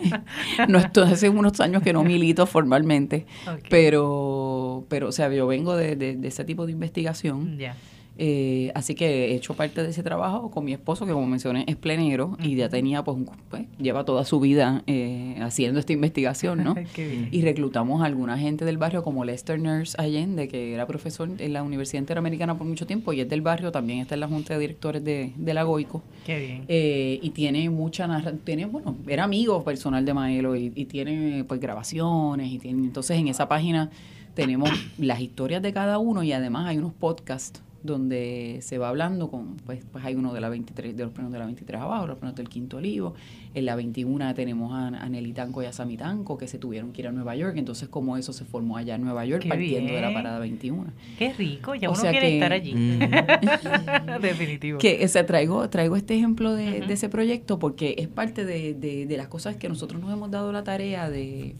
no 0.68 0.78
estoy 0.78 1.12
hace 1.12 1.28
unos 1.28 1.60
años 1.60 1.82
que 1.82 1.92
no 1.92 2.02
milito 2.02 2.46
formalmente, 2.46 3.26
pero, 3.70 4.84
pero, 4.88 5.08
o 5.08 5.12
sea, 5.12 5.32
yo 5.32 5.46
vengo 5.46 5.76
de, 5.76 5.94
de, 5.94 6.26
ese 6.26 6.44
tipo 6.44 6.66
de 6.66 6.72
investigación. 6.72 7.58
Ya. 7.58 7.76
Eh, 8.18 8.70
así 8.74 8.94
que 8.94 9.30
he 9.30 9.34
hecho 9.34 9.54
parte 9.54 9.82
de 9.82 9.90
ese 9.90 10.02
trabajo 10.02 10.50
con 10.50 10.64
mi 10.64 10.72
esposo, 10.72 11.06
que 11.06 11.12
como 11.12 11.26
mencioné 11.26 11.64
es 11.66 11.76
plenero 11.76 12.36
y 12.42 12.56
ya 12.56 12.68
tenía, 12.68 13.02
pues, 13.02 13.16
pues 13.48 13.64
lleva 13.78 14.04
toda 14.04 14.24
su 14.24 14.38
vida 14.40 14.82
eh, 14.86 15.36
haciendo 15.40 15.80
esta 15.80 15.92
investigación, 15.92 16.62
¿no? 16.62 16.74
y 17.30 17.42
reclutamos 17.42 18.02
a 18.02 18.06
alguna 18.06 18.38
gente 18.38 18.64
del 18.64 18.78
barrio, 18.78 19.02
como 19.02 19.24
Lester 19.24 19.58
Nurse 19.58 19.96
Allende, 19.98 20.48
que 20.48 20.74
era 20.74 20.86
profesor 20.86 21.30
en 21.38 21.52
la 21.52 21.62
Universidad 21.62 22.00
Interamericana 22.00 22.56
por 22.56 22.66
mucho 22.66 22.86
tiempo 22.86 23.12
y 23.12 23.20
es 23.20 23.28
del 23.28 23.40
barrio, 23.40 23.72
también 23.72 24.00
está 24.00 24.14
en 24.14 24.20
la 24.20 24.28
Junta 24.28 24.54
de 24.54 24.60
Directores 24.60 25.02
de, 25.04 25.32
la 25.52 25.62
GOICO. 25.64 26.02
Qué 26.24 26.38
bien. 26.38 26.64
Eh, 26.68 27.18
y 27.22 27.30
tiene 27.30 27.68
mucha 27.68 28.02
tiene, 28.44 28.66
bueno, 28.66 28.96
era 29.06 29.24
amigo 29.24 29.62
personal 29.64 30.04
de 30.04 30.14
Maelo 30.14 30.56
y, 30.56 30.72
y 30.74 30.84
tiene, 30.86 31.44
pues, 31.44 31.60
grabaciones 31.60 32.50
y 32.50 32.58
tiene, 32.58 32.84
entonces 32.84 33.18
en 33.18 33.28
esa 33.28 33.48
página 33.48 33.90
tenemos 34.34 34.70
las 34.98 35.20
historias 35.20 35.62
de 35.62 35.72
cada 35.72 35.98
uno 35.98 36.22
y 36.22 36.32
además 36.32 36.66
hay 36.66 36.78
unos 36.78 36.92
podcasts 36.94 37.62
donde 37.82 38.58
se 38.62 38.78
va 38.78 38.88
hablando 38.88 39.30
con, 39.30 39.56
pues, 39.56 39.84
pues 39.90 40.04
hay 40.04 40.14
uno 40.14 40.32
de 40.32 40.40
la 40.40 40.48
23, 40.48 40.96
de 40.96 41.04
los 41.04 41.12
premios 41.12 41.32
de 41.32 41.38
la 41.38 41.46
23 41.46 41.80
abajo, 41.80 42.06
los 42.06 42.18
premios 42.18 42.36
del 42.36 42.48
Quinto 42.48 42.76
Olivo, 42.76 43.14
en 43.54 43.64
la 43.64 43.74
21 43.74 44.34
tenemos 44.34 44.72
a, 44.72 44.86
a 44.86 45.08
Nelly 45.08 45.32
Tanco 45.32 45.62
y 45.62 45.66
a 45.66 45.72
Sami 45.72 45.96
Tanco 45.96 46.38
que 46.38 46.46
se 46.46 46.58
tuvieron 46.58 46.92
que 46.92 47.02
ir 47.02 47.08
a 47.08 47.12
Nueva 47.12 47.34
York, 47.34 47.54
entonces 47.56 47.88
como 47.88 48.16
eso 48.16 48.32
se 48.32 48.44
formó 48.44 48.76
allá 48.76 48.94
en 48.94 49.02
Nueva 49.02 49.24
York 49.24 49.46
partiendo 49.48 49.92
de 49.92 50.00
la 50.00 50.12
parada 50.12 50.38
21. 50.38 50.86
Qué 51.18 51.32
rico, 51.32 51.74
ya 51.74 51.90
uno 51.90 52.00
quiere 52.00 52.34
estar 52.34 52.52
allí. 52.52 52.72
Definitivo. 54.22 54.78
Que 54.78 55.04
o 55.04 55.26
traigo, 55.26 55.68
traigo 55.68 55.96
este 55.96 56.16
ejemplo 56.16 56.54
de, 56.54 56.84
ese 56.88 57.08
proyecto 57.08 57.58
porque 57.58 57.94
es 57.98 58.08
parte 58.08 58.44
de, 58.44 58.74
de, 58.74 59.16
las 59.16 59.28
cosas 59.28 59.56
que 59.56 59.68
nosotros 59.68 60.00
nos 60.00 60.12
hemos 60.12 60.30
dado 60.30 60.52
la 60.52 60.64
tarea 60.64 61.10
de 61.10 61.54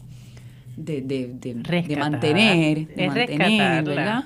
de, 0.75 1.01
de, 1.01 1.27
de, 1.27 1.53
mantener, 1.95 2.87
de 2.87 3.07
mantener, 3.07 3.83
¿verdad? 3.83 4.23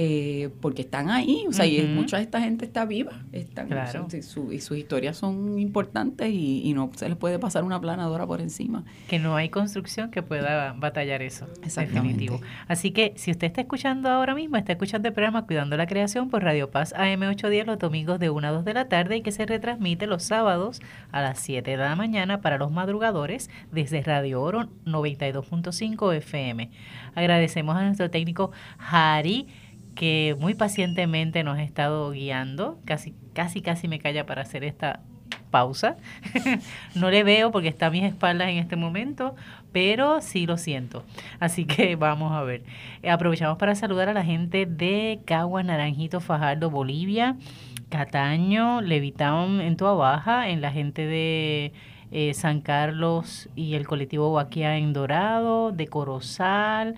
Eh, 0.00 0.50
porque 0.60 0.82
están 0.82 1.10
ahí, 1.10 1.44
o 1.48 1.52
sea, 1.52 1.66
y 1.66 1.84
mucha 1.88 2.18
de 2.18 2.22
esta 2.22 2.40
gente 2.40 2.64
está 2.64 2.84
viva, 2.84 3.24
están, 3.32 3.68
y, 4.12 4.22
sus 4.22 4.78
historias 4.78 5.16
son 5.16 5.58
importantes 5.58 6.30
y, 6.32 6.72
no 6.72 6.92
se 6.94 7.08
les 7.08 7.18
puede 7.18 7.40
pasar 7.40 7.64
una 7.64 7.80
planadora 7.80 8.24
por 8.24 8.40
encima. 8.40 8.84
Que 9.08 9.18
no 9.18 9.34
hay 9.34 9.48
construcción 9.48 10.12
que 10.12 10.22
pueda 10.22 10.72
batallar 10.74 11.20
eso, 11.22 11.48
definitivo. 11.60 12.40
Así 12.68 12.92
que 12.92 13.12
si 13.16 13.32
usted 13.32 13.48
está 13.48 13.62
escuchando 13.62 14.08
ahora 14.08 14.36
mismo, 14.36 14.56
está 14.56 14.70
escuchando 14.70 15.08
el 15.08 15.14
programa 15.14 15.46
Cuidando 15.46 15.76
la 15.76 15.88
Creación 15.88 16.30
por 16.30 16.44
Radio 16.44 16.70
Paz 16.70 16.94
AM810 16.94 17.64
los 17.64 17.80
domingos 17.80 18.20
de 18.20 18.30
1 18.30 18.46
a 18.46 18.50
2 18.52 18.64
de 18.64 18.74
la 18.74 18.88
tarde 18.88 19.16
y 19.16 19.22
que 19.22 19.32
se 19.32 19.46
retransmite 19.46 20.06
los 20.06 20.22
sábados 20.22 20.80
a 21.10 21.22
las 21.22 21.40
7 21.40 21.72
de 21.72 21.76
la 21.76 21.96
mañana 21.96 22.40
para 22.40 22.56
los 22.56 22.70
madrugadores 22.70 23.50
desde 23.72 24.00
Radio 24.02 24.42
Oro 24.42 24.68
92.5 24.86 26.14
FM. 26.14 26.70
Agradecemos 27.16 27.74
a 27.74 27.82
nuestro 27.82 28.10
técnico 28.10 28.52
Harry 28.78 29.48
que 29.98 30.36
muy 30.38 30.54
pacientemente 30.54 31.42
nos 31.42 31.58
ha 31.58 31.62
estado 31.64 32.12
guiando. 32.12 32.78
Casi, 32.84 33.16
casi, 33.32 33.62
casi 33.62 33.88
me 33.88 33.98
calla 33.98 34.26
para 34.26 34.42
hacer 34.42 34.62
esta 34.62 35.00
pausa. 35.50 35.96
no 36.94 37.10
le 37.10 37.24
veo 37.24 37.50
porque 37.50 37.66
está 37.66 37.86
a 37.86 37.90
mis 37.90 38.04
espaldas 38.04 38.48
en 38.48 38.58
este 38.58 38.76
momento, 38.76 39.34
pero 39.72 40.20
sí 40.20 40.46
lo 40.46 40.56
siento. 40.56 41.02
Así 41.40 41.64
que 41.64 41.96
vamos 41.96 42.30
a 42.32 42.44
ver. 42.44 42.62
aprovechamos 43.10 43.58
para 43.58 43.74
saludar 43.74 44.08
a 44.08 44.12
la 44.12 44.22
gente 44.22 44.66
de 44.66 45.18
Cagua, 45.24 45.64
Naranjito, 45.64 46.20
Fajardo, 46.20 46.70
Bolivia, 46.70 47.34
Cataño, 47.88 48.80
Levitown 48.80 49.60
en 49.60 49.76
Tua 49.76 49.94
Baja, 49.94 50.48
en 50.48 50.60
la 50.60 50.70
gente 50.70 51.06
de 51.08 51.72
eh, 52.12 52.34
San 52.34 52.60
Carlos 52.60 53.48
y 53.56 53.74
el 53.74 53.84
colectivo 53.84 54.32
Huaquia 54.32 54.76
en 54.76 54.92
Dorado, 54.92 55.72
de 55.72 55.88
Corozal, 55.88 56.94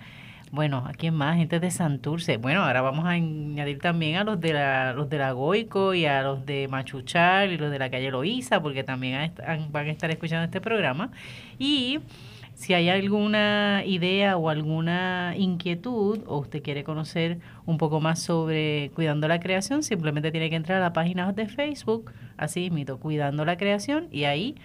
bueno, 0.51 0.83
¿a 0.85 0.91
quién 0.91 1.13
más? 1.15 1.37
Gente 1.37 1.61
de 1.61 1.71
Santurce. 1.71 2.35
Bueno, 2.35 2.63
ahora 2.63 2.81
vamos 2.81 3.05
a 3.05 3.11
añadir 3.11 3.79
también 3.79 4.17
a 4.17 4.25
los 4.25 4.39
de 4.39 4.51
la, 4.51 4.91
los 4.93 5.09
de 5.09 5.17
la 5.17 5.31
Goico 5.31 5.93
y 5.93 6.05
a 6.05 6.21
los 6.23 6.45
de 6.45 6.67
Machuchal 6.67 7.53
y 7.53 7.57
los 7.57 7.71
de 7.71 7.79
la 7.79 7.89
calle 7.89 8.11
Loíza, 8.11 8.61
porque 8.61 8.83
también 8.83 9.31
van 9.71 9.87
a 9.87 9.91
estar 9.91 10.11
escuchando 10.11 10.43
este 10.43 10.59
programa. 10.59 11.11
Y 11.57 11.99
si 12.53 12.73
hay 12.73 12.89
alguna 12.89 13.83
idea 13.85 14.35
o 14.35 14.49
alguna 14.49 15.35
inquietud 15.37 16.19
o 16.27 16.39
usted 16.39 16.61
quiere 16.61 16.83
conocer 16.83 17.39
un 17.65 17.77
poco 17.77 18.01
más 18.01 18.19
sobre 18.19 18.91
Cuidando 18.93 19.29
la 19.29 19.39
Creación, 19.39 19.83
simplemente 19.83 20.31
tiene 20.31 20.49
que 20.49 20.57
entrar 20.57 20.79
a 20.79 20.81
la 20.81 20.93
página 20.93 21.31
de 21.31 21.47
Facebook, 21.47 22.11
así 22.35 22.69
mito, 22.69 22.99
Cuidando 22.99 23.45
la 23.45 23.55
Creación, 23.57 24.09
y 24.11 24.25
ahí 24.25 24.55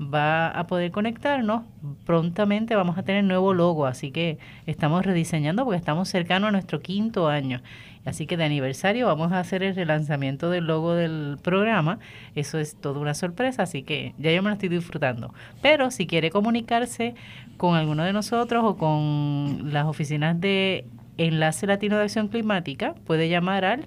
va 0.00 0.48
a 0.48 0.66
poder 0.66 0.90
conectarnos. 0.90 1.62
Prontamente 2.04 2.74
vamos 2.74 2.98
a 2.98 3.02
tener 3.02 3.24
nuevo 3.24 3.54
logo, 3.54 3.86
así 3.86 4.10
que 4.10 4.38
estamos 4.66 5.04
rediseñando 5.04 5.64
porque 5.64 5.78
estamos 5.78 6.08
cercanos 6.08 6.48
a 6.48 6.52
nuestro 6.52 6.80
quinto 6.80 7.28
año. 7.28 7.60
Así 8.04 8.26
que 8.26 8.36
de 8.36 8.44
aniversario 8.44 9.06
vamos 9.06 9.32
a 9.32 9.40
hacer 9.40 9.62
el 9.62 9.74
relanzamiento 9.74 10.50
del 10.50 10.66
logo 10.66 10.94
del 10.94 11.38
programa. 11.42 11.98
Eso 12.34 12.58
es 12.58 12.76
toda 12.76 13.00
una 13.00 13.14
sorpresa, 13.14 13.62
así 13.62 13.82
que 13.82 14.14
ya 14.18 14.30
yo 14.30 14.42
me 14.42 14.50
lo 14.50 14.54
estoy 14.54 14.68
disfrutando. 14.68 15.32
Pero 15.62 15.90
si 15.90 16.06
quiere 16.06 16.30
comunicarse 16.30 17.14
con 17.56 17.76
alguno 17.76 18.04
de 18.04 18.12
nosotros 18.12 18.62
o 18.64 18.76
con 18.76 19.72
las 19.72 19.86
oficinas 19.86 20.38
de 20.40 20.86
Enlace 21.16 21.66
Latino 21.66 21.96
de 21.96 22.04
Acción 22.04 22.28
Climática, 22.28 22.94
puede 23.06 23.28
llamar 23.28 23.64
al 23.64 23.86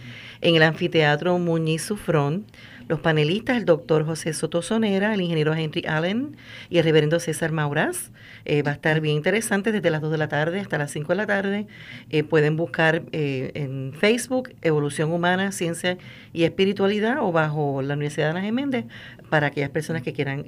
en 0.40 0.54
el 0.54 0.62
anfiteatro 0.62 1.38
Muñiz 1.38 1.83
Sufrón. 1.83 2.46
Los 2.88 3.00
panelistas, 3.00 3.59
el 3.59 3.66
doctor 3.66 4.07
José 4.07 4.33
Soto 4.33 4.62
Sonera, 4.62 5.12
el 5.12 5.20
ingeniero 5.20 5.52
Henry 5.52 5.85
Allen 5.87 6.38
y 6.70 6.78
el 6.78 6.85
reverendo 6.85 7.20
César 7.20 7.53
Mauraz. 7.53 8.11
Eh, 8.47 8.62
va 8.62 8.70
a 8.70 8.74
estar 8.74 9.03
bien 9.03 9.16
interesante 9.16 9.72
desde 9.72 9.90
las 9.90 10.01
2 10.01 10.11
de 10.11 10.16
la 10.16 10.28
tarde 10.28 10.61
hasta 10.61 10.78
las 10.78 10.90
5 10.93 11.09
de 11.09 11.14
la 11.14 11.26
tarde. 11.26 11.66
Eh, 12.09 12.24
pueden 12.24 12.57
buscar 12.57 13.03
eh, 13.12 13.51
en 13.55 13.93
Facebook 13.93 14.55
Evolución 14.62 15.12
Humana, 15.12 15.53
Ciencia 15.53 15.99
y 16.32 16.45
Espiritualidad 16.45 17.18
o 17.20 17.30
bajo 17.30 17.82
la 17.82 17.93
Universidad 17.93 18.28
de 18.28 18.30
Ana 18.30 18.40
Geméndez 18.40 18.86
para 19.28 19.49
aquellas 19.49 19.68
personas 19.68 20.03
que 20.03 20.14
quieran 20.14 20.47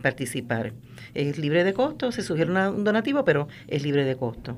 participar. 0.00 0.72
Es 1.14 1.38
libre 1.38 1.64
de 1.64 1.74
costo, 1.74 2.12
se 2.12 2.22
sugiere 2.22 2.50
un 2.50 2.84
donativo, 2.84 3.24
pero 3.24 3.48
es 3.68 3.82
libre 3.82 4.04
de 4.04 4.16
costo. 4.16 4.56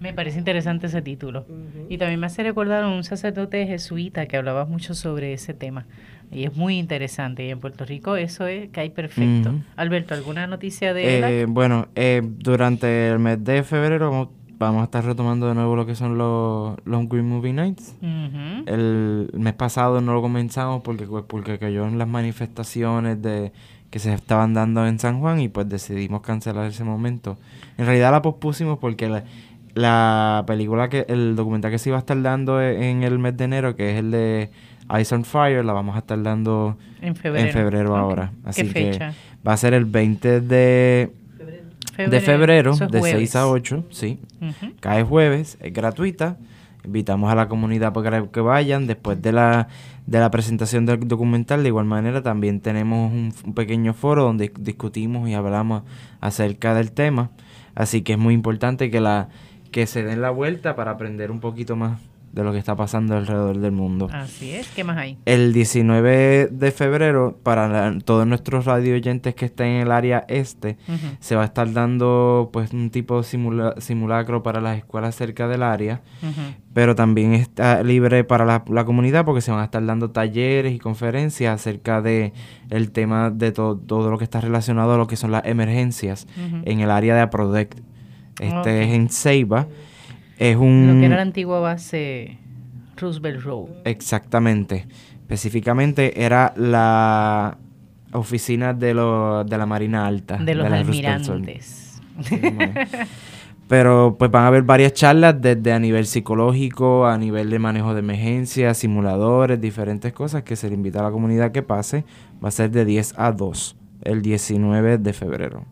Me 0.00 0.12
parece 0.12 0.38
interesante 0.38 0.88
ese 0.88 1.00
título. 1.00 1.46
Y 1.88 1.96
también 1.98 2.20
me 2.20 2.26
hace 2.26 2.42
recordar 2.42 2.84
a 2.84 2.88
un 2.88 3.04
sacerdote 3.04 3.66
jesuita 3.66 4.26
que 4.26 4.36
hablaba 4.36 4.66
mucho 4.66 4.94
sobre 4.94 5.32
ese 5.32 5.54
tema. 5.54 5.86
Y 6.30 6.44
es 6.44 6.54
muy 6.54 6.78
interesante. 6.78 7.46
Y 7.46 7.50
en 7.50 7.60
Puerto 7.60 7.84
Rico 7.84 8.16
eso 8.16 8.46
es 8.46 8.68
que 8.70 8.80
hay 8.80 8.90
perfecto. 8.90 9.54
Alberto, 9.76 10.14
¿alguna 10.14 10.46
noticia 10.46 10.92
de 10.92 11.42
eh, 11.42 11.46
Bueno, 11.46 11.88
eh, 11.94 12.22
durante 12.22 13.08
el 13.08 13.18
mes 13.18 13.42
de 13.44 13.62
febrero 13.62 14.30
vamos 14.58 14.82
a 14.82 14.84
estar 14.84 15.04
retomando 15.04 15.48
de 15.48 15.54
nuevo 15.54 15.76
lo 15.76 15.86
que 15.86 15.94
son 15.94 16.18
los 16.18 16.76
Long 16.84 17.08
Green 17.08 17.28
Movie 17.28 17.52
Nights. 17.52 17.96
el, 18.02 19.30
mes 19.32 19.54
pasado 19.54 20.00
no 20.00 20.12
lo 20.12 20.22
comenzamos 20.22 20.82
porque, 20.82 21.06
pues, 21.06 21.24
porque 21.26 21.58
cayó 21.58 21.86
en 21.86 21.98
las 21.98 22.08
manifestaciones 22.08 23.20
de 23.22 23.52
que 23.94 24.00
se 24.00 24.12
estaban 24.12 24.54
dando 24.54 24.88
en 24.88 24.98
San 24.98 25.20
Juan 25.20 25.38
y 25.38 25.48
pues 25.48 25.68
decidimos 25.68 26.20
cancelar 26.20 26.66
ese 26.66 26.82
momento. 26.82 27.38
En 27.78 27.86
realidad 27.86 28.10
la 28.10 28.22
pospusimos 28.22 28.80
porque 28.80 29.08
la, 29.08 29.22
la 29.74 30.42
película 30.48 30.88
que 30.88 31.06
el 31.08 31.36
documental 31.36 31.70
que 31.70 31.78
se 31.78 31.90
iba 31.90 31.98
a 31.98 32.00
estar 32.00 32.20
dando 32.20 32.60
e, 32.60 32.90
en 32.90 33.04
el 33.04 33.20
mes 33.20 33.36
de 33.36 33.44
enero 33.44 33.76
que 33.76 33.92
es 33.92 34.00
el 34.00 34.10
de 34.10 34.50
Ice 35.00 35.14
on 35.14 35.24
Fire 35.24 35.64
la 35.64 35.72
vamos 35.74 35.94
a 35.94 36.00
estar 36.00 36.20
dando 36.20 36.76
en 37.02 37.14
febrero, 37.14 37.96
ahora. 37.96 38.32
así 38.44 38.66
que 38.66 38.98
va 39.46 39.52
a 39.52 39.56
ser 39.56 39.74
el 39.74 39.84
20 39.84 40.40
de 40.40 41.12
febrero, 41.92 42.10
de 42.10 42.20
febrero 42.20 42.76
de 42.76 43.00
6 43.00 43.36
a 43.36 43.46
8 43.46 43.84
sí. 43.90 44.18
Cae 44.80 45.04
jueves 45.04 45.56
es 45.60 45.72
gratuita 45.72 46.36
invitamos 46.84 47.30
a 47.30 47.34
la 47.34 47.48
comunidad 47.48 47.92
para 47.92 48.26
que 48.26 48.40
vayan. 48.40 48.86
Después 48.86 49.20
de 49.20 49.32
la 49.32 49.68
de 50.06 50.20
la 50.20 50.30
presentación 50.30 50.84
del 50.84 51.08
documental 51.08 51.62
de 51.62 51.68
igual 51.68 51.86
manera 51.86 52.22
también 52.22 52.60
tenemos 52.60 53.10
un, 53.10 53.54
pequeño 53.54 53.94
foro 53.94 54.22
donde 54.22 54.52
discutimos 54.58 55.28
y 55.28 55.34
hablamos 55.34 55.82
acerca 56.20 56.74
del 56.74 56.92
tema. 56.92 57.30
Así 57.74 58.02
que 58.02 58.12
es 58.12 58.18
muy 58.18 58.34
importante 58.34 58.90
que 58.90 59.00
la 59.00 59.28
que 59.72 59.86
se 59.86 60.04
den 60.04 60.20
la 60.22 60.30
vuelta 60.30 60.76
para 60.76 60.92
aprender 60.92 61.30
un 61.30 61.40
poquito 61.40 61.74
más 61.74 61.98
de 62.34 62.42
lo 62.42 62.50
que 62.50 62.58
está 62.58 62.74
pasando 62.74 63.16
alrededor 63.16 63.58
del 63.58 63.70
mundo. 63.70 64.08
Así 64.12 64.50
es, 64.50 64.68
¿qué 64.68 64.82
más 64.82 64.96
hay? 64.96 65.18
El 65.24 65.52
19 65.52 66.48
de 66.50 66.70
febrero, 66.72 67.38
para 67.42 67.96
todos 68.00 68.26
nuestros 68.26 68.64
radio 68.64 68.96
oyentes 68.96 69.36
que 69.36 69.44
estén 69.44 69.68
en 69.68 69.82
el 69.82 69.92
área 69.92 70.24
este, 70.28 70.76
se 71.20 71.36
va 71.36 71.42
a 71.42 71.44
estar 71.44 71.72
dando 71.72 72.50
pues 72.52 72.72
un 72.72 72.90
tipo 72.90 73.22
de 73.22 73.72
simulacro 73.78 74.42
para 74.42 74.60
las 74.60 74.78
escuelas 74.78 75.14
cerca 75.14 75.46
del 75.46 75.62
área, 75.62 76.02
pero 76.72 76.96
también 76.96 77.34
está 77.34 77.84
libre 77.84 78.24
para 78.24 78.44
la, 78.44 78.84
comunidad 78.84 79.24
porque 79.24 79.40
se 79.40 79.52
van 79.52 79.60
a 79.60 79.64
estar 79.64 79.84
dando 79.86 80.10
talleres 80.10 80.74
y 80.74 80.80
conferencias 80.80 81.54
acerca 81.54 82.02
de 82.02 82.32
el 82.68 82.90
tema 82.90 83.30
de 83.30 83.52
todo 83.52 84.10
lo 84.10 84.18
que 84.18 84.24
está 84.24 84.40
relacionado 84.40 84.94
a 84.94 84.98
lo 84.98 85.06
que 85.06 85.16
son 85.16 85.30
las 85.30 85.46
emergencias 85.46 86.26
en 86.64 86.80
el 86.80 86.90
área 86.90 87.14
de 87.14 87.20
APRODECT. 87.20 87.78
Este 88.40 88.82
es 88.82 88.92
en 88.92 89.08
Ceiba. 89.08 89.68
Es 90.38 90.56
un... 90.56 90.94
Lo 90.94 91.00
que 91.00 91.06
era 91.06 91.16
la 91.16 91.22
antigua 91.22 91.60
base 91.60 92.38
Roosevelt 92.96 93.42
Road. 93.42 93.68
Exactamente. 93.84 94.86
Específicamente 95.12 96.24
era 96.24 96.52
la 96.56 97.58
oficina 98.12 98.72
de, 98.72 98.94
lo, 98.94 99.44
de 99.44 99.58
la 99.58 99.66
Marina 99.66 100.06
Alta. 100.06 100.36
De 100.36 100.54
los 100.54 100.70
almirantes. 100.70 102.00
Pero 103.68 104.16
pues 104.18 104.30
van 104.30 104.44
a 104.44 104.48
haber 104.48 104.62
varias 104.62 104.92
charlas 104.92 105.40
desde 105.40 105.72
a 105.72 105.78
nivel 105.78 106.06
psicológico, 106.06 107.06
a 107.06 107.16
nivel 107.16 107.48
de 107.48 107.58
manejo 107.58 107.94
de 107.94 108.00
emergencias, 108.00 108.76
simuladores, 108.76 109.58
diferentes 109.60 110.12
cosas 110.12 110.42
que 110.42 110.54
se 110.54 110.68
le 110.68 110.74
invita 110.74 111.00
a 111.00 111.04
la 111.04 111.10
comunidad 111.10 111.50
que 111.50 111.62
pase. 111.62 112.04
Va 112.44 112.48
a 112.48 112.52
ser 112.52 112.70
de 112.70 112.84
10 112.84 113.14
a 113.16 113.32
2 113.32 113.76
el 114.02 114.20
19 114.20 114.98
de 114.98 115.12
febrero. 115.14 115.64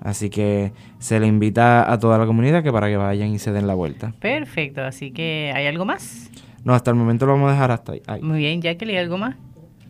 Así 0.00 0.30
que 0.30 0.72
se 0.98 1.18
le 1.20 1.26
invita 1.26 1.90
a 1.90 1.98
toda 1.98 2.18
la 2.18 2.26
comunidad 2.26 2.62
que 2.62 2.72
para 2.72 2.88
que 2.88 2.96
vayan 2.96 3.30
y 3.30 3.38
se 3.38 3.52
den 3.52 3.66
la 3.66 3.74
vuelta. 3.74 4.12
Perfecto, 4.20 4.82
así 4.82 5.10
que 5.10 5.52
¿hay 5.54 5.66
algo 5.66 5.84
más? 5.84 6.30
No, 6.64 6.74
hasta 6.74 6.90
el 6.90 6.96
momento 6.96 7.26
lo 7.26 7.32
vamos 7.32 7.50
a 7.50 7.52
dejar 7.52 7.70
hasta 7.70 7.92
ahí. 7.92 8.22
Muy 8.22 8.38
bien, 8.38 8.60
Jacqueline, 8.60 8.98
¿algo 8.98 9.18
más? 9.18 9.36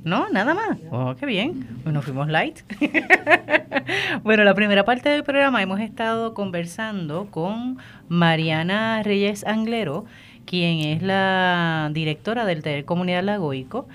No, 0.05 0.29
nada 0.31 0.55
más. 0.55 0.79
Oh, 0.91 1.15
qué 1.19 1.27
bien. 1.27 1.67
Nos 1.85 2.05
fuimos 2.05 2.29
light. 2.29 2.61
bueno, 4.23 4.45
la 4.45 4.55
primera 4.55 4.85
parte 4.85 5.09
del 5.09 5.25
programa 5.25 5.61
hemos 5.61 5.81
estado 5.81 6.35
conversando 6.35 7.27
con 7.31 7.79
Mariana 8.09 9.03
Reyes 9.03 9.45
Anglero, 9.45 10.07
quien 10.47 10.81
es 10.81 11.03
la 11.03 11.91
directora 11.93 12.45
del 12.45 12.63
Taller 12.63 12.85
Comunidad 12.85 13.25
Lagoico, 13.25 13.89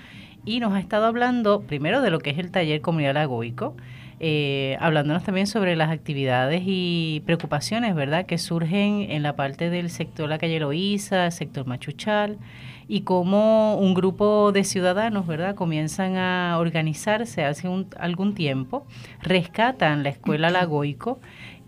y 0.44 0.60
nos 0.60 0.74
ha 0.74 0.78
estado 0.78 1.06
hablando 1.06 1.62
primero 1.62 2.02
de 2.02 2.10
lo 2.10 2.18
que 2.18 2.30
es 2.30 2.38
el 2.38 2.50
Taller 2.50 2.80
Comunidad 2.82 3.14
Lagoico, 3.14 3.74
eh, 4.20 4.76
hablándonos 4.80 5.24
también 5.24 5.46
sobre 5.46 5.76
las 5.76 5.90
actividades 5.90 6.62
y 6.64 7.22
preocupaciones, 7.26 7.94
¿verdad?, 7.94 8.26
que 8.26 8.38
surgen 8.38 9.10
en 9.10 9.22
la 9.22 9.36
parte 9.36 9.70
del 9.70 9.90
sector 9.90 10.28
La 10.28 10.38
Calle 10.38 10.60
Loíza, 10.60 11.30
sector 11.30 11.66
Machuchal, 11.66 12.38
y 12.86 13.00
cómo 13.00 13.76
un 13.76 13.94
grupo 13.94 14.52
de 14.52 14.64
ciudadanos, 14.64 15.26
¿verdad?, 15.26 15.54
comienzan 15.54 16.16
a 16.16 16.56
organizarse 16.58 17.44
hace 17.44 17.68
algún 17.98 18.34
tiempo, 18.34 18.86
rescatan 19.22 20.02
la 20.02 20.10
escuela 20.10 20.50
Lagoico 20.50 21.18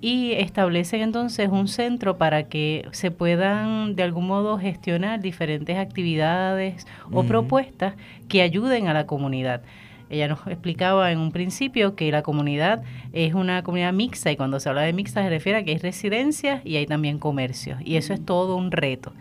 y 0.01 0.32
establecen 0.32 1.01
entonces 1.01 1.49
un 1.49 1.68
centro 1.68 2.18
para 2.18 2.44
que 2.44 2.86
se 2.92 3.11
puedan 3.11 3.97
de 3.97 4.03
algún 4.03 4.26
modo 4.26 4.59
gestionar 4.59 5.20
diferentes 5.20 5.78
actividades 5.78 6.86
o 7.11 7.24
propuestas 7.24 7.94
que 8.28 8.42
ayuden 8.42 8.88
a 8.88 8.94
la 8.94 9.07
comunidad. 9.07 9.62
Ella 10.09 10.28
nos 10.28 10.46
explicaba 10.46 11.11
en 11.12 11.18
un 11.18 11.32
principio 11.32 11.96
que 11.96 12.11
la 12.11 12.22
comunidad 12.22 12.82
es 13.12 13.34
una 13.34 13.62
comunidad 13.62 13.92
mixta 13.92 14.30
y 14.30 14.36
cuando 14.36 14.61
se 14.61 14.68
habla 14.68 14.82
de 14.82 14.92
mixta 14.92 15.22
se 15.22 15.30
refiere 15.30 15.59
a 15.59 15.64
que 15.64 15.72
hay 15.72 15.78
residencias 15.78 16.64
y 16.64 16.76
hay 16.76 16.86
también 16.86 17.18
comercios 17.18 17.80
y 17.84 17.96
eso 17.96 18.14
es 18.14 18.24
todo 18.24 18.57
un 18.57 18.70
reto 18.70 19.12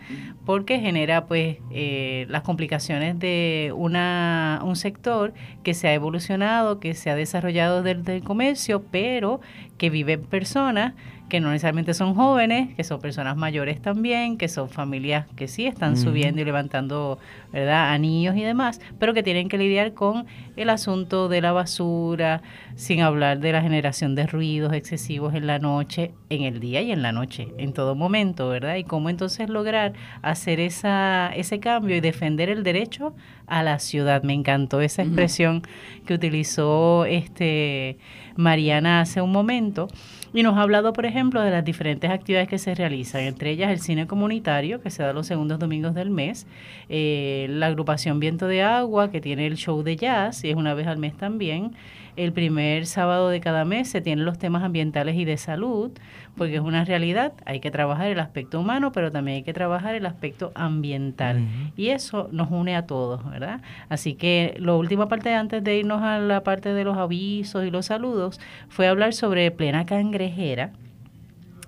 porque 0.44 0.78
genera 0.78 1.26
pues 1.26 1.58
eh, 1.72 2.26
las 2.28 2.42
complicaciones 2.42 3.18
de 3.18 3.72
una, 3.74 4.60
un 4.64 4.76
sector 4.76 5.34
que 5.64 5.74
se 5.74 5.88
ha 5.88 5.94
evolucionado, 5.94 6.78
que 6.78 6.94
se 6.94 7.10
ha 7.10 7.16
desarrollado 7.16 7.82
desde 7.82 8.16
el 8.16 8.22
comercio, 8.22 8.84
pero 8.90 9.40
que 9.78 9.90
viven 9.90 10.22
personas 10.22 10.94
que 11.28 11.40
no 11.40 11.50
necesariamente 11.50 11.92
son 11.92 12.14
jóvenes, 12.14 12.74
que 12.76 12.84
son 12.84 13.00
personas 13.00 13.36
mayores 13.36 13.82
también, 13.82 14.38
que 14.38 14.48
son 14.48 14.68
familias 14.68 15.26
que 15.34 15.48
sí 15.48 15.66
están 15.66 15.96
subiendo 15.96 16.40
y 16.40 16.44
levantando, 16.44 17.18
¿verdad?, 17.52 17.92
anillos 17.92 18.36
y 18.36 18.42
demás, 18.42 18.80
pero 18.98 19.12
que 19.12 19.22
tienen 19.22 19.48
que 19.48 19.58
lidiar 19.58 19.92
con 19.92 20.26
el 20.56 20.70
asunto 20.70 21.28
de 21.28 21.40
la 21.40 21.52
basura, 21.52 22.42
sin 22.76 23.00
hablar 23.00 23.40
de 23.40 23.52
la 23.52 23.60
generación 23.60 24.14
de 24.14 24.26
ruidos 24.26 24.72
excesivos 24.72 25.34
en 25.34 25.48
la 25.48 25.58
noche, 25.58 26.12
en 26.30 26.42
el 26.42 26.60
día 26.60 26.80
y 26.82 26.92
en 26.92 27.02
la 27.02 27.10
noche, 27.10 27.48
en 27.58 27.72
todo 27.72 27.96
momento, 27.96 28.48
¿verdad? 28.48 28.76
Y 28.76 28.84
cómo 28.84 29.10
entonces 29.10 29.48
lograr 29.48 29.94
hacer 30.22 30.60
esa, 30.60 31.32
ese 31.34 31.58
cambio 31.58 31.96
y 31.96 32.00
defender 32.00 32.50
el 32.50 32.62
derecho 32.62 33.14
a 33.46 33.62
la 33.62 33.78
ciudad. 33.78 34.22
Me 34.22 34.32
encantó 34.32 34.80
esa 34.80 35.02
expresión 35.02 35.62
que 36.06 36.14
utilizó 36.14 37.04
este 37.04 37.98
Mariana 38.36 39.00
hace 39.00 39.20
un 39.20 39.32
momento. 39.32 39.88
Y 40.34 40.42
nos 40.42 40.56
ha 40.58 40.62
hablado, 40.62 40.92
por 40.92 41.06
ejemplo, 41.06 41.40
de 41.40 41.50
las 41.50 41.64
diferentes 41.64 42.10
actividades 42.10 42.48
que 42.48 42.58
se 42.58 42.74
realizan, 42.74 43.22
entre 43.22 43.52
ellas 43.52 43.70
el 43.70 43.80
cine 43.80 44.06
comunitario, 44.06 44.82
que 44.82 44.90
se 44.90 45.02
da 45.02 45.14
los 45.14 45.26
segundos 45.26 45.58
domingos 45.58 45.94
del 45.94 46.10
mes, 46.10 46.46
eh, 46.90 47.46
la 47.48 47.68
agrupación 47.68 48.20
Viento 48.20 48.46
de 48.46 48.62
Agua, 48.62 49.10
que 49.10 49.22
tiene 49.22 49.46
el 49.46 49.56
show 49.56 49.82
de 49.82 49.96
jazz, 49.96 50.44
y 50.44 50.50
es 50.50 50.56
una 50.56 50.74
vez 50.74 50.88
al 50.88 50.98
mes 50.98 51.16
también, 51.16 51.72
el 52.16 52.32
primer 52.32 52.86
sábado 52.86 53.28
de 53.28 53.40
cada 53.40 53.64
mes 53.64 53.88
se 53.88 54.00
tienen 54.00 54.24
los 54.24 54.38
temas 54.38 54.62
ambientales 54.62 55.16
y 55.16 55.24
de 55.24 55.36
salud, 55.36 55.90
porque 56.36 56.56
es 56.56 56.60
una 56.60 56.84
realidad, 56.84 57.32
hay 57.44 57.60
que 57.60 57.70
trabajar 57.70 58.08
el 58.08 58.20
aspecto 58.20 58.60
humano, 58.60 58.92
pero 58.92 59.10
también 59.10 59.38
hay 59.38 59.42
que 59.42 59.52
trabajar 59.52 59.94
el 59.94 60.06
aspecto 60.06 60.52
ambiental. 60.54 61.46
Y 61.76 61.88
eso 61.88 62.28
nos 62.32 62.50
une 62.50 62.76
a 62.76 62.86
todos, 62.86 63.28
¿verdad? 63.28 63.60
Así 63.88 64.14
que 64.14 64.56
la 64.58 64.74
última 64.74 65.08
parte, 65.08 65.34
antes 65.34 65.64
de 65.64 65.78
irnos 65.78 66.02
a 66.02 66.18
la 66.18 66.42
parte 66.42 66.74
de 66.74 66.84
los 66.84 66.96
avisos 66.96 67.64
y 67.64 67.70
los 67.70 67.86
saludos, 67.86 68.40
fue 68.68 68.86
hablar 68.86 69.14
sobre 69.14 69.50
plena 69.50 69.86
cangrejera 69.86 70.72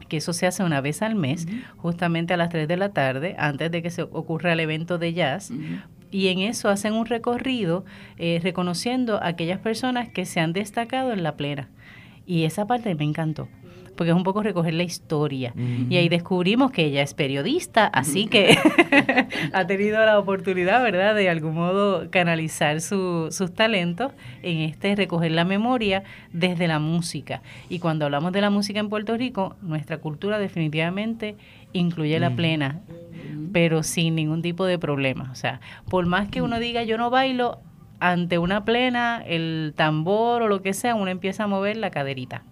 que 0.08 0.16
eso 0.16 0.32
se 0.32 0.46
hace 0.46 0.64
una 0.64 0.80
vez 0.80 1.02
al 1.02 1.14
mes, 1.14 1.46
justamente 1.76 2.34
a 2.34 2.36
las 2.36 2.48
3 2.48 2.66
de 2.66 2.76
la 2.76 2.88
tarde, 2.88 3.36
antes 3.38 3.70
de 3.70 3.82
que 3.82 3.90
se 3.90 4.02
ocurra 4.02 4.54
el 4.54 4.60
evento 4.60 4.96
de 4.96 5.12
jazz, 5.12 5.52
y 6.10 6.28
en 6.28 6.38
eso 6.38 6.68
hacen 6.68 6.94
un 6.94 7.06
recorrido 7.06 7.84
eh, 8.16 8.40
reconociendo 8.42 9.22
a 9.22 9.28
aquellas 9.28 9.58
personas 9.58 10.08
que 10.08 10.24
se 10.24 10.40
han 10.40 10.52
destacado 10.52 11.12
en 11.12 11.22
la 11.22 11.36
plena. 11.36 11.68
Y 12.26 12.44
esa 12.44 12.66
parte 12.66 12.94
me 12.94 13.04
encantó, 13.04 13.48
porque 13.98 14.12
es 14.12 14.16
un 14.16 14.22
poco 14.22 14.44
recoger 14.44 14.74
la 14.74 14.84
historia. 14.84 15.52
Y 15.90 15.96
ahí 15.96 16.08
descubrimos 16.08 16.70
que 16.70 16.84
ella 16.84 17.02
es 17.02 17.14
periodista, 17.14 17.84
así 17.88 18.28
que 18.28 18.56
ha 19.52 19.66
tenido 19.66 19.98
la 20.06 20.20
oportunidad, 20.20 20.80
¿verdad?, 20.84 21.16
de 21.16 21.28
algún 21.28 21.56
modo 21.56 22.08
canalizar 22.08 22.80
sus 22.80 23.52
talentos 23.54 24.12
en 24.42 24.58
este 24.58 24.94
recoger 24.94 25.32
la 25.32 25.44
memoria 25.44 26.04
desde 26.32 26.68
la 26.68 26.78
música. 26.78 27.42
Y 27.68 27.80
cuando 27.80 28.04
hablamos 28.04 28.30
de 28.30 28.40
la 28.40 28.50
música 28.50 28.78
en 28.78 28.88
Puerto 28.88 29.16
Rico, 29.16 29.56
nuestra 29.62 29.98
cultura 29.98 30.38
definitivamente 30.38 31.34
incluye 31.72 32.20
la 32.20 32.30
plena, 32.30 32.82
pero 33.52 33.82
sin 33.82 34.14
ningún 34.14 34.42
tipo 34.42 34.64
de 34.64 34.78
problema. 34.78 35.28
O 35.32 35.34
sea, 35.34 35.60
por 35.90 36.06
más 36.06 36.28
que 36.28 36.40
uno 36.40 36.60
diga 36.60 36.84
yo 36.84 36.98
no 36.98 37.10
bailo, 37.10 37.58
ante 37.98 38.38
una 38.38 38.64
plena, 38.64 39.24
el 39.26 39.72
tambor 39.74 40.42
o 40.42 40.46
lo 40.46 40.62
que 40.62 40.72
sea, 40.72 40.94
uno 40.94 41.10
empieza 41.10 41.42
a 41.42 41.46
mover 41.48 41.76
la 41.76 41.90
caderita 41.90 42.44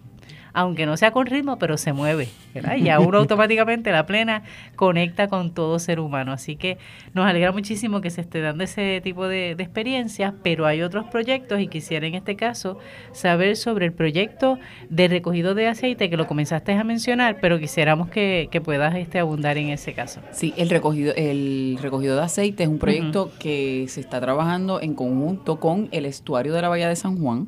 aunque 0.57 0.87
no 0.87 0.97
sea 0.97 1.11
con 1.11 1.27
ritmo, 1.27 1.59
pero 1.59 1.77
se 1.77 1.93
mueve, 1.93 2.29
¿verdad? 2.55 2.77
Y 2.77 2.85
ya 2.85 2.99
uno 2.99 3.17
automáticamente 3.19 3.91
la 3.91 4.07
plena 4.07 4.41
conecta 4.75 5.27
con 5.27 5.53
todo 5.53 5.77
ser 5.77 5.99
humano. 5.99 6.31
Así 6.31 6.55
que 6.55 6.79
nos 7.13 7.27
alegra 7.27 7.51
muchísimo 7.51 8.01
que 8.01 8.09
se 8.09 8.21
esté 8.21 8.41
dando 8.41 8.63
ese 8.63 8.99
tipo 9.03 9.27
de, 9.27 9.51
experiencias, 9.51 10.33
pero 10.41 10.65
hay 10.65 10.81
otros 10.81 11.05
proyectos 11.05 11.59
y 11.59 11.67
quisiera 11.67 12.07
en 12.07 12.15
este 12.15 12.35
caso 12.35 12.79
saber 13.11 13.55
sobre 13.55 13.85
el 13.85 13.93
proyecto 13.93 14.57
de 14.89 15.07
recogido 15.07 15.53
de 15.53 15.67
aceite 15.67 16.09
que 16.09 16.17
lo 16.17 16.25
comenzaste 16.25 16.71
a 16.71 16.83
mencionar, 16.83 17.37
pero 17.39 17.59
quisiéramos 17.59 18.09
que, 18.09 18.49
puedas 18.65 18.95
este, 18.95 19.19
abundar 19.19 19.59
en 19.59 19.69
ese 19.69 19.93
caso. 19.93 20.21
Sí, 20.31 20.55
el 20.57 20.71
recogido, 20.71 21.13
el 21.15 21.77
recogido 21.79 22.15
de 22.15 22.23
aceite 22.23 22.63
es 22.63 22.69
un 22.69 22.79
proyecto 22.79 23.31
que 23.37 23.85
se 23.89 23.99
está 23.99 24.19
trabajando 24.19 24.81
en 24.81 24.95
conjunto 24.95 25.59
con 25.59 25.87
el 25.91 26.07
estuario 26.07 26.51
de 26.51 26.63
la 26.63 26.69
Bahía 26.69 26.89
de 26.89 26.95
San 26.95 27.21
Juan, 27.21 27.47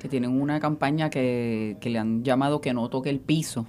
que 0.00 0.08
tienen 0.08 0.32
una 0.32 0.58
campaña 0.58 1.08
que, 1.08 1.76
que 1.80 1.88
le 1.88 2.00
han 2.00 2.24
llamado 2.24 2.47
que 2.60 2.72
no 2.72 2.88
toque 2.88 3.10
el 3.10 3.20
piso. 3.20 3.66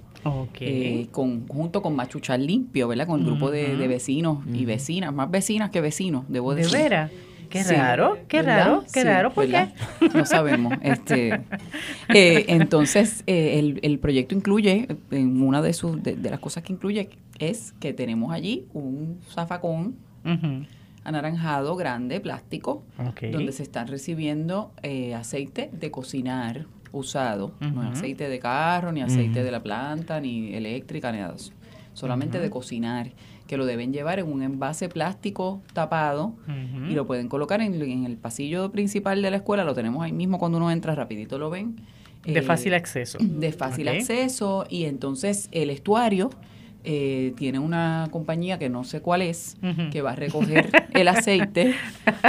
Eh, 0.60 1.08
con, 1.12 1.48
junto 1.48 1.80
con 1.80 1.96
Machuchal 1.96 2.46
Limpio, 2.46 2.88
¿verdad? 2.88 3.06
Con 3.06 3.20
el 3.20 3.26
grupo 3.26 3.50
de, 3.50 3.74
vecinos 3.88 4.38
y 4.52 4.64
vecinas, 4.66 5.14
más 5.14 5.30
vecinas 5.30 5.70
que 5.70 5.80
vecinos, 5.80 6.24
debo 6.28 6.54
decir. 6.54 6.72
¿De 6.72 6.82
veras? 6.82 7.10
Qué 7.48 7.64
raro, 7.64 8.18
qué 8.28 8.42
raro, 8.42 8.84
qué 8.92 9.02
raro, 9.02 9.32
¿por 9.32 9.46
qué? 9.48 9.68
No 10.14 10.24
sabemos. 10.24 10.74
Este, 10.82 11.40
eh, 12.08 12.44
entonces, 12.48 13.24
eh, 13.26 13.78
el, 13.82 13.98
proyecto 13.98 14.36
incluye, 14.36 14.86
en 15.10 15.42
una 15.42 15.60
de, 15.60 15.72
sus, 15.72 16.00
de, 16.02 16.16
las 16.16 16.38
cosas 16.38 16.62
que 16.62 16.72
incluye 16.72 17.10
es 17.38 17.72
que 17.80 17.92
tenemos 17.92 18.32
allí 18.32 18.66
un 18.72 19.18
zafacón 19.30 19.96
anaranjado 21.02 21.74
grande, 21.76 22.20
plástico, 22.20 22.84
donde 23.32 23.52
se 23.52 23.62
están 23.62 23.88
recibiendo 23.88 24.72
aceite 25.16 25.70
de 25.72 25.90
cocinar 25.90 26.66
usado, 26.92 27.52
no 27.60 27.82
es 27.82 27.98
aceite 27.98 28.28
de 28.28 28.38
carro, 28.38 28.92
ni 28.92 29.02
aceite 29.02 29.42
de 29.42 29.50
la 29.50 29.62
planta, 29.62 30.20
ni 30.20 30.54
eléctrica, 30.54 31.12
ni 31.12 31.18
nada 31.18 31.32
de 31.32 31.36
eso. 31.36 31.52
Solamente 31.94 32.38
de 32.38 32.50
cocinar, 32.50 33.12
que 33.46 33.56
lo 33.56 33.66
deben 33.66 33.92
llevar 33.92 34.20
en 34.20 34.30
un 34.30 34.42
envase 34.42 34.88
plástico 34.88 35.60
tapado 35.72 36.34
y 36.88 36.94
lo 36.94 37.06
pueden 37.06 37.28
colocar 37.28 37.60
en, 37.60 37.74
el 38.06 38.16
pasillo 38.16 38.70
principal 38.70 39.22
de 39.22 39.30
la 39.30 39.38
escuela, 39.38 39.64
lo 39.64 39.74
tenemos 39.74 40.04
ahí 40.04 40.12
mismo 40.12 40.38
cuando 40.38 40.58
uno 40.58 40.70
entra 40.70 40.94
rapidito 40.94 41.38
lo 41.38 41.50
ven. 41.50 41.76
De 42.24 42.38
eh, 42.38 42.42
fácil 42.42 42.74
acceso. 42.74 43.18
De 43.20 43.50
fácil 43.50 43.88
acceso 43.88 44.66
y 44.68 44.84
entonces 44.84 45.48
el 45.52 45.70
estuario 45.70 46.30
eh, 46.82 47.34
tiene 47.36 47.58
una 47.58 48.08
compañía 48.10 48.58
que 48.58 48.70
no 48.70 48.84
sé 48.84 49.02
cuál 49.02 49.20
es, 49.20 49.58
que 49.92 50.00
va 50.00 50.12
a 50.12 50.16
recoger 50.16 50.70
el 50.94 51.08
aceite. 51.08 51.74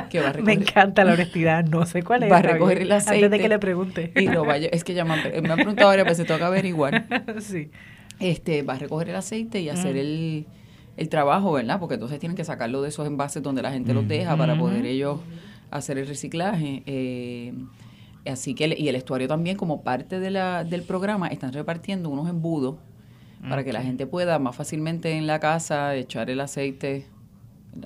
Que 0.10 0.20
va 0.20 0.30
a 0.30 0.34
recoger, 0.34 0.44
me 0.44 0.54
encanta 0.54 1.06
la 1.06 1.14
honestidad, 1.14 1.66
no 1.66 1.86
sé 1.86 2.04
cuál 2.04 2.24
es. 2.24 2.32
Va 2.32 2.38
a 2.38 2.42
recoger 2.42 2.80
el 2.80 2.92
aceite. 2.92 3.26
Antes 3.26 3.32
de 3.32 3.44
que 3.44 3.50
le 3.50 3.60
pregunte. 3.60 4.12
Y 4.16 4.28
lo 4.28 4.44
vaya, 4.44 4.68
es 4.72 4.84
que 4.84 4.94
ya 4.94 5.06
me, 5.06 5.14
han, 5.14 5.22
preguntado 5.22 5.88
varias 5.88 6.08
veces, 6.08 6.28
toca 6.28 6.48
averiguar. 6.48 7.06
sí. 7.40 7.70
Este, 8.20 8.62
va 8.64 8.74
a 8.74 8.78
recoger 8.78 9.10
el 9.10 9.16
aceite 9.16 9.62
y 9.62 9.70
hacer 9.70 9.96
el, 9.96 10.46
el, 10.98 11.10
trabajo, 11.10 11.54
¿verdad? 11.54 11.80
Porque 11.80 11.96
entonces 11.96 12.20
tienen 12.20 12.36
que 12.36 12.44
sacarlo 12.44 12.82
de 12.82 12.90
esos 12.90 13.08
envases 13.08 13.42
donde 13.42 13.62
la 13.62 13.72
gente 13.72 13.94
los 13.94 14.08
deja 14.08 14.36
para 14.36 14.58
poder 14.58 14.86
ellos 14.86 15.22
hacer 15.72 15.98
el 15.98 16.08
reciclaje. 16.08 16.84
Eh, 16.86 17.54
así 18.26 18.54
que, 18.54 18.76
y 18.78 18.90
el 18.90 18.96
estuario 18.96 19.30
también, 19.30 19.56
como 19.56 19.82
parte 19.82 20.20
de 20.20 20.30
la, 20.30 20.66
del 20.66 20.84
programa, 20.84 21.30
están 21.30 21.54
repartiendo 21.54 22.10
unos 22.10 22.30
embudos 22.30 22.76
para 23.48 23.64
que 23.64 23.74
la 23.74 23.82
gente 23.82 24.08
pueda 24.08 24.40
más 24.40 24.56
fácilmente 24.56 25.12
en 25.18 25.28
la 25.28 25.40
casa 25.40 25.96
echar 25.96 26.30
el 26.30 26.40
aceite 26.42 27.08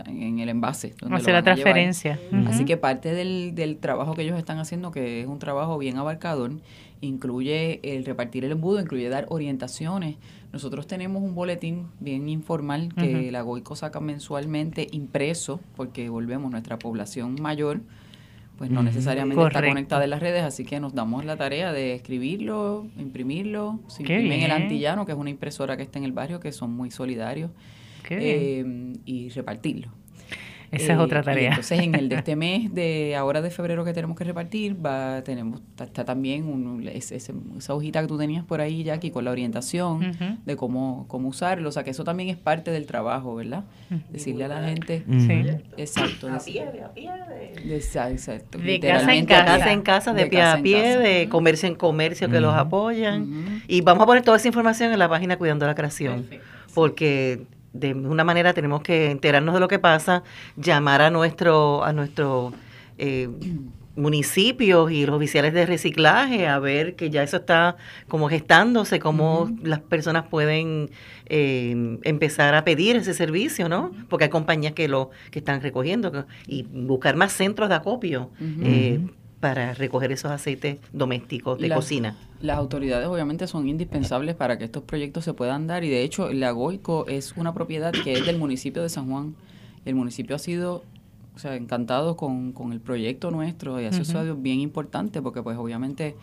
en 0.08 0.40
el 0.40 0.50
envase. 0.50 0.96
Donde 1.00 1.18
Hacer 1.18 1.34
la 1.34 1.44
transferencia. 1.44 2.20
Así 2.48 2.66
que 2.66 2.78
parte 2.78 3.14
del, 3.14 3.54
del 3.56 3.78
trabajo 3.78 4.14
que 4.14 4.24
ellos 4.24 4.38
están 4.38 4.60
haciendo, 4.60 4.92
que 4.92 5.22
es 5.22 5.28
un 5.28 5.40
trabajo 5.40 5.78
bien 5.78 5.98
abarcador, 5.98 6.54
incluye 7.02 7.80
el 7.84 8.06
repartir 8.06 8.46
el 8.46 8.52
embudo, 8.52 8.80
incluye 8.80 9.10
dar 9.10 9.26
orientaciones. 9.30 10.18
Nosotros 10.52 10.88
tenemos 10.88 11.22
un 11.22 11.36
boletín 11.36 11.88
bien 12.00 12.30
informal 12.30 12.94
que 12.96 13.32
la 13.32 13.42
GOICO 13.42 13.76
saca 13.76 14.00
mensualmente 14.00 14.88
impreso, 14.92 15.60
porque 15.76 16.10
volvemos, 16.10 16.50
nuestra 16.50 16.80
población 16.80 17.36
mayor 17.42 17.82
pues 18.58 18.72
no 18.72 18.84
necesariamente 18.84 19.44
está 19.44 19.66
conectada 19.66 20.04
en 20.04 20.10
las 20.10 20.20
redes, 20.20 20.44
así 20.44 20.64
que 20.64 20.80
nos 20.80 20.94
damos 20.94 21.26
la 21.26 21.36
tarea 21.36 21.74
de 21.74 21.94
escribirlo, 21.94 22.88
imprimirlo, 22.98 23.80
se 23.88 24.04
imprime 24.04 24.36
en 24.36 24.44
el 24.44 24.52
Antillano, 24.52 25.06
que 25.06 25.12
es 25.12 25.18
una 25.18 25.30
impresora 25.30 25.76
que 25.78 25.84
está 25.84 26.00
en 26.00 26.06
el 26.06 26.14
barrio, 26.14 26.40
que 26.40 26.52
son 26.52 26.72
muy 26.72 26.92
solidarios, 26.92 27.52
eh, 28.10 28.94
y 29.06 29.30
repartirlo. 29.30 29.90
Esa 30.72 30.94
es 30.94 31.00
otra 31.00 31.24
tarea. 31.24 31.50
entonces, 31.50 31.80
en 31.80 31.96
el 31.96 32.10
de 32.10 32.16
este 32.16 32.36
mes, 32.36 32.74
de 32.74 33.16
ahora 33.16 33.42
de 33.42 33.50
febrero 33.50 33.86
que 33.86 33.94
tenemos 33.94 34.18
que 34.18 34.24
repartir, 34.24 34.76
va 34.84 35.24
tenemos 35.24 35.62
está, 35.80 36.06
también 36.06 36.46
un, 36.46 36.88
esa 36.88 37.74
hojita 37.74 38.02
que 38.02 38.08
tú 38.08 38.18
tenías 38.18 38.44
por 38.44 38.62
ahí, 38.62 38.84
Jackie, 38.84 39.12
con 39.12 39.26
la 39.26 39.32
orientación 39.32 40.40
de 40.46 40.56
cómo, 40.56 41.06
cómo 41.08 41.30
usarlo. 41.30 41.70
O 41.70 41.72
sea, 41.72 41.84
que 41.84 41.92
eso 41.92 42.04
también 42.04 42.30
es 42.30 42.38
parte 42.38 42.72
del 42.72 42.86
trabajo, 42.86 43.36
¿verdad? 43.36 43.64
Decirle 44.10 44.46
a 44.46 44.48
la 44.48 44.68
gente. 44.68 45.04
Sí. 45.20 45.46
Exacto. 45.78 46.30
A 46.32 46.40
pie, 46.40 46.66
de 46.72 46.84
a 46.84 46.94
pie. 46.94 47.12
De, 47.66 47.76
exacto. 47.78 48.58
De 48.58 48.80
casa 48.80 49.16
en 49.16 49.26
casa. 49.26 49.72
en 49.72 49.82
casa, 49.82 50.14
de, 50.14 50.26
pie 50.28 50.42
a 50.42 50.62
pie, 50.62 50.98
de 50.98 51.30
comercio 51.30 51.68
en 51.68 51.76
comercio 51.76 52.30
que 52.30 52.40
los 52.40 52.54
apoyan. 52.54 53.62
Y 53.68 53.82
vamos 53.82 54.04
a 54.04 54.06
poner 54.06 54.24
toda 54.24 54.38
esa 54.38 54.48
información 54.48 54.92
en 54.92 55.00
la 55.00 55.10
página 55.10 55.38
Cuidando 55.38 55.66
la 55.66 55.76
Creación. 55.76 56.28
Porque 56.74 57.46
de 57.76 57.94
una 57.94 58.24
manera 58.24 58.54
tenemos 58.54 58.82
que 58.82 59.12
enterarnos 59.12 59.54
de 59.54 59.60
lo 59.60 59.68
que 59.68 59.80
pasa, 59.80 60.24
llamar 60.56 61.02
a 61.02 61.10
nuestro, 61.10 61.84
a 61.84 61.94
nuestro 61.94 62.54
eh, 62.98 63.30
municipios 63.96 64.92
y 64.92 65.06
los 65.06 65.16
oficiales 65.16 65.54
de 65.54 65.66
reciclaje 65.66 66.48
a 66.48 66.60
ver 66.60 66.96
que 66.96 67.10
ya 67.10 67.24
eso 67.24 67.38
está 67.38 67.78
como 68.08 68.30
gestándose, 68.30 69.00
cómo 69.00 69.50
las 69.64 69.80
personas 69.80 70.26
pueden 70.28 70.90
eh, 71.28 72.00
empezar 72.04 72.56
a 72.56 72.64
pedir 72.64 72.98
ese 72.98 73.14
servicio, 73.14 73.70
¿no? 73.70 73.92
Porque 74.10 74.26
hay 74.26 74.30
compañías 74.30 74.74
que 74.74 74.88
lo 74.88 75.12
que 75.32 75.40
están 75.40 75.62
recogiendo 75.62 76.26
y 76.48 76.64
buscar 76.64 77.16
más 77.16 77.32
centros 77.32 77.70
de 77.70 77.76
acopio 77.76 78.32
para 79.46 79.76
recoger 79.76 80.12
esos 80.12 80.32
aceites 80.32 80.80
domésticos 80.92 81.60
de 81.60 81.70
cocina. 81.70 82.18
Las 82.42 82.58
autoridades 82.58 83.06
obviamente 83.06 83.46
son 83.46 83.70
indispensables 83.70 84.34
para 84.34 84.58
que 84.58 84.64
estos 84.64 84.82
proyectos 84.82 85.24
se 85.24 85.36
puedan 85.36 85.68
dar 85.68 85.84
y 85.84 85.90
de 85.90 86.02
hecho 86.02 86.34
la 86.34 86.50
Goico 86.50 87.06
es 87.08 87.38
una 87.38 87.54
propiedad 87.54 87.92
que 87.92 88.14
es 88.14 88.26
del 88.26 88.40
municipio 88.40 88.82
de 88.82 88.90
San 88.90 89.08
Juan. 89.08 89.36
El 89.86 89.94
municipio 89.94 90.36
ha 90.36 90.40
sido 90.40 90.84
o 91.36 91.38
sea, 91.38 91.56
encantado 91.56 92.18
con, 92.18 92.54
con 92.54 92.74
el 92.74 92.80
proyecto 92.80 93.30
nuestro 93.30 93.80
y 93.80 93.86
ha 93.86 93.92
sido 93.92 94.36
bien 94.36 94.62
importante 94.62 95.22
porque 95.22 95.44
pues 95.44 95.60
obviamente 95.60 96.16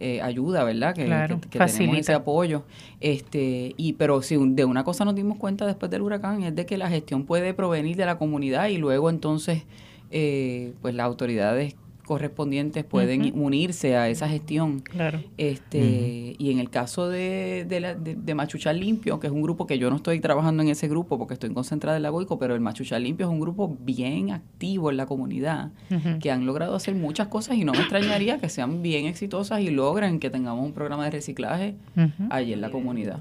eh, 0.00 0.20
ayuda, 0.20 0.64
¿verdad? 0.64 0.96
Que, 0.96 1.04
que, 1.48 1.60
tenemos 1.60 1.98
ese 1.98 2.12
apoyo. 2.12 2.64
Este, 2.98 3.72
y 3.76 3.92
pero 3.92 4.20
si 4.20 4.36
de 4.36 4.64
una 4.64 4.82
cosa 4.82 5.04
nos 5.04 5.14
dimos 5.14 5.38
cuenta 5.38 5.64
después 5.64 5.92
del 5.92 6.02
huracán 6.02 6.42
es 6.42 6.56
de 6.56 6.66
que 6.66 6.76
la 6.76 6.88
gestión 6.88 7.24
puede 7.24 7.54
provenir 7.54 7.96
de 7.96 8.04
la 8.04 8.18
comunidad 8.18 8.66
y 8.66 8.78
luego 8.78 9.10
entonces 9.10 9.62
eh, 10.10 10.72
pues 10.82 10.96
las 10.96 11.06
autoridades 11.06 11.76
correspondientes 12.08 12.84
pueden 12.84 13.38
unirse 13.38 13.96
a 13.96 14.08
esa 14.08 14.28
gestión. 14.28 14.80
Claro. 14.80 15.22
Este, 15.36 16.34
Y 16.38 16.50
en 16.50 16.58
el 16.58 16.70
caso 16.70 17.08
de, 17.08 17.66
de, 17.68 18.16
de, 18.16 18.34
Machuchal 18.34 18.80
Limpio, 18.80 19.20
que 19.20 19.26
es 19.26 19.32
un 19.32 19.42
grupo 19.42 19.66
que 19.66 19.78
yo 19.78 19.90
no 19.90 19.96
estoy 19.96 20.18
trabajando 20.18 20.62
en 20.62 20.70
ese 20.70 20.88
grupo 20.88 21.18
porque 21.18 21.34
estoy 21.34 21.52
concentrada 21.52 21.98
en 21.98 22.02
la 22.02 22.08
Goico, 22.08 22.38
pero 22.38 22.54
el 22.54 22.60
Machuchal 22.60 23.02
Limpio 23.02 23.26
es 23.26 23.32
un 23.32 23.40
grupo 23.40 23.76
bien 23.80 24.30
activo 24.30 24.90
en 24.90 24.96
la 24.96 25.04
comunidad, 25.06 25.70
que 26.20 26.30
han 26.30 26.46
logrado 26.46 26.74
hacer 26.74 26.94
muchas 26.94 27.28
cosas 27.28 27.56
y 27.56 27.64
no 27.64 27.72
me 27.72 27.80
extrañaría 27.80 28.38
que 28.38 28.48
sean 28.48 28.82
bien 28.82 29.04
exitosas 29.06 29.60
y 29.60 29.70
logren 29.70 30.18
que 30.18 30.30
tengamos 30.30 30.64
un 30.64 30.72
programa 30.72 31.04
de 31.04 31.10
reciclaje 31.10 31.74
allí 32.30 32.54
en 32.54 32.62
la 32.62 32.70
comunidad. 32.70 33.20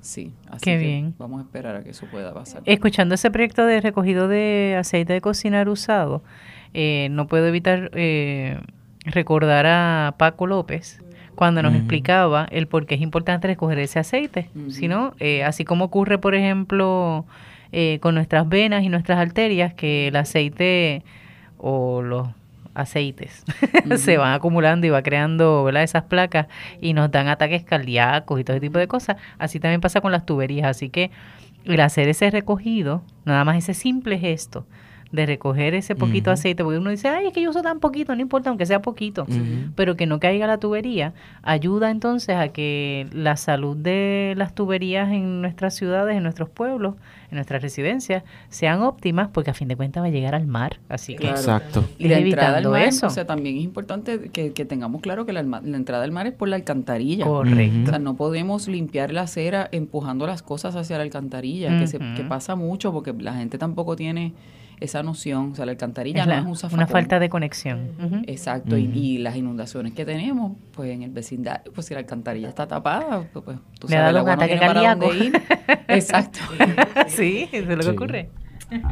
Sí, 0.00 0.32
así 0.48 0.64
Qué 0.64 0.70
que 0.72 0.78
bien. 0.78 1.14
vamos 1.18 1.40
a 1.40 1.42
esperar 1.44 1.76
a 1.76 1.82
que 1.82 1.90
eso 1.90 2.06
pueda 2.10 2.32
pasar. 2.32 2.62
Escuchando 2.66 3.14
ese 3.14 3.30
proyecto 3.30 3.66
de 3.66 3.80
recogido 3.80 4.28
de 4.28 4.76
aceite 4.78 5.12
de 5.12 5.20
cocinar 5.20 5.68
usado, 5.68 6.22
eh, 6.74 7.08
no 7.10 7.26
puedo 7.26 7.46
evitar 7.46 7.90
eh, 7.94 8.60
recordar 9.04 9.66
a 9.66 10.14
Paco 10.18 10.46
López 10.46 11.02
cuando 11.34 11.62
nos 11.62 11.74
explicaba 11.74 12.48
el 12.50 12.66
por 12.66 12.86
qué 12.86 12.96
es 12.96 13.00
importante 13.00 13.46
recoger 13.46 13.78
ese 13.78 14.00
aceite. 14.00 14.50
sino 14.70 15.14
eh, 15.20 15.44
así 15.44 15.64
como 15.64 15.84
ocurre, 15.84 16.18
por 16.18 16.34
ejemplo, 16.34 17.26
con 18.00 18.14
nuestras 18.14 18.48
venas 18.48 18.82
y 18.82 18.88
nuestras 18.88 19.18
arterias, 19.18 19.72
que 19.74 20.08
el 20.08 20.16
aceite 20.16 21.04
o 21.58 22.02
los 22.02 22.28
aceites 22.74 23.44
se 23.96 24.16
van 24.16 24.32
acumulando 24.32 24.86
y 24.86 24.90
va 24.90 25.02
creando 25.02 25.64
¿verdad? 25.64 25.82
esas 25.82 26.04
placas 26.04 26.46
y 26.80 26.92
nos 26.92 27.10
dan 27.10 27.28
ataques 27.28 27.64
cardíacos 27.64 28.40
y 28.40 28.44
todo 28.44 28.56
ese 28.56 28.66
tipo 28.66 28.78
de 28.78 28.88
cosas. 28.88 29.16
Así 29.38 29.60
también 29.60 29.80
pasa 29.80 30.00
con 30.00 30.12
las 30.12 30.26
tuberías. 30.26 30.66
Así 30.66 30.88
que 30.88 31.10
el 31.64 31.80
hacer 31.80 32.08
ese 32.08 32.30
recogido, 32.30 33.02
nada 33.24 33.44
más 33.44 33.56
ese 33.58 33.74
simple 33.74 34.18
gesto 34.18 34.66
de 35.10 35.24
recoger 35.24 35.74
ese 35.74 35.94
poquito 35.94 36.30
aceite, 36.30 36.62
porque 36.62 36.78
uno 36.78 36.90
dice, 36.90 37.08
ay, 37.08 37.28
es 37.28 37.32
que 37.32 37.40
yo 37.40 37.50
uso 37.50 37.62
tan 37.62 37.80
poquito, 37.80 38.14
no 38.14 38.20
importa, 38.20 38.50
aunque 38.50 38.66
sea 38.66 38.82
poquito, 38.82 39.26
pero 39.74 39.96
que 39.96 40.06
no 40.06 40.20
caiga 40.20 40.46
la 40.46 40.58
tubería, 40.58 41.14
ayuda 41.42 41.90
entonces 41.90 42.36
a 42.36 42.48
que 42.48 43.06
la 43.12 43.36
salud 43.36 43.76
de 43.76 44.34
las 44.36 44.54
tuberías 44.54 45.10
en 45.10 45.40
nuestras 45.40 45.74
ciudades, 45.74 46.16
en 46.16 46.22
nuestros 46.22 46.50
pueblos, 46.50 46.94
en 47.30 47.36
nuestras 47.36 47.62
residencias, 47.62 48.22
sean 48.50 48.82
óptimas, 48.82 49.28
porque 49.28 49.50
a 49.50 49.54
fin 49.54 49.68
de 49.68 49.76
cuentas 49.76 50.02
va 50.02 50.08
a 50.08 50.10
llegar 50.10 50.34
al 50.34 50.46
mar, 50.46 50.78
así 50.88 51.16
que 51.16 51.28
Exacto. 51.28 51.84
Y 51.98 52.08
la 52.08 52.18
entrada 52.18 52.58
al 52.58 52.68
mar, 52.68 52.82
eso. 52.82 53.06
O 53.06 53.10
sea, 53.10 53.26
también 53.26 53.56
es 53.56 53.64
importante 53.64 54.30
que, 54.30 54.50
tengamos 54.64 55.00
claro 55.00 55.24
que 55.24 55.32
la, 55.32 55.40
entrada 55.40 56.04
al 56.04 56.12
mar 56.12 56.26
es 56.26 56.34
por 56.34 56.48
la 56.48 56.56
alcantarilla. 56.56 57.24
Correcto. 57.24 57.84
O 57.84 57.86
sea, 57.88 57.98
no 57.98 58.14
podemos 58.14 58.68
limpiar 58.68 59.12
la 59.12 59.22
acera 59.22 59.68
empujando 59.72 60.26
las 60.26 60.42
cosas 60.42 60.76
hacia 60.76 60.98
la 60.98 61.02
alcantarilla, 61.02 61.78
que, 61.78 61.86
se, 61.86 61.98
que 61.98 62.24
pasa 62.24 62.56
mucho 62.56 62.92
porque 62.92 63.14
la 63.14 63.34
gente 63.34 63.56
tampoco 63.56 63.96
tiene 63.96 64.34
esa 64.80 65.02
noción, 65.02 65.52
o 65.52 65.54
sea, 65.54 65.66
la 65.66 65.72
alcantarilla 65.72 66.26
no 66.26 66.34
es 66.34 66.44
un 66.44 66.56
zafacón. 66.56 66.78
Una 66.78 66.86
falta 66.86 67.18
de 67.18 67.28
conexión. 67.28 68.24
Exacto, 68.26 68.76
y, 68.76 69.18
las 69.18 69.36
inundaciones 69.36 69.92
que 69.92 70.04
tenemos, 70.04 70.56
pues 70.72 70.90
en 70.90 71.02
el 71.02 71.10
vecindario, 71.10 71.72
pues 71.72 71.86
si 71.86 71.94
la 71.94 72.00
alcantarilla 72.00 72.48
está 72.48 72.66
tapada, 72.66 73.28
pues, 73.32 73.44
pues 73.44 73.58
tú 73.78 73.88
sabes, 73.88 74.10
el 74.10 74.16
agua 74.16 74.36
no 74.36 74.46
tiene 74.46 74.60
para 74.60 74.94
dónde 74.94 75.24
ir. 75.24 75.42
Exacto. 75.88 76.38
sí, 77.08 77.48
eso 77.50 77.70
es 77.70 77.76
lo 77.76 77.82
que 77.82 77.90
ocurre. 77.90 78.30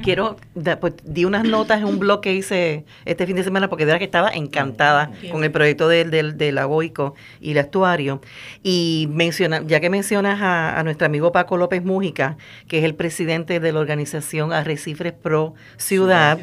Quiero, 0.02 0.36
pues, 0.80 0.94
di 1.04 1.26
unas 1.26 1.44
notas 1.44 1.80
en 1.80 1.84
un 1.86 1.98
blog 1.98 2.22
que 2.22 2.32
hice 2.32 2.86
este 3.04 3.26
fin 3.26 3.36
de 3.36 3.44
semana 3.44 3.68
porque 3.68 3.84
de 3.84 3.92
verdad 3.92 3.98
que 3.98 4.06
estaba 4.06 4.30
encantada 4.30 5.10
con 5.30 5.44
el 5.44 5.50
proyecto 5.50 5.86
del, 5.86 6.10
del, 6.10 6.38
del 6.38 6.56
agoico 6.56 7.14
y 7.40 7.50
el 7.50 7.58
estuario. 7.58 8.22
Y 8.62 9.06
menciona, 9.10 9.62
ya 9.66 9.80
que 9.80 9.90
mencionas 9.90 10.38
a, 10.40 10.82
nuestro 10.82 11.06
amigo 11.06 11.30
Paco 11.30 11.58
López 11.58 11.84
Mújica, 11.84 12.38
que 12.68 12.78
es 12.78 12.84
el 12.84 12.94
presidente 12.94 13.60
de 13.60 13.72
la 13.72 13.80
organización 13.80 14.52
Arrecifres 14.52 15.12
Pro 15.12 15.54
Ciudad, 15.76 16.38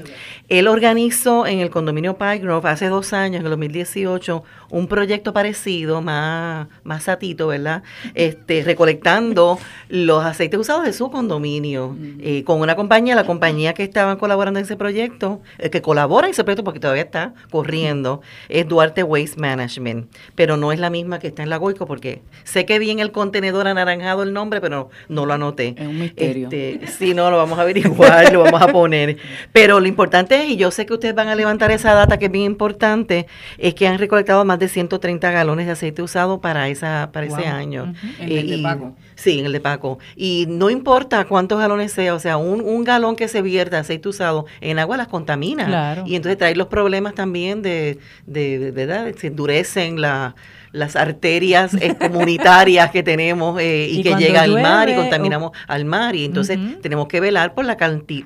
él 0.49 0.67
organizó 0.67 1.47
en 1.47 1.59
el 1.59 1.71
condominio 1.71 2.17
Grove 2.19 2.69
hace 2.69 2.88
dos 2.88 3.13
años, 3.13 3.39
en 3.39 3.45
el 3.45 3.49
2018, 3.49 4.43
un 4.69 4.88
proyecto 4.88 5.34
parecido, 5.34 6.01
más, 6.01 6.67
más 6.84 7.03
satito, 7.03 7.47
¿verdad? 7.47 7.84
Este, 8.13 8.63
recolectando 8.63 9.57
los 9.89 10.23
aceites 10.23 10.59
usados 10.59 10.84
de 10.86 10.93
su 10.93 11.09
condominio, 11.09 11.95
eh, 12.19 12.43
con 12.43 12.61
una 12.61 12.75
compañía, 12.75 13.22
la 13.24 13.28
compañía 13.28 13.74
que 13.74 13.84
estaban 13.84 14.17
colaborando 14.17 14.59
en 14.59 14.65
ese 14.65 14.76
proyecto, 14.76 15.41
eh, 15.57 15.69
que 15.69 15.82
colabora 15.82 16.28
en 16.28 16.32
ese 16.32 16.43
proyecto 16.43 16.63
porque 16.63 16.80
todavía 16.80 17.03
está 17.03 17.34
corriendo, 17.49 18.21
es 18.49 18.67
Duarte 18.67 19.03
Waste 19.03 19.39
Management, 19.39 20.13
pero 20.36 20.57
no 20.57 20.71
es 20.71 20.80
la 20.80 20.89
misma 20.89 21.19
que 21.19 21.28
está 21.28 21.43
en 21.43 21.49
la 21.49 21.57
Goico 21.57 21.86
porque 21.86 22.21
sé 22.43 22.65
que 22.65 22.80
vi 22.80 22.91
en 22.91 22.99
el 22.99 23.11
contenedor 23.11 23.67
anaranjado 23.67 24.24
el 24.24 24.34
nombre, 24.34 24.61
pero 24.61 24.89
no 25.07 25.26
lo 25.26 25.34
anoté. 25.34 25.76
Es 25.78 25.88
un 25.88 25.99
misterio. 25.99 26.49
Este, 26.51 26.88
sí, 26.88 27.13
no, 27.13 27.32
lo 27.32 27.38
vamos 27.38 27.57
a 27.59 27.61
averiguar, 27.61 28.32
lo 28.34 28.43
vamos 28.43 28.61
a 28.61 28.67
poner. 28.67 29.17
Pero 29.51 29.80
lo 29.80 29.88
importante 29.88 30.43
es, 30.43 30.49
y 30.49 30.57
yo 30.57 30.71
sé 30.71 30.86
que 30.86 30.93
ustedes 30.93 31.15
van 31.15 31.28
a 31.28 31.36
levantar 31.36 31.71
esa 31.71 31.93
data 31.93 32.17
que 32.17 32.26
es 32.26 32.32
bien 32.32 32.45
importante, 32.45 33.28
es 33.57 33.74
que 33.74 33.88
han 33.88 33.97
recolectado 33.97 34.43
más 34.45 34.59
de 34.59 34.67
130 34.67 35.32
galones 35.32 35.65
de 35.65 35.71
aceite 35.71 36.01
usado 36.01 36.41
para 36.41 36.67
esa 36.69 37.11
para 37.11 37.26
ese 37.26 37.47
año. 37.47 37.93
En 38.19 38.38
el 38.38 38.49
de 38.49 38.57
Paco. 38.59 38.95
Sí, 39.15 39.39
en 39.39 39.45
el 39.45 39.53
de 39.53 39.59
Paco. 39.59 39.99
Y 40.15 40.45
no 40.49 40.69
importa 40.69 41.26
cuántos 41.26 41.59
galones 41.59 41.91
sea, 41.91 42.13
o 42.15 42.19
sea, 42.19 42.38
un, 42.38 42.61
un 42.61 42.84
galón 42.84 43.12
que 43.16 43.28
se 43.28 43.41
vierta 43.41 43.80
aceite 43.80 44.09
usado 44.09 44.45
en 44.61 44.80
agua 44.80 44.97
las 44.97 45.07
contamina. 45.07 46.03
Y 46.05 46.16
entonces 46.16 46.38
trae 46.38 46.55
los 46.55 46.68
problemas 46.68 47.16
también 47.16 47.61
de, 47.61 47.99
de, 48.26 48.72
¿verdad? 48.72 49.14
Se 49.18 49.28
endurecen 49.28 50.01
la 50.01 50.36
las 50.74 50.95
arterias 50.95 51.76
eh, 51.76 51.95
comunitarias 51.97 52.89
que 52.89 53.03
tenemos 53.03 53.61
eh, 53.61 53.88
y, 53.89 54.03
que 54.03 54.15
llega 54.15 54.41
al 54.41 54.61
mar 54.61 54.89
y 54.89 54.95
contaminamos 54.95 55.51
al 55.67 55.86
mar. 55.86 56.15
Y 56.15 56.26
entonces 56.26 56.59
tenemos 56.82 57.07
que 57.07 57.19
velar 57.19 57.53
por 57.53 57.63
la, 57.63 57.78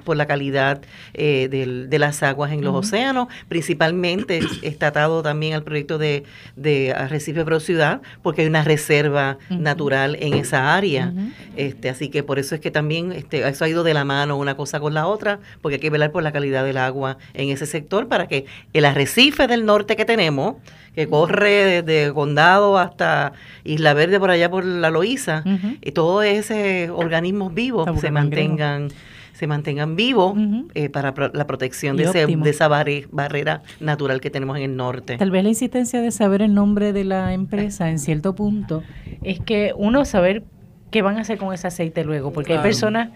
por 0.04 0.18
la 0.18 0.26
calidad 0.26 0.82
eh, 1.14 1.50
de 1.50 2.00
las 2.00 2.24
aguas 2.24 2.52
en 2.54 2.64
los 2.64 2.74
océanos. 2.74 3.28
Principalmente 3.50 4.40
está 4.62 4.88
atado 4.88 5.22
también 5.22 5.54
al 5.54 5.64
proyecto 5.64 5.98
de, 5.98 6.24
de 6.56 6.94
Arrecife 6.94 7.44
Pro 7.44 7.60
Ciudad, 7.60 8.02
porque 8.24 8.42
hay 8.42 8.48
una 8.48 8.64
reserva 8.64 9.38
natural 9.50 10.18
en 10.20 10.34
esa 10.34 10.76
área. 10.76 11.14
este 11.58 11.90
Así 11.90 12.08
que 12.08 12.24
por 12.24 12.40
eso 12.40 12.56
es 12.56 12.62
que 12.62 12.72
también 12.72 13.12
este, 13.12 13.46
eso 13.48 13.66
ha 13.66 13.70
ido 13.70 13.84
de 13.84 13.94
la 13.94 14.06
mano 14.06 14.38
una 14.38 14.56
cosa 14.56 14.80
con 14.80 14.94
la 14.94 15.08
otra, 15.08 15.40
porque 15.62 15.76
hay 15.76 15.82
que 15.82 15.90
velar 15.90 16.12
por 16.12 16.24
la 16.24 16.32
calidad 16.32 16.64
del 16.64 16.78
agua 16.78 17.18
en 17.34 17.50
ese 17.50 17.66
sector 17.66 18.08
para 18.08 18.28
que 18.28 18.46
el 18.72 18.86
arrecife 18.86 19.48
del 19.48 19.66
norte 19.66 19.98
que 19.98 20.06
tenemos, 20.06 20.56
que 20.98 21.08
corre 21.08 21.84
desde 21.84 22.12
Condado 22.12 22.80
hasta 22.80 23.34
Isla 23.64 23.94
Verde 23.94 24.20
por 24.20 24.32
allá 24.32 24.50
por 24.50 24.66
la 24.66 24.90
Loíza, 24.90 25.44
y 25.80 25.92
todos 25.92 26.26
esos 26.26 26.90
organismos 26.90 27.54
vivos 27.54 27.88
se 28.02 28.10
mantengan 28.10 28.90
se 29.34 29.46
mantengan 29.46 29.96
vivos 29.96 30.36
eh, 30.74 30.90
para 30.90 31.14
la 31.32 31.46
protección 31.46 31.96
de, 31.96 32.06
ese, 32.06 32.26
de, 32.26 32.50
esa 32.50 32.68
barrera 32.68 33.62
natural 33.80 34.20
que 34.20 34.32
tenemos 34.32 34.58
en 34.58 34.64
el 34.64 34.76
norte. 34.76 35.18
Tal 35.18 35.30
vez 35.30 35.44
la 35.44 35.50
insistencia 35.50 36.02
de 36.02 36.10
saber 36.10 36.42
el 36.42 36.56
nombre 36.56 36.92
de 36.92 37.04
la 37.04 37.32
empresa 37.34 37.92
en 37.92 38.00
cierto 38.00 38.34
punto 38.34 38.82
es 39.22 39.40
que 39.40 39.74
uno 39.78 40.04
saber 40.06 40.44
qué 40.90 41.04
van 41.04 41.18
a 41.18 41.22
hacer 41.22 41.38
con 41.38 41.54
ese 41.54 41.68
aceite 41.68 42.04
luego, 42.04 42.34
porque 42.34 42.54
hay 42.54 42.64
personas 42.64 43.10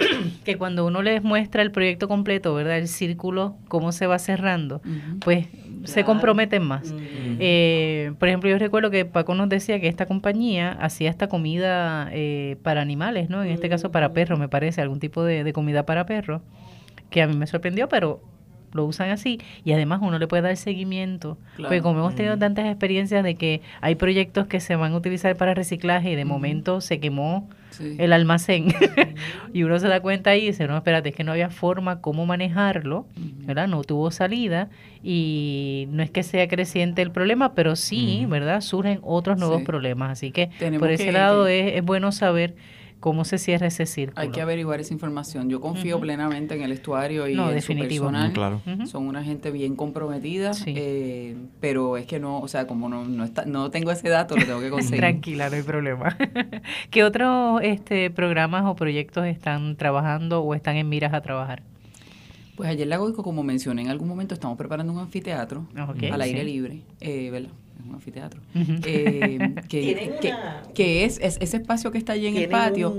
que 0.44 0.56
cuando 0.56 0.86
uno 0.86 1.02
les 1.02 1.22
muestra 1.22 1.62
el 1.62 1.70
proyecto 1.70 2.08
completo, 2.08 2.54
¿verdad? 2.54 2.78
El 2.78 2.88
círculo, 2.88 3.56
cómo 3.68 3.92
se 3.92 4.06
va 4.06 4.18
cerrando, 4.18 4.80
pues 5.20 5.46
se 5.84 6.04
comprometen 6.04 6.62
más. 6.62 6.94
Eh, 7.38 8.12
por 8.18 8.28
ejemplo, 8.28 8.50
yo 8.50 8.58
recuerdo 8.58 8.90
que 8.90 9.04
Paco 9.04 9.34
nos 9.34 9.48
decía 9.48 9.80
que 9.80 9.88
esta 9.88 10.06
compañía 10.06 10.72
hacía 10.72 11.10
esta 11.10 11.28
comida 11.28 12.08
eh, 12.12 12.56
para 12.62 12.80
animales, 12.80 13.30
¿no? 13.30 13.42
En 13.42 13.50
este 13.50 13.68
caso 13.68 13.90
para 13.90 14.12
perros, 14.12 14.38
me 14.38 14.48
parece, 14.48 14.80
algún 14.80 15.00
tipo 15.00 15.24
de, 15.24 15.50
comida 15.52 15.84
para 15.84 16.06
perros, 16.06 16.42
que 17.10 17.22
a 17.22 17.26
mí 17.26 17.36
me 17.36 17.46
sorprendió, 17.46 17.88
pero 17.88 18.20
lo 18.72 18.84
usan 18.84 19.10
así 19.10 19.40
y 19.64 19.72
además 19.72 20.00
uno 20.02 20.18
le 20.18 20.26
puede 20.26 20.42
dar 20.42 20.56
seguimiento. 20.56 21.38
Porque 21.56 21.82
como 21.82 22.00
hemos 22.00 22.14
tenido 22.14 22.38
tantas 22.38 22.66
experiencias 22.66 23.24
de 23.24 23.34
que 23.34 23.62
hay 23.80 23.94
proyectos 23.94 24.46
que 24.46 24.60
se 24.60 24.76
van 24.76 24.92
a 24.92 24.96
utilizar 24.96 25.36
para 25.36 25.54
reciclaje 25.54 26.10
y 26.10 26.16
de 26.16 26.24
momento 26.24 26.80
se 26.80 27.00
quemó 27.00 27.48
el 27.98 28.12
almacén. 28.12 28.74
y 29.52 29.62
uno 29.62 29.78
se 29.78 29.88
da 29.88 30.00
cuenta 30.00 30.30
ahí 30.30 30.44
y 30.44 30.46
dice, 30.48 30.66
no, 30.66 30.76
espérate, 30.76 31.10
es 31.10 31.14
que 31.14 31.24
no 31.24 31.32
había 31.32 31.50
forma 31.50 32.00
cómo 32.00 32.26
manejarlo, 32.26 33.06
¿verdad? 33.46 33.68
No 33.68 33.82
tuvo 33.82 34.10
salida 34.10 34.68
y 35.02 35.86
no 35.90 36.02
es 36.02 36.10
que 36.10 36.22
sea 36.22 36.48
creciente 36.48 37.02
el 37.02 37.10
problema, 37.10 37.54
pero 37.54 37.76
sí, 37.76 38.26
¿verdad? 38.28 38.60
Surgen 38.60 39.00
otros 39.02 39.38
nuevos 39.38 39.62
problemas. 39.62 40.10
Así 40.10 40.30
que 40.30 40.50
por 40.78 40.90
ese 40.90 41.12
lado 41.12 41.46
es, 41.46 41.74
es 41.76 41.84
bueno 41.84 42.12
saber 42.12 42.54
cómo 43.00 43.24
se 43.24 43.38
cierra 43.38 43.66
ese 43.66 43.86
círculo. 43.86 44.20
Hay 44.20 44.30
que 44.30 44.42
averiguar 44.42 44.78
esa 44.80 44.92
información. 44.92 45.48
Yo 45.48 45.60
confío 45.60 45.98
plenamente 45.98 46.54
en 46.54 46.62
el 46.62 46.70
estuario 46.70 47.26
y 47.26 47.32
en 47.32 47.62
su 47.62 47.74
personal. 47.74 48.32
Claro. 48.32 48.62
Son 48.86 49.06
una 49.06 49.24
gente 49.24 49.50
bien 49.50 49.74
comprometida, 49.74 50.52
eh, 50.66 51.36
pero 51.60 51.96
es 51.96 52.06
que 52.06 52.20
no, 52.20 52.38
o 52.38 52.48
sea, 52.48 52.66
como 52.66 52.88
no, 52.88 53.04
no, 53.04 53.24
está, 53.24 53.46
no 53.46 53.70
tengo 53.70 53.90
ese 53.90 54.08
dato, 54.08 54.36
lo 54.36 54.44
tengo 54.44 54.60
que 54.60 54.70
conseguir. 54.70 55.00
Tranquila, 55.00 55.48
no 55.48 55.56
hay 55.56 55.62
problema. 55.62 56.16
¿Qué 56.90 57.02
otros 57.02 57.60
este, 57.62 58.10
programas 58.10 58.66
o 58.66 58.76
proyectos 58.76 59.26
están 59.26 59.76
trabajando 59.76 60.42
o 60.42 60.54
están 60.54 60.76
en 60.76 60.88
miras 60.88 61.14
a 61.14 61.22
trabajar? 61.22 61.62
Pues 62.56 62.68
ayer 62.68 62.86
la 62.86 62.98
Goico, 62.98 63.22
como 63.22 63.42
mencioné 63.42 63.80
en 63.82 63.88
algún 63.88 64.08
momento, 64.08 64.34
estamos 64.34 64.58
preparando 64.58 64.92
un 64.92 64.98
anfiteatro 64.98 65.66
al 65.74 66.20
aire 66.20 66.44
libre, 66.44 66.82
eh, 67.00 67.30
¿verdad? 67.30 67.50
Un 67.86 67.94
anfiteatro, 67.94 68.40
eh, 68.54 69.54
que, 69.68 70.12
que, 70.74 71.04
es, 71.04 71.18
ese 71.20 71.56
espacio 71.56 71.90
que 71.90 71.98
está 71.98 72.12
allí 72.12 72.26
en 72.26 72.36
el 72.36 72.48
patio, 72.48 72.94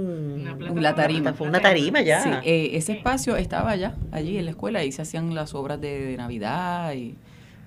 la 0.76 0.96
tarima. 0.96 1.34
Fue 1.34 1.48
una 1.48 1.60
tarima 1.60 2.02
ya. 2.02 2.22
Sí, 2.22 2.30
eh, 2.44 2.72
ese 2.74 2.94
espacio 2.94 3.36
estaba 3.36 3.72
allá, 3.72 3.96
allí 4.12 4.38
en 4.38 4.46
la 4.46 4.52
escuela, 4.52 4.84
y 4.84 4.92
se 4.92 5.02
hacían 5.02 5.34
las 5.36 5.54
obras 5.54 5.80
de, 5.80 6.16
Navidad 6.18 6.94
y, 6.94 7.16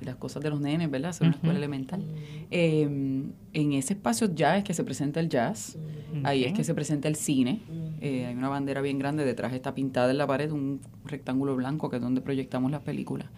las 0.01 0.17
cosas 0.17 0.43
de 0.43 0.51
los 0.51 0.61
nenes, 0.61 0.91
¿verdad? 0.91 1.11
Es 1.11 1.21
una 1.23 1.31
escuela 1.31 1.57
elemental. 1.57 2.05
Em, 2.51 3.33
en 3.55 3.73
ese 3.73 3.95
espacio 3.95 4.35
ya 4.35 4.59
es 4.59 4.65
que 4.65 4.75
se 4.75 4.85
presenta 4.85 5.19
el 5.19 5.31
jazz, 5.31 5.79
ahí 6.25 6.45
es 6.45 6.53
que 6.53 6.63
se 6.63 6.75
presenta 6.75 7.09
el 7.09 7.17
cine. 7.17 7.63
Eh, 8.03 8.27
hay 8.27 8.35
una 8.35 8.51
bandera 8.51 8.83
bien 8.83 8.99
grande, 8.99 9.25
detrás 9.25 9.55
está 9.55 9.75
pintada 9.75 10.11
en 10.11 10.19
la 10.19 10.27
pared 10.27 10.51
un 10.51 10.81
rectángulo 11.07 11.57
blanco 11.57 11.89
que 11.89 11.97
es 11.97 12.03
donde 12.03 12.21
proyectamos 12.21 12.71
las 12.71 12.83
películas. 12.83 13.29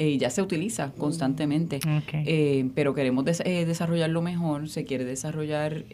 Eh, 0.00 0.16
ya 0.16 0.30
se 0.30 0.40
utiliza 0.40 0.92
constantemente, 0.92 1.80
eh, 2.12 2.70
pero 2.76 2.94
queremos 2.94 3.24
eh, 3.44 3.66
desarrollarlo 3.66 4.22
mejor, 4.22 4.68
se 4.68 4.84
quiere 4.84 5.04
desarrollar 5.04 5.86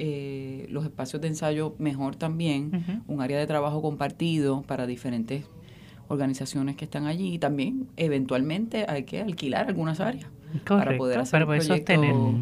los 0.68 0.84
espacios 0.84 1.22
de 1.22 1.28
ensayo 1.28 1.74
mejor 1.78 2.14
también, 2.14 3.02
un 3.08 3.22
área 3.22 3.38
de 3.38 3.46
trabajo 3.46 3.80
compartido 3.80 4.60
para 4.60 4.86
diferentes 4.86 5.46
organizaciones 6.08 6.76
que 6.76 6.84
están 6.84 7.06
allí 7.06 7.32
y 7.32 7.38
también 7.38 7.88
eventualmente 7.96 8.84
hay 8.86 9.04
que 9.04 9.22
alquilar 9.22 9.68
algunas 9.68 10.00
áreas 10.00 10.26
para 10.66 10.98
poder 10.98 11.20
hacer 11.20 11.42
un 11.42 11.56
proyecto 11.56 12.34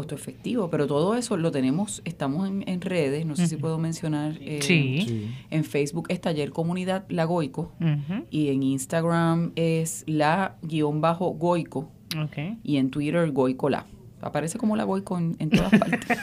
costo 0.00 0.14
efectivo, 0.14 0.70
pero 0.70 0.86
todo 0.86 1.14
eso 1.14 1.36
lo 1.36 1.50
tenemos, 1.50 2.00
estamos 2.06 2.48
en, 2.48 2.80
redes, 2.80 3.26
no 3.26 3.36
sé 3.36 3.46
si 3.48 3.56
puedo 3.56 3.76
mencionar. 3.76 4.38
Eh, 4.40 4.60
sí. 4.62 5.30
En 5.50 5.62
Facebook 5.62 6.06
es 6.08 6.22
Taller 6.22 6.52
Comunidad 6.52 7.04
La 7.10 7.24
Goico 7.24 7.74
y 8.30 8.48
en 8.48 8.62
Instagram 8.62 9.52
es 9.56 10.04
la 10.06 10.56
guion 10.62 11.02
bajo 11.02 11.32
Goico 11.32 11.90
y 12.62 12.78
en 12.78 12.90
Twitter 12.90 13.30
Goico 13.30 13.68
La. 13.68 13.84
Aparece 14.22 14.56
como 14.56 14.74
la 14.74 14.84
Goico 14.84 15.18
en, 15.18 15.50
todas 15.50 15.70
partes. 15.78 16.18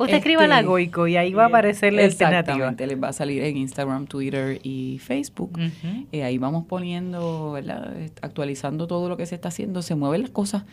Usted 0.00 0.16
escriba 0.16 0.48
la 0.48 0.56
este, 0.56 0.66
Goico 0.66 1.06
y 1.06 1.16
ahí 1.16 1.34
va 1.34 1.44
a 1.44 1.46
aparecer 1.46 1.92
la 1.92 2.02
Exactamente, 2.02 2.84
les 2.88 3.00
va 3.00 3.08
a 3.08 3.12
salir 3.12 3.44
en 3.44 3.56
Instagram, 3.56 4.08
Twitter 4.08 4.58
y 4.64 4.98
Facebook. 4.98 5.56
Eh, 6.10 6.24
ahí 6.24 6.38
vamos 6.38 6.66
poniendo, 6.66 7.52
¿verdad? 7.52 7.94
Actualizando 8.22 8.88
todo 8.88 9.08
lo 9.08 9.16
que 9.16 9.26
se 9.26 9.36
está 9.36 9.48
haciendo. 9.48 9.82
Se 9.82 9.94
mueven 9.94 10.22
las 10.22 10.30
cosas 10.30 10.64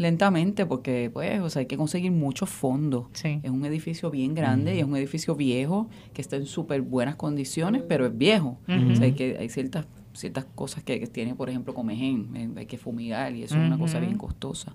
lentamente 0.00 0.64
porque 0.64 1.10
pues 1.12 1.40
o 1.42 1.50
sea, 1.50 1.60
hay 1.60 1.66
que 1.66 1.76
conseguir 1.76 2.10
muchos 2.10 2.48
fondos. 2.48 3.08
Es 3.22 3.50
un 3.50 3.66
edificio 3.66 4.10
bien 4.10 4.34
grande 4.34 4.74
y 4.74 4.78
es 4.78 4.84
un 4.84 4.96
edificio 4.96 5.34
viejo 5.36 5.90
que 6.14 6.22
está 6.22 6.36
en 6.36 6.46
súper 6.46 6.80
buenas 6.80 7.16
condiciones, 7.16 7.82
pero 7.86 8.06
es 8.06 8.16
viejo. 8.16 8.58
o 8.66 8.94
sea, 8.96 9.04
hay, 9.04 9.12
que, 9.12 9.36
hay 9.38 9.50
ciertas 9.50 9.86
ciertas 10.12 10.44
cosas 10.54 10.82
que, 10.82 11.06
tiene, 11.06 11.34
por 11.34 11.48
ejemplo, 11.50 11.72
Comején, 11.72 12.34
eh, 12.34 12.48
hay 12.56 12.66
que 12.66 12.78
fumigar 12.78 13.34
y 13.36 13.44
eso 13.44 13.56
es 13.56 13.64
una 13.64 13.78
cosa 13.78 14.00
bien 14.00 14.16
costosa. 14.16 14.74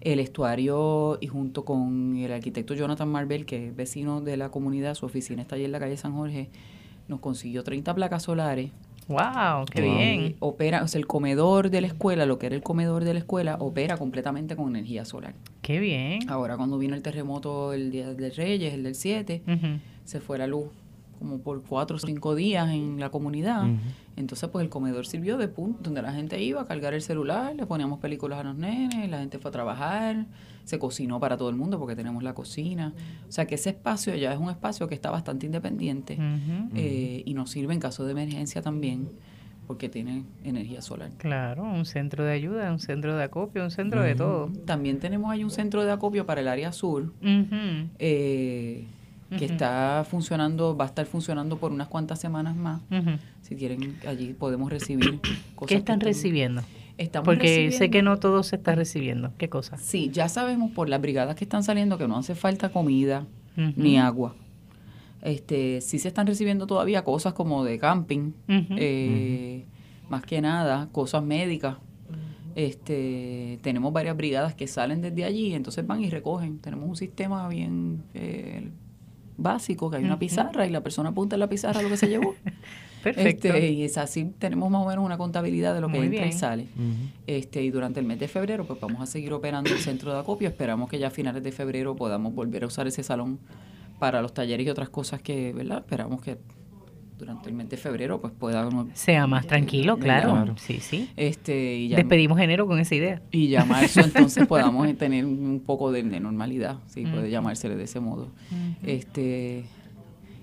El 0.00 0.20
estuario, 0.20 1.18
y 1.20 1.28
junto 1.28 1.64
con 1.64 2.16
el 2.16 2.32
arquitecto 2.32 2.74
Jonathan 2.74 3.08
Marvel, 3.08 3.46
que 3.46 3.68
es 3.68 3.76
vecino 3.76 4.20
de 4.20 4.36
la 4.36 4.50
comunidad, 4.50 4.94
su 4.94 5.06
oficina 5.06 5.40
está 5.40 5.54
allí 5.54 5.64
en 5.64 5.72
la 5.72 5.78
calle 5.78 5.96
San 5.96 6.12
Jorge, 6.12 6.50
nos 7.08 7.20
consiguió 7.20 7.64
30 7.64 7.94
placas 7.94 8.24
solares 8.24 8.72
Wow, 9.08 9.64
qué 9.70 9.80
bien. 9.80 10.36
Opera, 10.40 10.82
o 10.82 10.88
sea, 10.88 10.98
el 10.98 11.06
comedor 11.06 11.70
de 11.70 11.80
la 11.80 11.86
escuela, 11.86 12.26
lo 12.26 12.38
que 12.38 12.46
era 12.46 12.54
el 12.54 12.62
comedor 12.62 13.04
de 13.04 13.14
la 13.14 13.20
escuela, 13.20 13.56
opera 13.58 13.96
completamente 13.96 14.54
con 14.54 14.68
energía 14.68 15.04
solar. 15.04 15.34
Qué 15.62 15.80
bien. 15.80 16.28
Ahora 16.30 16.56
cuando 16.56 16.78
vino 16.78 16.94
el 16.94 17.02
terremoto 17.02 17.72
el 17.72 17.90
día 17.90 18.12
del 18.12 18.34
Reyes, 18.34 18.74
el 18.74 18.82
del 18.82 18.94
7, 18.94 19.42
se 20.04 20.20
fue 20.20 20.38
la 20.38 20.46
luz 20.46 20.68
como 21.18 21.38
por 21.38 21.62
cuatro 21.62 21.96
o 21.96 21.98
cinco 21.98 22.34
días 22.34 22.70
en 22.70 23.00
la 23.00 23.10
comunidad. 23.10 23.66
Entonces, 24.16 24.48
pues 24.50 24.62
el 24.62 24.70
comedor 24.70 25.06
sirvió 25.06 25.36
de 25.36 25.48
punto 25.48 25.80
donde 25.84 26.02
la 26.02 26.12
gente 26.12 26.40
iba 26.42 26.60
a 26.60 26.66
cargar 26.66 26.94
el 26.94 27.02
celular, 27.02 27.54
le 27.56 27.66
poníamos 27.66 27.98
películas 27.98 28.40
a 28.40 28.44
los 28.44 28.56
nenes, 28.56 29.08
la 29.08 29.18
gente 29.18 29.38
fue 29.38 29.48
a 29.48 29.52
trabajar, 29.52 30.26
se 30.68 30.78
cocinó 30.78 31.18
para 31.18 31.38
todo 31.38 31.48
el 31.48 31.56
mundo 31.56 31.78
porque 31.78 31.96
tenemos 31.96 32.22
la 32.22 32.34
cocina. 32.34 32.92
O 33.26 33.32
sea 33.32 33.46
que 33.46 33.54
ese 33.54 33.70
espacio 33.70 34.14
ya 34.16 34.34
es 34.34 34.38
un 34.38 34.50
espacio 34.50 34.86
que 34.86 34.94
está 34.94 35.10
bastante 35.10 35.46
independiente 35.46 36.18
eh, 36.74 37.22
y 37.24 37.32
nos 37.32 37.50
sirve 37.50 37.72
en 37.72 37.80
caso 37.80 38.04
de 38.04 38.12
emergencia 38.12 38.60
también 38.60 39.08
porque 39.66 39.88
tiene 39.88 40.24
energía 40.44 40.82
solar. 40.82 41.10
Claro, 41.16 41.62
un 41.62 41.86
centro 41.86 42.22
de 42.22 42.32
ayuda, 42.32 42.70
un 42.70 42.80
centro 42.80 43.16
de 43.16 43.24
acopio, 43.24 43.64
un 43.64 43.70
centro 43.70 44.02
de 44.02 44.14
todo. 44.14 44.50
También 44.66 44.98
tenemos 44.98 45.30
ahí 45.30 45.42
un 45.42 45.50
centro 45.50 45.86
de 45.86 45.90
acopio 45.90 46.26
para 46.26 46.42
el 46.42 46.48
área 46.48 46.70
sur, 46.72 47.14
eh, 47.98 48.84
que 49.38 49.44
está 49.46 50.06
funcionando, 50.08 50.76
va 50.76 50.84
a 50.84 50.88
estar 50.88 51.06
funcionando 51.06 51.56
por 51.56 51.72
unas 51.72 51.88
cuantas 51.88 52.20
semanas 52.20 52.56
más. 52.56 52.82
Si 53.40 53.56
quieren, 53.56 53.96
allí 54.06 54.34
podemos 54.34 54.70
recibir 54.70 55.18
cosas. 55.54 55.68
¿Qué 55.68 55.76
están 55.76 56.00
recibiendo? 56.00 56.60
Porque 57.24 57.70
sé 57.70 57.90
que 57.90 58.02
no 58.02 58.18
todo 58.18 58.42
se 58.42 58.56
está 58.56 58.74
recibiendo. 58.74 59.32
¿Qué 59.38 59.48
cosa? 59.48 59.76
Sí, 59.78 60.10
ya 60.12 60.28
sabemos 60.28 60.72
por 60.72 60.88
las 60.88 61.00
brigadas 61.00 61.36
que 61.36 61.44
están 61.44 61.62
saliendo 61.62 61.96
que 61.96 62.08
no 62.08 62.16
hace 62.16 62.34
falta 62.34 62.70
comida 62.70 63.26
ni 63.76 63.98
agua. 63.98 64.34
Este, 65.22 65.80
sí 65.80 65.98
se 65.98 66.08
están 66.08 66.26
recibiendo 66.26 66.66
todavía 66.66 67.02
cosas 67.02 67.32
como 67.32 67.64
de 67.64 67.78
camping, 67.78 68.32
eh, 68.48 69.64
más 70.08 70.22
que 70.22 70.40
nada, 70.40 70.88
cosas 70.92 71.22
médicas. 71.22 71.76
Este, 72.54 73.60
tenemos 73.62 73.92
varias 73.92 74.16
brigadas 74.16 74.54
que 74.54 74.66
salen 74.66 75.00
desde 75.00 75.24
allí, 75.24 75.54
entonces 75.54 75.86
van 75.86 76.02
y 76.02 76.10
recogen. 76.10 76.58
Tenemos 76.58 76.88
un 76.88 76.96
sistema 76.96 77.48
bien 77.48 78.02
eh, 78.14 78.70
básico, 79.36 79.90
que 79.90 79.98
hay 79.98 80.04
una 80.04 80.18
pizarra 80.18 80.66
y 80.66 80.70
la 80.70 80.82
persona 80.82 81.10
apunta 81.10 81.36
en 81.36 81.40
la 81.40 81.48
pizarra 81.48 81.82
lo 81.82 81.88
que 81.88 81.96
se 81.96 82.08
llevó. 82.08 82.34
Perfecto. 83.14 83.48
Este, 83.48 83.70
y 83.70 83.82
es 83.82 83.98
así, 83.98 84.32
tenemos 84.38 84.70
más 84.70 84.82
o 84.82 84.88
menos 84.88 85.04
una 85.04 85.18
contabilidad 85.18 85.74
de 85.74 85.80
lo 85.80 85.88
que 85.88 85.98
entra 85.98 86.26
y 86.26 86.32
sale. 86.32 86.66
este, 87.26 87.62
y 87.62 87.70
durante 87.70 88.00
el 88.00 88.06
mes 88.06 88.18
de 88.18 88.28
febrero, 88.28 88.66
pues 88.66 88.80
vamos 88.80 89.00
a 89.00 89.06
seguir 89.06 89.32
operando 89.32 89.70
el 89.70 89.78
centro 89.78 90.12
de 90.12 90.20
acopio. 90.20 90.48
Esperamos 90.48 90.88
que 90.88 90.98
ya 90.98 91.08
a 91.08 91.10
finales 91.10 91.42
de 91.42 91.52
febrero 91.52 91.96
podamos 91.96 92.34
volver 92.34 92.64
a 92.64 92.66
usar 92.66 92.86
ese 92.86 93.02
salón 93.02 93.38
para 93.98 94.22
los 94.22 94.32
talleres 94.32 94.66
y 94.66 94.70
otras 94.70 94.88
cosas 94.88 95.20
que, 95.20 95.52
¿verdad? 95.52 95.78
Esperamos 95.78 96.20
que 96.20 96.38
durante 97.18 97.48
el 97.48 97.54
mes 97.54 97.68
de 97.68 97.76
febrero 97.76 98.20
pues 98.20 98.32
pueda 98.32 98.68
sea 98.94 99.26
más 99.26 99.46
tranquilo 99.46 99.98
claro. 99.98 100.54
sí 100.56 100.78
sí 100.80 101.10
este 101.16 101.76
y 101.76 101.88
despedimos 101.88 102.38
enero 102.38 102.66
con 102.66 102.78
esa 102.78 102.94
idea 102.94 103.20
y 103.32 103.48
ya 103.48 103.64
marzo 103.64 104.00
entonces 104.00 104.46
podamos 104.48 104.96
tener 104.96 105.26
un 105.26 105.60
poco 105.66 105.90
de, 105.90 106.04
normalidad 106.04 106.78
si 106.86 107.04
puede 107.04 107.28
llamársele 107.28 107.74
de 107.74 107.84
ese 107.84 107.98
modo 107.98 108.28
este 108.84 109.64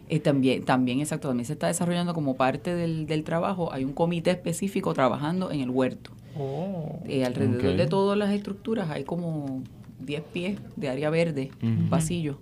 eh, 0.07 0.19
también, 0.19 0.63
también, 0.63 0.99
exacto, 0.99 1.27
también 1.27 1.45
se 1.45 1.53
está 1.53 1.67
desarrollando 1.67 2.13
como 2.13 2.35
parte 2.35 2.75
del, 2.75 3.07
del 3.07 3.23
trabajo. 3.23 3.73
Hay 3.73 3.83
un 3.83 3.93
comité 3.93 4.31
específico 4.31 4.93
trabajando 4.93 5.51
en 5.51 5.61
el 5.61 5.69
huerto. 5.69 6.11
Oh, 6.37 6.99
eh, 7.07 7.25
alrededor 7.25 7.77
de 7.77 7.87
todas 7.87 8.17
las 8.17 8.31
estructuras 8.31 8.89
hay 8.89 9.05
como 9.05 9.63
10 9.99 10.21
pies 10.33 10.59
de 10.75 10.89
área 10.89 11.09
verde, 11.09 11.51
un 11.63 11.87
pasillo, 11.89 12.39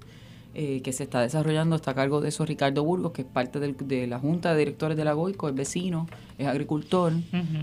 eh, 0.55 0.81
que 0.81 0.91
se 0.91 1.03
está 1.03 1.21
desarrollando. 1.21 1.75
Está 1.75 1.91
a 1.91 1.95
cargo 1.95 2.19
de 2.19 2.29
eso 2.29 2.45
Ricardo 2.45 2.83
Burgos, 2.83 3.11
que 3.11 3.21
es 3.21 3.27
parte 3.27 3.59
de 3.59 4.07
la 4.07 4.19
Junta 4.19 4.51
de 4.51 4.59
Directores 4.59 4.97
de 4.97 5.05
la 5.05 5.13
GOICO, 5.13 5.47
es 5.47 5.55
vecino, 5.55 6.07
es 6.37 6.47
agricultor 6.47 7.13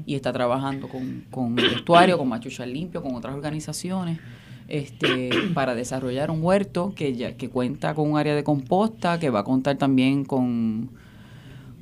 y 0.06 0.14
está 0.14 0.32
trabajando 0.32 0.88
con, 0.88 1.24
con 1.30 1.58
el 1.58 1.68
vestuario, 1.68 2.16
con 2.16 2.28
Machucha 2.28 2.64
Limpio, 2.64 3.02
con 3.02 3.14
otras 3.16 3.34
organizaciones 3.34 4.20
este, 4.70 5.30
para 5.54 5.74
desarrollar 5.74 6.30
un 6.30 6.42
huerto 6.42 6.94
que, 6.94 7.14
ya, 7.14 7.36
que 7.36 7.50
cuenta 7.50 7.94
con 7.94 8.10
un 8.10 8.18
área 8.18 8.34
de 8.34 8.44
composta, 8.44 9.18
que 9.18 9.28
va 9.30 9.40
a 9.40 9.44
contar 9.44 9.76
también 9.76 10.24
con, 10.24 10.90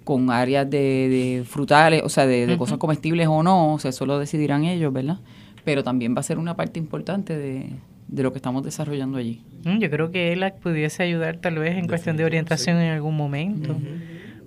con 0.04 0.30
áreas 0.30 0.68
de, 0.68 1.44
frutales, 1.46 2.02
o 2.02 2.08
sea, 2.08 2.26
de, 2.26 2.56
cosas 2.56 2.78
comestibles 2.78 3.28
o 3.28 3.42
no, 3.42 3.74
o 3.74 3.78
sea, 3.78 3.90
eso 3.90 4.06
lo 4.06 4.18
decidirán 4.18 4.64
ellos, 4.64 4.92
¿verdad? 4.92 5.18
Pero 5.64 5.84
también 5.84 6.14
va 6.16 6.20
a 6.20 6.22
ser 6.22 6.38
una 6.38 6.56
parte 6.56 6.78
importante 6.78 7.36
de, 7.36 7.70
lo 8.16 8.32
que 8.32 8.38
estamos 8.38 8.64
desarrollando 8.64 9.18
allí. 9.18 9.42
Mm, 9.64 9.78
yo 9.78 9.90
creo 9.90 10.10
que 10.10 10.32
él 10.32 10.50
pudiese 10.62 11.02
ayudar 11.02 11.36
tal 11.36 11.58
vez 11.58 11.76
en 11.76 11.86
cuestión 11.86 12.16
de 12.16 12.24
orientación 12.24 12.78
en 12.78 12.92
algún 12.92 13.16
momento, 13.16 13.76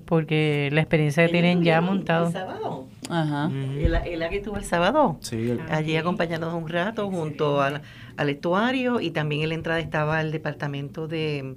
porque 0.06 0.70
la 0.72 0.82
experiencia 0.82 1.26
que 1.28 1.32
tienen 1.32 1.64
ya 1.64 1.80
montado. 1.80 2.88
Ajá. 3.12 3.51
El, 3.51 4.30
que 4.30 4.38
estuvo 4.38 4.57
el 4.57 4.64
sábado. 4.64 5.18
Sí, 5.20 5.57
Allí 5.70 5.97
acompañándonos 5.97 6.55
un 6.55 6.70
rato 6.70 7.09
junto 7.09 7.62
al, 7.62 7.82
al 8.16 8.30
estuario 8.30 9.01
y 9.01 9.12
también 9.12 9.41
en 9.41 9.49
la 9.49 9.55
entrada 9.55 9.80
estaba 9.80 10.22
el 10.22 10.32
departamento 10.32 11.07
de, 11.07 11.55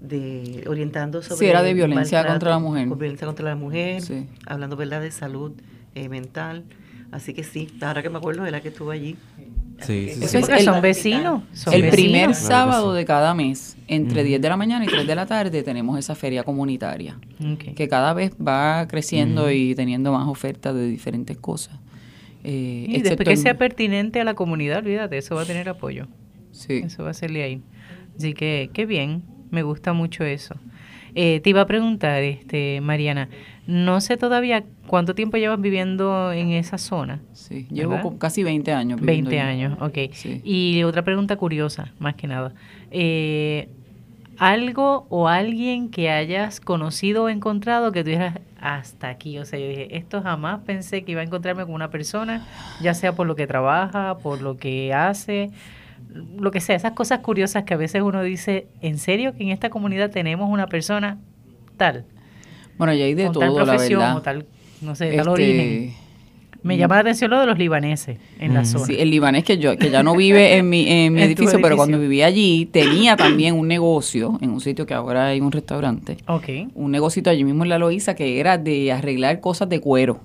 de 0.00 0.64
orientando 0.66 1.22
sobre... 1.22 1.36
Sí, 1.36 1.46
era 1.46 1.62
de 1.62 1.74
violencia 1.74 2.26
contra 2.26 2.50
la 2.50 2.58
mujer. 2.58 2.88
Violencia 2.88 3.26
contra 3.26 3.44
la 3.44 3.56
mujer, 3.56 4.02
hablando 4.46 4.76
verdad 4.76 5.02
de 5.02 5.10
salud 5.10 5.52
eh, 5.94 6.08
mental. 6.08 6.64
Así 7.12 7.34
que 7.34 7.44
sí, 7.44 7.68
ahora 7.82 8.02
que 8.02 8.08
me 8.08 8.18
acuerdo 8.18 8.44
de 8.44 8.50
la 8.50 8.60
que 8.60 8.68
estuvo 8.68 8.90
allí. 8.90 9.16
Sí, 9.82 10.10
sí, 10.10 10.42
son 10.64 10.82
vecinos. 10.82 11.42
el 11.72 11.88
primer 11.90 12.34
sábado 12.34 12.92
de 12.92 13.04
cada 13.04 13.34
mes, 13.34 13.76
entre 13.88 14.24
10 14.24 14.40
de 14.40 14.48
la 14.48 14.56
mañana 14.56 14.84
y 14.84 14.88
3 14.88 15.06
de 15.06 15.14
la 15.14 15.26
tarde, 15.26 15.62
tenemos 15.62 15.98
esa 15.98 16.14
feria 16.14 16.42
comunitaria, 16.42 17.18
que 17.74 17.88
cada 17.88 18.12
vez 18.12 18.32
va 18.34 18.86
creciendo 18.88 19.50
y 19.50 19.74
teniendo 19.74 20.12
más 20.12 20.28
ofertas 20.28 20.74
de 20.74 20.86
diferentes 20.86 21.36
cosas. 21.36 21.78
Eh, 22.42 22.86
y 22.88 23.02
después 23.02 23.28
que 23.28 23.36
sea 23.36 23.58
pertinente 23.58 24.20
a 24.20 24.24
la 24.24 24.34
comunidad, 24.34 24.78
olvídate, 24.78 25.18
eso 25.18 25.34
va 25.34 25.42
a 25.42 25.44
tener 25.46 25.68
apoyo. 25.68 26.08
Sí. 26.52 26.80
Eso 26.84 27.04
va 27.04 27.10
a 27.10 27.14
serle 27.14 27.42
ahí. 27.42 27.62
Así 28.16 28.32
que, 28.34 28.70
qué 28.72 28.86
bien, 28.86 29.22
me 29.50 29.62
gusta 29.62 29.92
mucho 29.92 30.24
eso. 30.24 30.54
Eh, 31.14 31.40
te 31.40 31.50
iba 31.50 31.62
a 31.62 31.66
preguntar, 31.66 32.22
este, 32.22 32.80
Mariana, 32.80 33.28
no 33.70 34.00
sé 34.00 34.16
todavía 34.16 34.64
cuánto 34.86 35.14
tiempo 35.14 35.36
llevas 35.36 35.60
viviendo 35.60 36.32
en 36.32 36.50
esa 36.50 36.76
zona. 36.76 37.20
Sí, 37.32 37.66
llevo 37.70 38.18
casi 38.18 38.42
20 38.42 38.72
años. 38.72 39.00
20 39.00 39.40
años, 39.40 39.78
ok. 39.80 39.98
Y 40.44 40.82
otra 40.82 41.02
pregunta 41.02 41.36
curiosa, 41.36 41.92
más 41.98 42.16
que 42.16 42.26
nada. 42.26 42.52
Eh, 42.90 43.68
¿Algo 44.38 45.06
o 45.10 45.28
alguien 45.28 45.90
que 45.90 46.10
hayas 46.10 46.60
conocido 46.60 47.24
o 47.24 47.28
encontrado 47.28 47.92
que 47.92 48.02
tú 48.02 48.10
dijeras 48.10 48.40
hasta 48.60 49.08
aquí? 49.08 49.38
O 49.38 49.44
sea, 49.44 49.58
yo 49.58 49.68
dije, 49.68 49.96
esto 49.96 50.20
jamás 50.22 50.60
pensé 50.64 51.04
que 51.04 51.12
iba 51.12 51.20
a 51.20 51.24
encontrarme 51.24 51.64
con 51.64 51.74
una 51.74 51.90
persona, 51.90 52.46
ya 52.80 52.94
sea 52.94 53.14
por 53.14 53.26
lo 53.26 53.36
que 53.36 53.46
trabaja, 53.46 54.18
por 54.18 54.40
lo 54.40 54.56
que 54.56 54.94
hace, 54.94 55.50
lo 56.38 56.50
que 56.50 56.60
sea, 56.60 56.74
esas 56.74 56.92
cosas 56.92 57.20
curiosas 57.20 57.64
que 57.64 57.74
a 57.74 57.76
veces 57.76 58.02
uno 58.02 58.22
dice, 58.22 58.66
¿en 58.80 58.98
serio 58.98 59.34
que 59.34 59.44
en 59.44 59.50
esta 59.50 59.70
comunidad 59.70 60.10
tenemos 60.10 60.48
una 60.50 60.66
persona 60.66 61.18
tal? 61.76 62.06
Bueno, 62.80 62.94
y 62.94 63.02
hay 63.02 63.12
de 63.12 63.28
todo, 63.28 63.40
tal 63.40 63.54
profesión, 63.54 64.00
la 64.00 64.16
O 64.16 64.22
tal, 64.22 64.46
no 64.80 64.94
sé, 64.94 65.10
tal 65.10 65.18
este, 65.18 65.30
origen. 65.30 65.94
Me 66.62 66.78
llama 66.78 66.94
la 66.94 67.02
atención 67.02 67.30
lo 67.30 67.38
de 67.38 67.44
los 67.44 67.58
libaneses 67.58 68.16
en 68.38 68.54
la 68.54 68.64
zona. 68.64 68.86
Sí, 68.86 68.96
el 68.98 69.10
libanés 69.10 69.44
que 69.44 69.58
yo 69.58 69.76
que 69.76 69.90
ya 69.90 70.02
no 70.02 70.16
vive 70.16 70.56
en 70.56 70.66
mi, 70.66 70.88
en 70.88 71.12
mi 71.12 71.20
edificio, 71.24 71.58
pero 71.60 71.76
cuando 71.76 71.98
vivía 71.98 72.24
allí 72.24 72.64
tenía 72.64 73.16
también 73.16 73.54
un 73.54 73.68
negocio 73.68 74.38
en 74.40 74.48
un 74.48 74.62
sitio 74.62 74.86
que 74.86 74.94
ahora 74.94 75.26
hay 75.26 75.42
un 75.42 75.52
restaurante. 75.52 76.16
Ok. 76.26 76.48
Un 76.74 76.90
negocito 76.90 77.28
allí 77.28 77.44
mismo 77.44 77.64
en 77.64 77.68
la 77.68 77.78
Loíza 77.78 78.14
que 78.14 78.40
era 78.40 78.56
de 78.56 78.92
arreglar 78.92 79.40
cosas 79.40 79.68
de 79.68 79.78
cuero. 79.78 80.20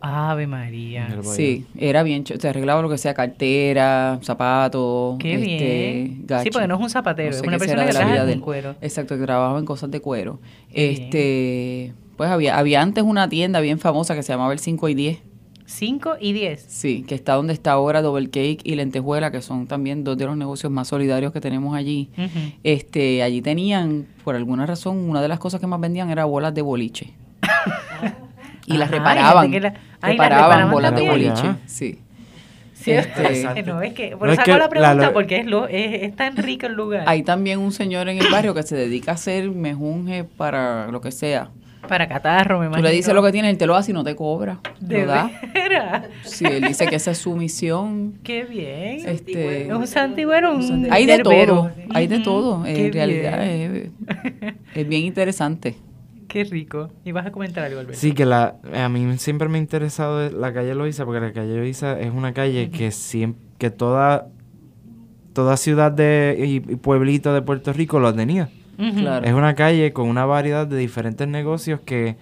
Ave 0.00 0.46
María. 0.46 1.18
Sí, 1.22 1.66
era 1.76 2.02
bien, 2.02 2.24
se 2.26 2.48
arreglaba 2.48 2.82
lo 2.82 2.88
que 2.88 2.98
sea, 2.98 3.14
cartera, 3.14 4.18
zapatos. 4.22 5.18
Qué 5.18 5.34
este, 5.34 6.26
bien. 6.26 6.42
Sí, 6.42 6.50
porque 6.50 6.68
no 6.68 6.76
es 6.76 6.80
un 6.80 6.90
zapatero, 6.90 7.30
es 7.30 7.42
una 7.42 7.58
persona 7.58 7.86
que 7.86 7.92
trabaja 7.92 8.30
en 8.30 8.40
cuero. 8.40 8.76
Exacto, 8.80 9.18
que 9.18 9.24
trabajaba 9.24 9.58
en 9.58 9.66
cosas 9.66 9.90
de 9.90 10.00
cuero. 10.00 10.40
este, 10.72 11.92
pues 12.16 12.30
había, 12.30 12.58
había 12.58 12.82
antes 12.82 13.02
una 13.02 13.28
tienda 13.28 13.60
bien 13.60 13.78
famosa 13.78 14.14
que 14.14 14.22
se 14.22 14.32
llamaba 14.32 14.52
el 14.52 14.58
5 14.58 14.88
y 14.90 14.94
10. 14.94 15.18
5 15.70 16.16
y 16.20 16.32
10. 16.32 16.66
Sí, 16.68 17.04
que 17.06 17.14
está 17.14 17.34
donde 17.34 17.52
está 17.52 17.72
ahora 17.72 18.02
Double 18.02 18.28
Cake 18.28 18.60
y 18.64 18.74
Lentejuela, 18.74 19.30
que 19.30 19.40
son 19.40 19.66
también 19.66 20.04
dos 20.04 20.18
de 20.18 20.26
los 20.26 20.36
negocios 20.36 20.70
más 20.72 20.88
solidarios 20.88 21.32
que 21.32 21.40
tenemos 21.40 21.76
allí. 21.76 22.10
Este, 22.64 23.22
allí 23.22 23.40
tenían, 23.40 24.06
por 24.24 24.34
alguna 24.34 24.66
razón, 24.66 24.98
una 24.98 25.22
de 25.22 25.28
las 25.28 25.38
cosas 25.38 25.60
que 25.60 25.66
más 25.66 25.80
vendían 25.80 26.10
era 26.10 26.24
bolas 26.24 26.52
de 26.54 26.62
boliche. 26.62 27.14
y 28.66 28.76
las 28.76 28.90
reparaban. 28.90 29.50
Reparaban, 30.00 30.70
bolas 30.70 30.94
de 30.94 31.08
boliche. 31.08 31.54
Sí. 31.66 31.98
Sí, 32.74 32.92
este, 32.92 33.62
no, 33.62 33.82
es 33.82 33.92
que, 33.92 34.16
por 34.16 34.30
eso 34.30 34.40
hago 34.40 34.56
la 34.56 34.70
pregunta 34.70 35.12
porque 35.12 35.36
es, 35.36 35.46
lo, 35.46 35.68
es, 35.68 36.02
es, 36.02 36.16
tan 36.16 36.34
rico 36.38 36.66
el 36.66 36.72
lugar. 36.72 37.04
Hay 37.06 37.22
también 37.22 37.58
un 37.58 37.72
señor 37.72 38.08
en 38.08 38.16
el 38.16 38.30
barrio 38.32 38.54
que 38.54 38.62
se 38.62 38.74
dedica 38.74 39.10
a 39.10 39.14
hacer 39.14 39.50
mejunje 39.50 40.24
para 40.24 40.86
lo 40.90 41.02
que 41.02 41.12
sea. 41.12 41.50
Para 41.86 42.08
catarro, 42.08 42.58
me 42.58 42.66
imagino. 42.66 42.86
Tú 42.86 42.90
le 42.90 42.96
dices 42.96 43.12
lo 43.12 43.22
que 43.22 43.32
tiene, 43.32 43.50
él 43.50 43.58
te 43.58 43.66
lo 43.66 43.76
hace 43.76 43.90
y 43.90 43.94
no 43.94 44.02
te 44.02 44.16
cobra. 44.16 44.60
¿De 44.80 45.00
verdad? 45.00 45.30
Sí, 46.24 46.44
él 46.46 46.62
dice 46.62 46.86
que 46.86 46.96
esa 46.96 47.10
es 47.10 47.18
su 47.18 47.34
misión. 47.36 48.14
Qué 48.22 48.44
bien. 48.44 49.06
Este, 49.06 49.74
un 49.74 49.86
santigüero, 49.86 50.54
un 50.54 50.88
Hay 50.90 51.04
de 51.04 51.18
todo, 51.18 51.70
hay 51.92 52.06
de 52.06 52.20
todo. 52.20 52.64
En 52.64 52.92
realidad 52.92 53.46
es, 53.46 53.90
es 54.74 54.88
bien 54.88 55.04
interesante. 55.04 55.76
Qué 56.30 56.44
rico. 56.44 56.90
Y 57.04 57.10
vas 57.10 57.26
a 57.26 57.32
comentar 57.32 57.64
algo, 57.64 57.80
Alberto. 57.80 57.98
Sí, 57.98 58.12
que 58.12 58.24
la, 58.24 58.54
a 58.72 58.88
mí 58.88 59.18
siempre 59.18 59.48
me 59.48 59.58
ha 59.58 59.60
interesado 59.60 60.30
la 60.30 60.52
calle 60.52 60.76
Loiza, 60.76 61.04
porque 61.04 61.20
la 61.20 61.32
calle 61.32 61.56
Loiza 61.56 61.98
es 61.98 62.12
una 62.12 62.32
calle 62.32 62.70
que 62.70 62.92
siempre, 62.92 63.42
que 63.58 63.70
toda, 63.70 64.28
toda 65.32 65.56
ciudad 65.56 65.90
de, 65.90 66.36
y, 66.38 66.60
pueblito 66.76 67.34
de 67.34 67.42
Puerto 67.42 67.72
Rico 67.72 67.98
lo 67.98 68.14
tenía. 68.14 68.48
claro. 68.76 69.26
Es 69.26 69.32
una 69.34 69.56
calle 69.56 69.92
con 69.92 70.08
una 70.08 70.24
variedad 70.24 70.68
de 70.68 70.76
diferentes 70.76 71.26
negocios 71.26 71.80
que 71.80 72.16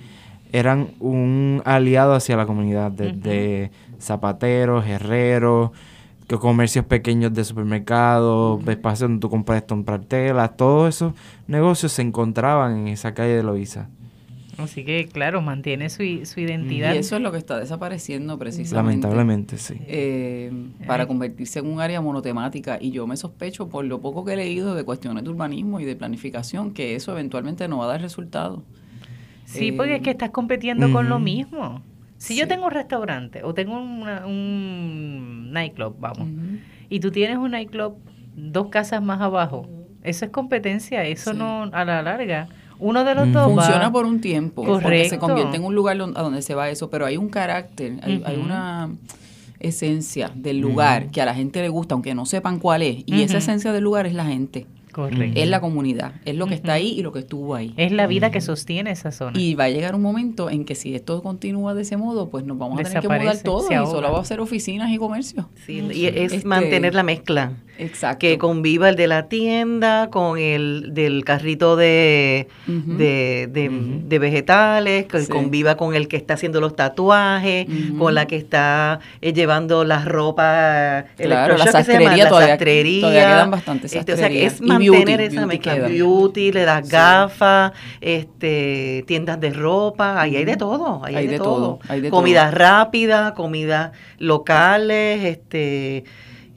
eran 0.52 0.88
un 1.00 1.61
aliado 1.66 2.14
hacia 2.14 2.34
la 2.38 2.46
comunidad, 2.46 2.90
desde 2.90 3.70
zapateros, 4.00 4.86
herreros, 4.86 5.72
comercios 6.36 6.84
pequeños 6.86 7.32
de 7.32 7.44
supermercados, 7.44 8.66
espacios 8.68 9.09
donde 9.09 9.20
tú 9.20 9.30
compras 9.30 9.64
comprar 9.68 10.00
telas, 10.00 10.56
todos 10.56 10.94
esos 10.94 11.12
negocios 11.46 11.92
se 11.92 12.02
encontraban 12.02 12.78
en 12.78 12.88
esa 12.88 13.12
calle 13.12 13.36
de 13.36 13.42
Loiza. 13.42 13.88
Así 14.59 14.84
que, 14.84 15.06
claro, 15.06 15.40
mantiene 15.40 15.88
su, 15.88 16.02
su 16.24 16.40
identidad. 16.40 16.94
Y 16.94 16.98
eso 16.98 17.16
es 17.16 17.22
lo 17.22 17.30
que 17.30 17.38
está 17.38 17.59
desapareciendo 17.59 18.38
precisamente. 18.38 18.74
Lamentablemente, 18.74 19.56
sí. 19.56 19.76
Eh, 19.86 20.52
para 20.86 21.06
convertirse 21.06 21.61
en 21.61 21.66
un 21.68 21.80
área 21.80 22.00
monotemática. 22.00 22.78
Y 22.80 22.90
yo 22.90 23.06
me 23.06 23.16
sospecho, 23.16 23.68
por 23.68 23.84
lo 23.84 24.00
poco 24.00 24.24
que 24.24 24.32
he 24.32 24.36
leído 24.36 24.74
de 24.74 24.84
cuestiones 24.84 25.22
de 25.22 25.30
urbanismo 25.30 25.78
y 25.78 25.84
de 25.84 25.94
planificación, 25.94 26.72
que 26.72 26.96
eso 26.96 27.12
eventualmente 27.12 27.68
no 27.68 27.78
va 27.78 27.84
a 27.84 27.88
dar 27.88 28.00
resultado. 28.00 28.64
Sí, 29.44 29.72
porque 29.72 29.96
es 29.96 30.02
que 30.02 30.11
estás 30.11 30.30
compitiendo 30.30 30.92
con 30.92 31.09
lo 31.09 31.18
mismo. 31.18 31.82
Si 32.18 32.36
yo 32.36 32.48
tengo 32.48 32.66
un 32.66 32.72
restaurante 32.72 33.44
o 33.44 33.54
tengo 33.54 33.80
un 33.80 35.52
nightclub, 35.52 35.96
vamos, 36.00 36.28
y 36.90 37.00
tú 37.00 37.12
tienes 37.12 37.38
un 37.38 37.52
nightclub 37.52 37.94
dos 38.34 38.68
casas 38.68 39.02
más 39.02 39.20
abajo, 39.20 39.68
eso 40.02 40.24
es 40.24 40.30
competencia, 40.32 41.04
eso 41.04 41.32
no 41.32 41.62
a 41.72 41.84
la 41.84 42.02
larga 42.02 42.48
uno 42.80 43.04
de 43.04 43.14
los 43.14 43.32
dos 43.32 43.52
funciona 43.52 43.90
por 43.92 44.06
un 44.06 44.20
tiempo 44.20 44.64
porque 44.64 45.08
se 45.08 45.18
convierte 45.18 45.56
en 45.56 45.64
un 45.64 45.74
lugar 45.74 45.96
a 46.00 46.22
donde 46.22 46.42
se 46.42 46.54
va 46.54 46.70
eso 46.70 46.90
pero 46.90 47.06
hay 47.06 47.16
un 47.16 47.28
carácter 47.28 47.98
hay, 48.02 48.40
una 48.42 48.90
esencia 49.60 50.30
del 50.34 50.58
lugar 50.58 51.10
que 51.10 51.20
a 51.20 51.24
la 51.24 51.34
gente 51.34 51.60
le 51.60 51.68
gusta 51.68 51.94
aunque 51.94 52.14
no 52.14 52.26
sepan 52.26 52.58
cuál 52.58 52.82
es 52.82 53.02
y 53.06 53.22
esa 53.22 53.38
esencia 53.38 53.72
del 53.72 53.84
lugar 53.84 54.06
es 54.06 54.14
la 54.14 54.24
gente 54.24 54.66
es 55.07 55.49
la 55.49 55.61
comunidad, 55.61 56.12
es 56.24 56.34
lo 56.36 56.46
que 56.46 56.55
está 56.55 56.74
ahí 56.74 56.88
y 56.99 57.03
lo 57.03 57.12
que 57.12 57.20
estuvo 57.20 57.55
ahí. 57.55 57.74
Es 57.76 57.92
la 57.92 58.07
vida 58.07 58.30
que 58.30 58.40
sostiene 58.40 58.90
esa 58.90 59.12
zona. 59.12 59.38
Y 59.38 59.55
va 59.55 59.64
a 59.64 59.68
llegar 59.68 59.94
un 59.94 60.03
momento 60.03 60.51
en 60.51 60.64
que 60.64 60.74
si 60.74 60.94
esto 60.94 61.22
continúa 61.22 61.74
de 61.74 61.82
ese 61.82 61.96
modo, 61.96 62.28
pues 62.28 62.44
nos 62.44 62.59
vamos 62.59 62.80
a 62.80 62.84
tener 62.84 63.01
que 63.03 63.09
mudar 63.09 63.38
todo 63.42 63.66
y 63.70 63.86
solo 63.86 64.12
va 64.12 64.20
a 64.20 64.24
ser 64.24 64.40
oficinas 64.40 64.90
y 64.90 64.99
comercio. 64.99 65.49
Sí, 65.66 65.86
y 65.92 66.07
es 66.07 66.32
este, 66.32 66.46
mantener 66.46 66.94
la 66.94 67.03
mezcla. 67.03 67.53
Exacto. 67.78 68.18
Que 68.18 68.38
conviva 68.38 68.88
el 68.88 68.96
de 68.96 69.07
la 69.07 69.28
tienda 69.28 70.11
con 70.11 70.36
el 70.36 70.94
del 70.94 71.24
carrito 71.24 71.76
de, 71.76 72.49
de, 72.66 74.18
vegetales, 74.18 75.07
que 75.07 75.26
conviva 75.28 75.76
con 75.76 75.94
el 75.94 76.09
que 76.09 76.16
está 76.16 76.34
haciendo 76.34 76.61
los 76.61 76.74
tatuajes, 76.74 77.66
con 77.96 78.14
la 78.14 78.26
que 78.26 78.36
está 78.36 78.99
eh, 79.20 79.32
llevando 79.32 79.84
las 79.84 80.07
ropas. 80.07 81.05
Claro, 81.16 81.57
la 81.57 81.70
sastrería, 81.70 82.28
todavía, 82.28 82.59
quedan 82.59 83.51
bastante 83.51 83.86
este, 83.86 84.12
o 84.12 84.16
sea, 84.16 84.28
que 84.28 84.46
es 84.46 84.61
mantener 84.61 84.88
esa 84.95 85.47
mezcla. 85.47 85.74
Beauty, 85.74 86.53
le 86.53 86.64
das 86.64 86.89
gafas, 86.89 87.72
este, 88.01 89.05
tiendas 89.07 89.41
de 89.41 89.51
ropa, 89.51 90.20
ahí 90.20 90.36
hay 90.36 90.45
de 90.45 90.57
todo. 90.57 91.05
Ahí 91.05 91.16
hay, 91.16 91.26
de, 91.26 91.39
todo. 91.39 91.78
comida 92.11 92.51
rápida, 92.51 93.34
comidas 93.34 93.93
locales, 94.18 95.24
este 95.24 96.05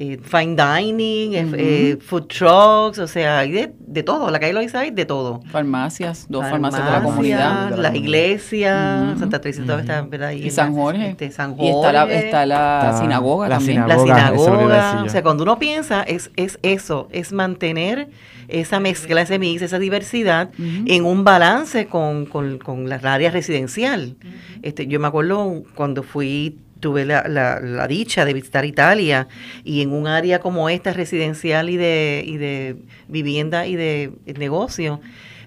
eh, 0.04 0.20
fine 0.24 0.56
dining, 0.56 1.36
eh, 1.36 1.46
eh, 1.58 1.98
food 2.02 2.26
trucks, 2.26 2.98
o 2.98 3.08
sea, 3.08 3.38
hay 3.38 3.52
de, 3.52 4.02
todo. 4.02 4.32
La 4.32 4.40
calle 4.40 4.52
Loiza 4.52 4.80
hay 4.80 4.90
de 4.90 5.06
todo. 5.06 5.42
Farmacias, 5.52 6.26
dos 6.28 6.44
farmacias 6.50 6.84
de 6.84 6.92
la 6.92 7.04
comunidad. 7.04 7.78
La 7.78 7.96
iglesia, 7.96 9.14
Santa 9.20 9.40
Teresa 9.40 9.62
está 9.62 10.02
¿verdad? 10.02 10.30
Ahí 10.30 10.48
y 10.48 10.50
San 10.50 10.74
Jorge. 10.74 11.12
Este, 11.12 11.30
San 11.30 11.56
Jorge. 11.56 11.68
Y 11.68 11.76
está 11.76 11.92
la, 11.94 12.12
está 12.12 12.46
la 12.48 12.98
sinagoga 13.00 13.48
la 13.48 13.58
también. 13.60 13.88
la 13.88 14.00
sinagoga. 14.00 15.04
O 15.06 15.10
sea, 15.10 15.22
cuando 15.22 15.44
uno 15.44 15.60
piensa, 15.60 16.02
es, 16.02 16.32
es 16.36 16.58
eso, 16.64 17.08
es 17.12 17.32
mantener 17.32 18.10
esa 18.48 18.80
mezcla, 18.80 19.22
ese 19.22 19.38
mix, 19.38 19.62
esa 19.62 19.78
diversidad 19.78 20.50
en 20.58 21.06
un 21.06 21.24
balance 21.24 21.86
con, 21.86 22.26
con, 22.26 22.58
con 22.58 22.90
la 22.90 22.96
área 22.96 23.30
residencial. 23.30 24.16
este 24.64 24.88
Yo 24.88 25.00
me 25.00 25.08
acuerdo 25.08 25.62
cuando 25.76 26.02
fui 26.02 26.58
tuve 26.82 27.06
la, 27.06 27.24
la, 27.30 27.88
dicha 27.88 28.26
de 28.26 28.34
visitar 28.34 28.66
Italia 28.66 29.30
y 29.64 29.82
en 29.82 29.94
un 29.94 30.08
área 30.08 30.40
como 30.40 30.70
esta 30.70 30.92
residencial 30.92 31.70
y 31.70 31.78
de, 31.78 32.24
y 32.26 32.36
de 32.36 32.76
vivienda 33.08 33.68
y 33.68 33.78
de, 33.78 34.12
negocio, 34.38 35.00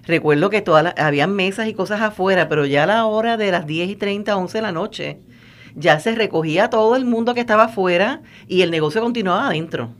recuerdo 0.03 0.49
que 0.49 0.61
todas 0.61 0.95
habían 0.97 1.35
mesas 1.35 1.67
y 1.67 1.73
cosas 1.75 2.01
afuera, 2.01 2.49
pero 2.49 2.65
ya 2.65 2.83
a 2.83 2.87
la 2.87 3.05
hora 3.05 3.37
de 3.37 3.51
las 3.51 3.67
10 3.67 3.89
y 3.89 3.95
30, 3.95 4.35
11 4.35 4.57
de 4.57 4.61
la 4.61 4.71
noche, 4.71 5.19
ya 5.75 5.99
se 5.99 6.15
recogía 6.15 6.69
todo 6.69 6.95
el 6.95 7.05
mundo 7.05 7.33
que 7.33 7.41
estaba 7.41 7.65
afuera 7.65 8.21
y 8.47 8.61
el 8.61 8.71
negocio 8.71 9.01
continuaba 9.01 9.47
adentro. 9.47 9.91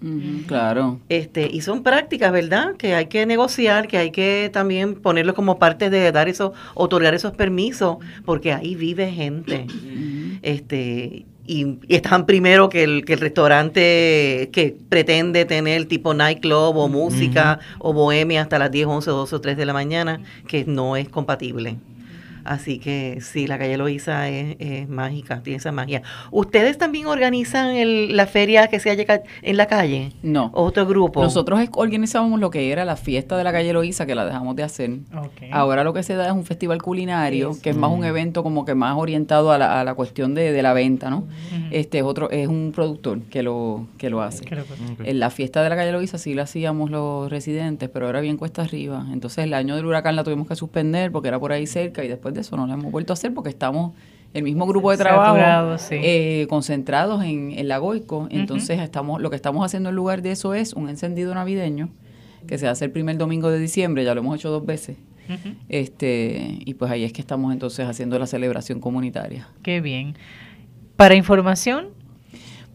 claro. 0.47 0.99
Este, 1.09 1.49
y 1.51 1.61
son 1.61 1.83
prácticas, 1.83 2.31
¿verdad? 2.31 2.75
Que 2.77 2.95
hay 2.95 3.07
que 3.07 3.25
negociar, 3.25 3.87
que 3.87 3.97
hay 3.97 4.11
que 4.11 4.49
también 4.51 4.95
ponerlo 4.95 5.33
como 5.33 5.59
parte 5.59 5.89
de 5.89 6.11
dar 6.11 6.29
eso, 6.29 6.53
otorgar 6.73 7.13
esos 7.13 7.33
permisos, 7.33 7.97
porque 8.25 8.53
ahí 8.53 8.75
vive 8.75 9.11
gente 9.11 9.67
este 10.41 11.25
y, 11.47 11.77
están 11.89 12.25
primero 12.25 12.69
que 12.69 12.83
el, 12.83 13.05
que 13.05 13.13
el 13.13 13.19
restaurante 13.19 14.49
que 14.51 14.75
pretende 14.89 15.45
tener 15.45 15.85
tipo 15.85 16.13
nightclub 16.13 16.75
o 16.75 16.87
música 16.87 17.59
o 17.79 17.93
bohemia 17.93 18.41
hasta 18.41 18.57
las 18.57 18.71
10, 18.71 18.87
11, 18.87 19.11
12 19.11 19.35
o 19.35 19.41
3 19.41 19.57
de 19.57 19.65
la 19.65 19.73
mañana, 19.73 20.21
que 20.47 20.65
no 20.65 20.95
es 20.95 21.07
compatible. 21.07 21.77
Así 22.45 22.77
que 22.77 23.19
sí, 23.21 23.47
la 23.47 23.57
calle 23.57 23.75
Loíza 23.75 24.29
es, 24.29 24.87
mágica, 24.87 25.41
tiene 25.41 25.57
esa 25.57 25.71
magia. 25.71 26.03
¿Ustedes 26.31 26.77
también 26.77 27.07
organizan 27.07 27.75
la 28.15 28.27
feria 28.27 28.67
que 28.67 28.79
se 28.79 28.91
haya 28.91 29.23
en 29.41 29.57
la 29.57 29.65
calle? 29.65 30.11
No. 30.21 30.51
¿Otro 30.53 30.85
grupo? 30.85 31.23
Nosotros 31.23 31.59
organizábamos 31.73 32.39
lo 32.39 32.51
que 32.51 32.71
era 32.71 32.85
la 32.85 32.95
fiesta 32.95 33.35
de 33.35 33.43
la 33.43 33.51
calle 33.51 33.73
Loíza, 33.73 34.05
que 34.05 34.13
la 34.13 34.25
dejamos 34.25 34.55
de 34.55 34.61
hacer. 34.61 34.91
Ahora 35.51 35.83
lo 35.83 35.93
que 35.93 36.03
se 36.03 36.13
da 36.13 36.27
es 36.27 36.33
un 36.33 36.45
festival 36.45 36.83
culinario, 36.83 37.57
que 37.63 37.71
es 37.71 37.75
más 37.75 37.91
un 37.91 38.03
evento 38.03 38.43
como 38.43 38.63
que 38.63 38.75
más 38.75 38.95
orientado 38.95 39.51
a 39.51 39.57
la, 39.57 39.81
a 39.81 39.83
la 39.83 39.95
cuestión 39.95 40.35
de, 40.35 40.61
la 40.61 40.73
venta, 40.73 41.09
¿no? 41.09 41.27
Este 41.71 41.97
es 41.97 42.03
otro, 42.03 42.29
es 42.29 42.47
un 42.47 42.71
productor 42.73 43.21
que 43.23 43.41
lo, 43.41 43.87
que 43.97 44.11
lo 44.11 44.21
hace. 44.21 44.45
En 45.03 45.19
la 45.19 45.31
fiesta 45.31 45.63
de 45.63 45.69
la 45.69 45.75
calle 45.75 45.91
Loíza 45.91 46.19
sí 46.19 46.35
la 46.35 46.43
hacíamos 46.43 46.91
los 46.91 47.29
residentes, 47.31 47.89
pero 47.89 48.07
era 48.07 48.21
bien 48.21 48.37
cuesta 48.37 48.61
arriba. 48.61 49.03
Entonces 49.11 49.45
el 49.45 49.53
año 49.55 49.75
del 49.75 49.85
huracán 49.87 50.15
la 50.15 50.23
tuvimos 50.23 50.47
que 50.47 50.55
suspender 50.55 51.11
porque 51.11 51.29
era 51.29 51.39
por 51.39 51.51
ahí 51.51 51.65
cerca 51.65 52.03
y 52.03 52.07
después 52.07 52.34
de 52.35 52.41
eso 52.41 52.55
no 52.55 52.67
lo 52.67 52.73
hemos 52.73 52.91
vuelto 52.91 53.13
a 53.13 53.15
hacer 53.15 53.33
porque 53.33 53.49
estamos 53.49 53.93
el 54.35 54.43
mismo 54.43 54.67
grupo 54.67 54.91
de 54.91 54.97
trabajo 54.97 55.37
eh, 55.91 56.45
concentrados 56.49 57.23
en, 57.23 57.51
en 57.57 57.67
la 57.69 57.77
Goico. 57.77 58.27
Entonces, 58.29 58.81
estamos, 58.81 59.21
lo 59.21 59.29
que 59.29 59.37
estamos 59.37 59.65
haciendo 59.65 59.89
en 59.89 59.95
lugar 59.95 60.21
de 60.21 60.31
eso 60.31 60.53
es 60.53 60.73
un 60.73 60.89
encendido 60.89 61.33
navideño 61.33 61.89
que 62.45 62.57
se 62.57 62.67
hace 62.67 62.85
el 62.85 62.91
primer 62.91 63.17
domingo 63.17 63.49
de 63.49 63.59
diciembre, 63.59 64.03
ya 64.03 64.13
lo 64.13 64.19
hemos 64.19 64.35
hecho 64.37 64.49
dos 64.49 64.65
veces. 64.65 64.97
este 65.69 66.59
Y 66.65 66.73
pues 66.75 66.91
ahí 66.91 67.03
es 67.03 67.13
que 67.13 67.21
estamos 67.21 67.51
entonces 67.53 67.87
haciendo 67.87 68.19
la 68.19 68.27
celebración 68.27 68.79
comunitaria. 68.79 69.47
Qué 69.63 69.79
bien. 69.81 70.15
Para 70.97 71.15
información, 71.15 71.87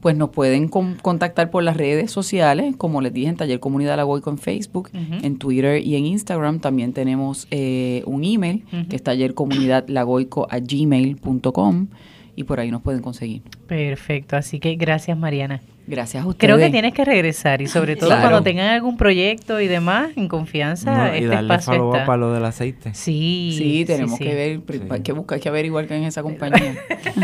pues 0.00 0.16
nos 0.16 0.30
pueden 0.30 0.68
contactar 0.68 1.50
por 1.50 1.62
las 1.62 1.76
redes 1.76 2.10
sociales, 2.10 2.74
como 2.76 3.00
les 3.00 3.12
dije, 3.12 3.28
en 3.28 3.36
Taller 3.36 3.60
Comunidad 3.60 3.96
Lagoico 3.96 4.30
en 4.30 4.38
Facebook, 4.38 4.90
en 4.92 5.38
Twitter 5.38 5.84
y 5.84 5.96
en 5.96 6.06
Instagram. 6.06 6.60
También 6.60 6.92
tenemos 6.92 7.46
eh, 7.50 8.02
un 8.06 8.24
email, 8.24 8.64
que 8.88 8.96
es 8.96 9.02
tallercomunidadlagoico 9.02 10.46
a 10.50 10.58
gmail.com 10.58 11.88
y 12.36 12.44
por 12.44 12.60
ahí 12.60 12.70
nos 12.70 12.82
pueden 12.82 13.02
conseguir. 13.02 13.42
Perfecto, 13.66 14.36
así 14.36 14.58
que 14.58 14.74
gracias 14.76 15.16
Mariana. 15.18 15.60
Gracias 15.86 16.24
a 16.24 16.26
ustedes. 16.26 16.54
Creo 16.54 16.64
que 16.64 16.70
tienes 16.70 16.94
que 16.94 17.04
regresar 17.04 17.62
y 17.62 17.66
sobre 17.66 17.96
todo 17.96 18.10
cuando 18.10 18.42
tengan 18.42 18.68
algún 18.68 18.96
proyecto 18.96 19.60
y 19.60 19.66
demás, 19.66 20.10
en 20.16 20.28
confianza, 20.28 21.08
no, 21.08 21.14
y 21.14 21.18
este 21.18 21.26
darle 21.26 21.54
espacio 21.54 21.92
está. 21.92 22.06
para 22.06 22.16
lo 22.16 22.32
del 22.32 22.44
aceite. 22.44 22.94
Sí, 22.94 23.54
sí, 23.56 23.84
tenemos 23.84 24.18
que 24.18 24.34
ver, 24.34 24.60
hay 24.90 25.00
que 25.02 25.12
buscar, 25.12 25.36
hay 25.36 25.40
que 25.40 25.48
averiguar 25.48 25.86
quién 25.86 26.02
es 26.02 26.08
esa 26.08 26.22
compañía. 26.22 26.74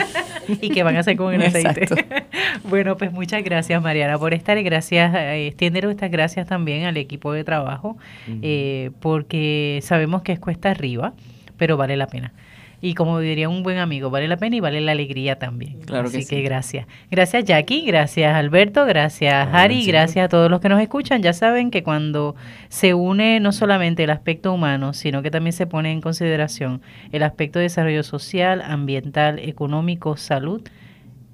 y 0.60 0.70
qué 0.70 0.82
van 0.82 0.96
a 0.96 1.00
hacer 1.00 1.16
con 1.16 1.32
el 1.34 1.42
aceite. 1.42 1.86
bueno, 2.64 2.96
pues 2.96 3.12
muchas 3.12 3.42
gracias 3.44 3.82
Mariana 3.82 4.18
por 4.18 4.34
estar 4.34 4.58
y 4.58 4.62
gracias, 4.62 5.14
eh, 5.14 5.46
extiender 5.46 5.84
estas 5.86 6.10
gracias 6.10 6.46
también 6.46 6.84
al 6.84 6.96
equipo 6.96 7.32
de 7.32 7.44
trabajo, 7.44 7.96
eh, 8.42 8.90
porque 9.00 9.80
sabemos 9.82 10.22
que 10.22 10.32
es 10.32 10.40
cuesta 10.40 10.70
arriba, 10.70 11.12
pero 11.56 11.76
vale 11.76 11.96
la 11.96 12.06
pena. 12.06 12.32
Y 12.80 12.94
como 12.94 13.18
diría 13.20 13.48
un 13.48 13.62
buen 13.62 13.78
amigo, 13.78 14.10
vale 14.10 14.28
la 14.28 14.36
pena 14.36 14.56
y 14.56 14.60
vale 14.60 14.80
la 14.80 14.92
alegría 14.92 15.38
también. 15.38 15.80
Claro 15.80 16.08
Así 16.08 16.26
que, 16.26 16.42
gracias. 16.42 16.86
Gracias 17.10 17.44
Jackie, 17.44 17.86
gracias 17.86 18.34
Alberto, 18.34 18.84
gracias 18.84 19.48
Harry, 19.52 19.84
gracias 19.86 20.26
a 20.26 20.28
todos 20.28 20.50
los 20.50 20.60
que 20.60 20.68
nos 20.68 20.80
escuchan. 20.80 21.22
Ya 21.22 21.32
saben 21.32 21.70
que 21.70 21.82
cuando 21.82 22.36
se 22.68 22.94
une 22.94 23.40
no 23.40 23.52
solamente 23.52 24.04
el 24.04 24.10
aspecto 24.10 24.52
humano, 24.52 24.92
sino 24.92 25.22
que 25.22 25.30
también 25.30 25.52
se 25.52 25.66
pone 25.66 25.90
en 25.90 26.00
consideración 26.00 26.82
el 27.12 27.22
aspecto 27.22 27.58
de 27.58 27.64
desarrollo 27.64 28.02
social, 28.02 28.62
ambiental, 28.62 29.38
económico, 29.38 30.16
salud, 30.16 30.62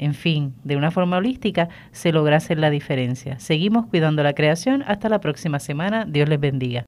en 0.03 0.15
fin, 0.15 0.55
de 0.65 0.77
una 0.77 0.91
forma 0.91 1.19
holística, 1.19 1.69
se 1.93 2.11
logra 2.11 2.37
hacer 2.37 2.59
la 2.59 2.71
diferencia. 2.71 3.39
Seguimos 3.39 3.87
cuidando 3.87 4.25
la 4.25 4.33
creación. 4.33 4.83
Hasta 4.89 5.09
la 5.09 5.21
próxima 5.21 5.61
semana. 5.61 6.07
Dios 6.07 6.29
les 6.29 6.41
bendiga. 6.41 6.81